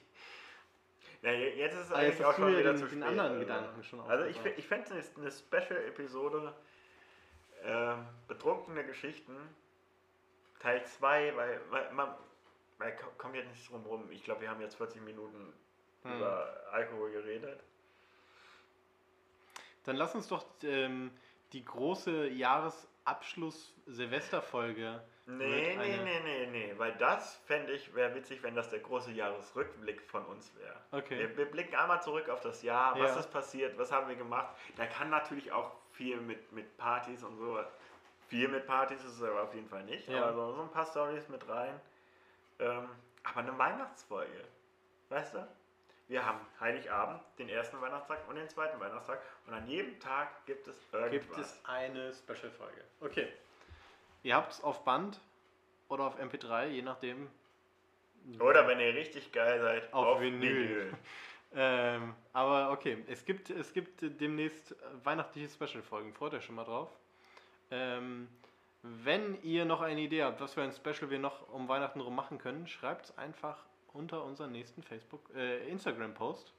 Ja, 1.21 1.31
je- 1.31 1.55
jetzt 1.55 1.75
ist 1.75 1.85
es 1.85 1.91
Ah, 1.91 1.95
eigentlich 1.97 2.17
jetzt 2.19 2.25
auch 2.25 2.33
schon 2.35 2.47
wieder 2.47 2.63
den- 2.73 2.77
zu 2.77 2.85
den 2.87 2.99
spät. 2.99 3.03
anderen 3.09 3.31
also. 3.33 3.39
Gedanken 3.41 3.83
schon 3.83 3.99
Also 4.01 4.25
ich, 4.25 4.43
ich 4.57 4.67
fände 4.67 4.95
es 4.97 5.15
eine 5.17 5.31
Special-Episode, 5.31 6.53
ähm, 7.63 8.05
betrunkene 8.27 8.83
Geschichten, 8.85 9.37
Teil 10.59 10.83
2, 10.85 11.35
weil, 11.35 11.61
weil 11.69 11.91
man 11.93 12.13
weil 12.79 12.95
ko- 12.95 13.11
kommt 13.19 13.35
jetzt 13.35 13.49
nicht 13.51 13.69
drum 13.71 13.85
rum. 13.85 14.09
Ich 14.11 14.23
glaube, 14.23 14.41
wir 14.41 14.49
haben 14.49 14.59
jetzt 14.61 14.73
40 14.75 15.01
Minuten 15.03 15.53
Hm. 16.03 16.17
über 16.17 16.57
Alkohol 16.71 17.11
geredet. 17.11 17.59
Dann 19.83 19.95
lass 19.97 20.15
uns 20.15 20.27
doch 20.27 20.43
ähm, 20.63 21.11
die 21.53 21.63
große 21.63 22.27
Jahresabschluss-Silvesterfolge. 22.29 25.03
Nee, 25.27 25.75
nee, 25.77 25.97
nee, 26.03 26.19
nee, 26.23 26.47
nee, 26.47 26.73
weil 26.77 26.93
das 26.93 27.35
fände 27.45 27.71
ich, 27.73 27.93
wäre 27.93 28.13
witzig, 28.15 28.41
wenn 28.43 28.55
das 28.55 28.69
der 28.69 28.79
große 28.79 29.11
Jahresrückblick 29.11 30.01
von 30.01 30.25
uns 30.25 30.51
wäre. 30.57 30.75
Okay. 30.91 31.19
Wir, 31.19 31.37
wir 31.37 31.45
blicken 31.45 31.75
einmal 31.75 32.01
zurück 32.01 32.27
auf 32.29 32.41
das 32.41 32.63
Jahr, 32.63 32.99
was 32.99 33.11
Ja. 33.13 33.19
ist 33.19 33.31
passiert, 33.31 33.77
was 33.77 33.91
haben 33.91 34.07
wir 34.07 34.15
gemacht. 34.15 34.55
Da 34.77 34.87
kann 34.87 35.09
natürlich 35.09 35.51
auch 35.51 35.71
viel 35.91 36.17
mit, 36.17 36.51
mit 36.51 36.75
Partys 36.77 37.23
und 37.23 37.37
so. 37.37 37.59
Viel 38.27 38.47
mit 38.47 38.65
Partys 38.65 39.03
ist 39.03 39.17
es 39.17 39.23
aber 39.23 39.43
auf 39.43 39.53
jeden 39.53 39.69
Fall 39.69 39.83
nicht. 39.83 40.07
Ja. 40.07 40.23
Aber 40.23 40.33
so, 40.33 40.53
so 40.53 40.61
ein 40.63 40.71
paar 40.71 40.85
Stories 40.85 41.29
mit 41.29 41.47
rein. 41.47 41.79
Ähm, 42.59 42.89
aber 43.23 43.39
eine 43.41 43.57
Weihnachtsfolge. 43.57 44.43
Weißt 45.09 45.35
du? 45.35 45.47
Wir 46.07 46.25
haben 46.25 46.39
Heiligabend, 46.59 47.21
den 47.37 47.47
ersten 47.47 47.79
Weihnachtstag 47.79 48.27
und 48.27 48.35
den 48.35 48.49
zweiten 48.49 48.79
Weihnachtstag. 48.79 49.21
Und 49.47 49.53
an 49.53 49.65
jedem 49.67 49.97
Tag 49.99 50.45
gibt 50.45 50.67
es 50.67 50.75
irgendwas. 50.91 51.11
Gibt 51.11 51.37
es 51.37 51.61
eine 51.65 52.11
Special-Folge. 52.13 52.83
Okay. 52.99 53.31
Ihr 54.23 54.35
habt 54.35 54.53
es 54.53 54.63
auf 54.63 54.83
Band 54.83 55.19
oder 55.87 56.05
auf 56.05 56.19
MP3, 56.19 56.67
je 56.67 56.81
nachdem. 56.81 57.29
Oder 58.39 58.67
wenn 58.67 58.79
ihr 58.79 58.93
richtig 58.93 59.31
geil 59.31 59.59
seid, 59.61 59.93
Auf 59.93 60.21
Vinyl. 60.21 60.93
Ähm, 61.53 62.15
aber 62.31 62.71
okay, 62.71 63.03
es 63.07 63.25
gibt, 63.25 63.49
es 63.49 63.73
gibt 63.73 63.99
demnächst 64.01 64.73
weihnachtliche 65.03 65.49
Special-Folgen. 65.49 66.13
Freut 66.13 66.33
euch 66.33 66.45
schon 66.45 66.55
mal 66.55 66.63
drauf. 66.63 66.87
Ähm, 67.71 68.29
wenn 68.83 69.41
ihr 69.43 69.65
noch 69.65 69.81
eine 69.81 69.99
Idee 69.99 70.23
habt, 70.23 70.39
was 70.39 70.53
für 70.53 70.61
ein 70.61 70.71
Special 70.71 71.09
wir 71.09 71.19
noch 71.19 71.49
um 71.49 71.67
Weihnachten 71.67 71.99
rum 71.99 72.15
machen 72.15 72.37
können, 72.37 72.67
schreibt 72.67 73.05
es 73.05 73.17
einfach 73.17 73.65
unter 73.93 74.23
unseren 74.23 74.53
nächsten 74.53 74.81
Facebook, 74.81 75.29
äh, 75.35 75.67
Instagram-Post. 75.67 76.53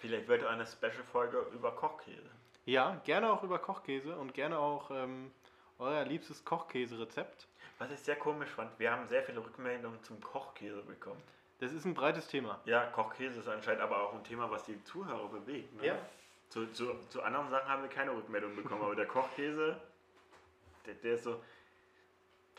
Vielleicht 0.00 0.28
wird 0.28 0.44
eine 0.44 0.64
Special-Folge 0.64 1.46
über 1.52 1.72
Kochkäse. 1.72 2.30
Ja, 2.64 3.00
gerne 3.04 3.32
auch 3.32 3.42
über 3.42 3.58
Kochkäse 3.58 4.16
und 4.16 4.34
gerne 4.34 4.58
auch 4.58 4.90
ähm, 4.92 5.32
euer 5.78 6.04
liebstes 6.04 6.44
Kochkäse-Rezept. 6.44 7.46
Was 7.78 7.90
ich 7.90 8.00
sehr 8.00 8.16
komisch 8.16 8.50
fand, 8.50 8.76
wir 8.78 8.90
haben 8.90 9.06
sehr 9.06 9.22
viele 9.22 9.38
Rückmeldungen 9.44 10.02
zum 10.02 10.20
Kochkäse 10.20 10.82
bekommen. 10.82 11.22
Das 11.60 11.72
ist 11.72 11.84
ein 11.84 11.94
breites 11.94 12.28
Thema. 12.28 12.60
Ja, 12.64 12.86
Kochkäse 12.86 13.40
ist 13.40 13.48
anscheinend 13.48 13.82
aber 13.82 14.02
auch 14.02 14.14
ein 14.14 14.24
Thema, 14.24 14.50
was 14.50 14.64
die 14.64 14.82
Zuhörer 14.84 15.28
bewegt. 15.28 15.74
Ne? 15.76 15.86
Ja. 15.88 15.98
Zu, 16.48 16.66
zu, 16.72 16.94
zu 17.08 17.22
anderen 17.22 17.50
Sachen 17.50 17.68
haben 17.68 17.82
wir 17.82 17.90
keine 17.90 18.12
Rückmeldung 18.12 18.56
bekommen, 18.56 18.82
aber 18.82 18.96
der 18.96 19.06
Kochkäse, 19.06 19.76
der, 20.86 20.94
der 20.94 21.14
ist 21.14 21.24
so. 21.24 21.42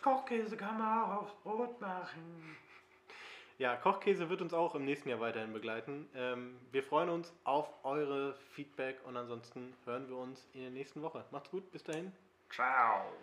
Kochkäse 0.01 0.55
kann 0.55 0.78
man 0.78 1.03
auch 1.03 1.22
aufs 1.24 1.34
Brot 1.43 1.82
machen. 1.82 2.57
Ja, 3.57 3.76
Kochkäse 3.76 4.30
wird 4.30 4.41
uns 4.41 4.53
auch 4.53 4.76
im 4.76 4.86
nächsten 4.86 5.09
Jahr 5.09 5.20
weiterhin 5.20 5.51
begleiten. 5.51 6.07
Ähm, 6.15 6.57
wir 6.72 6.82
freuen 6.82 7.09
uns 7.09 7.34
auf 7.43 7.67
eure 7.84 8.34
Feedback 8.53 9.01
und 9.05 9.17
ansonsten 9.17 9.74
hören 9.84 10.07
wir 10.07 10.15
uns 10.15 10.47
in 10.53 10.61
der 10.61 10.72
nächsten 10.72 11.01
Woche. 11.01 11.26
Macht's 11.32 11.51
gut, 11.51 11.70
bis 11.72 11.84
dahin. 11.84 12.13
Ciao. 12.50 13.14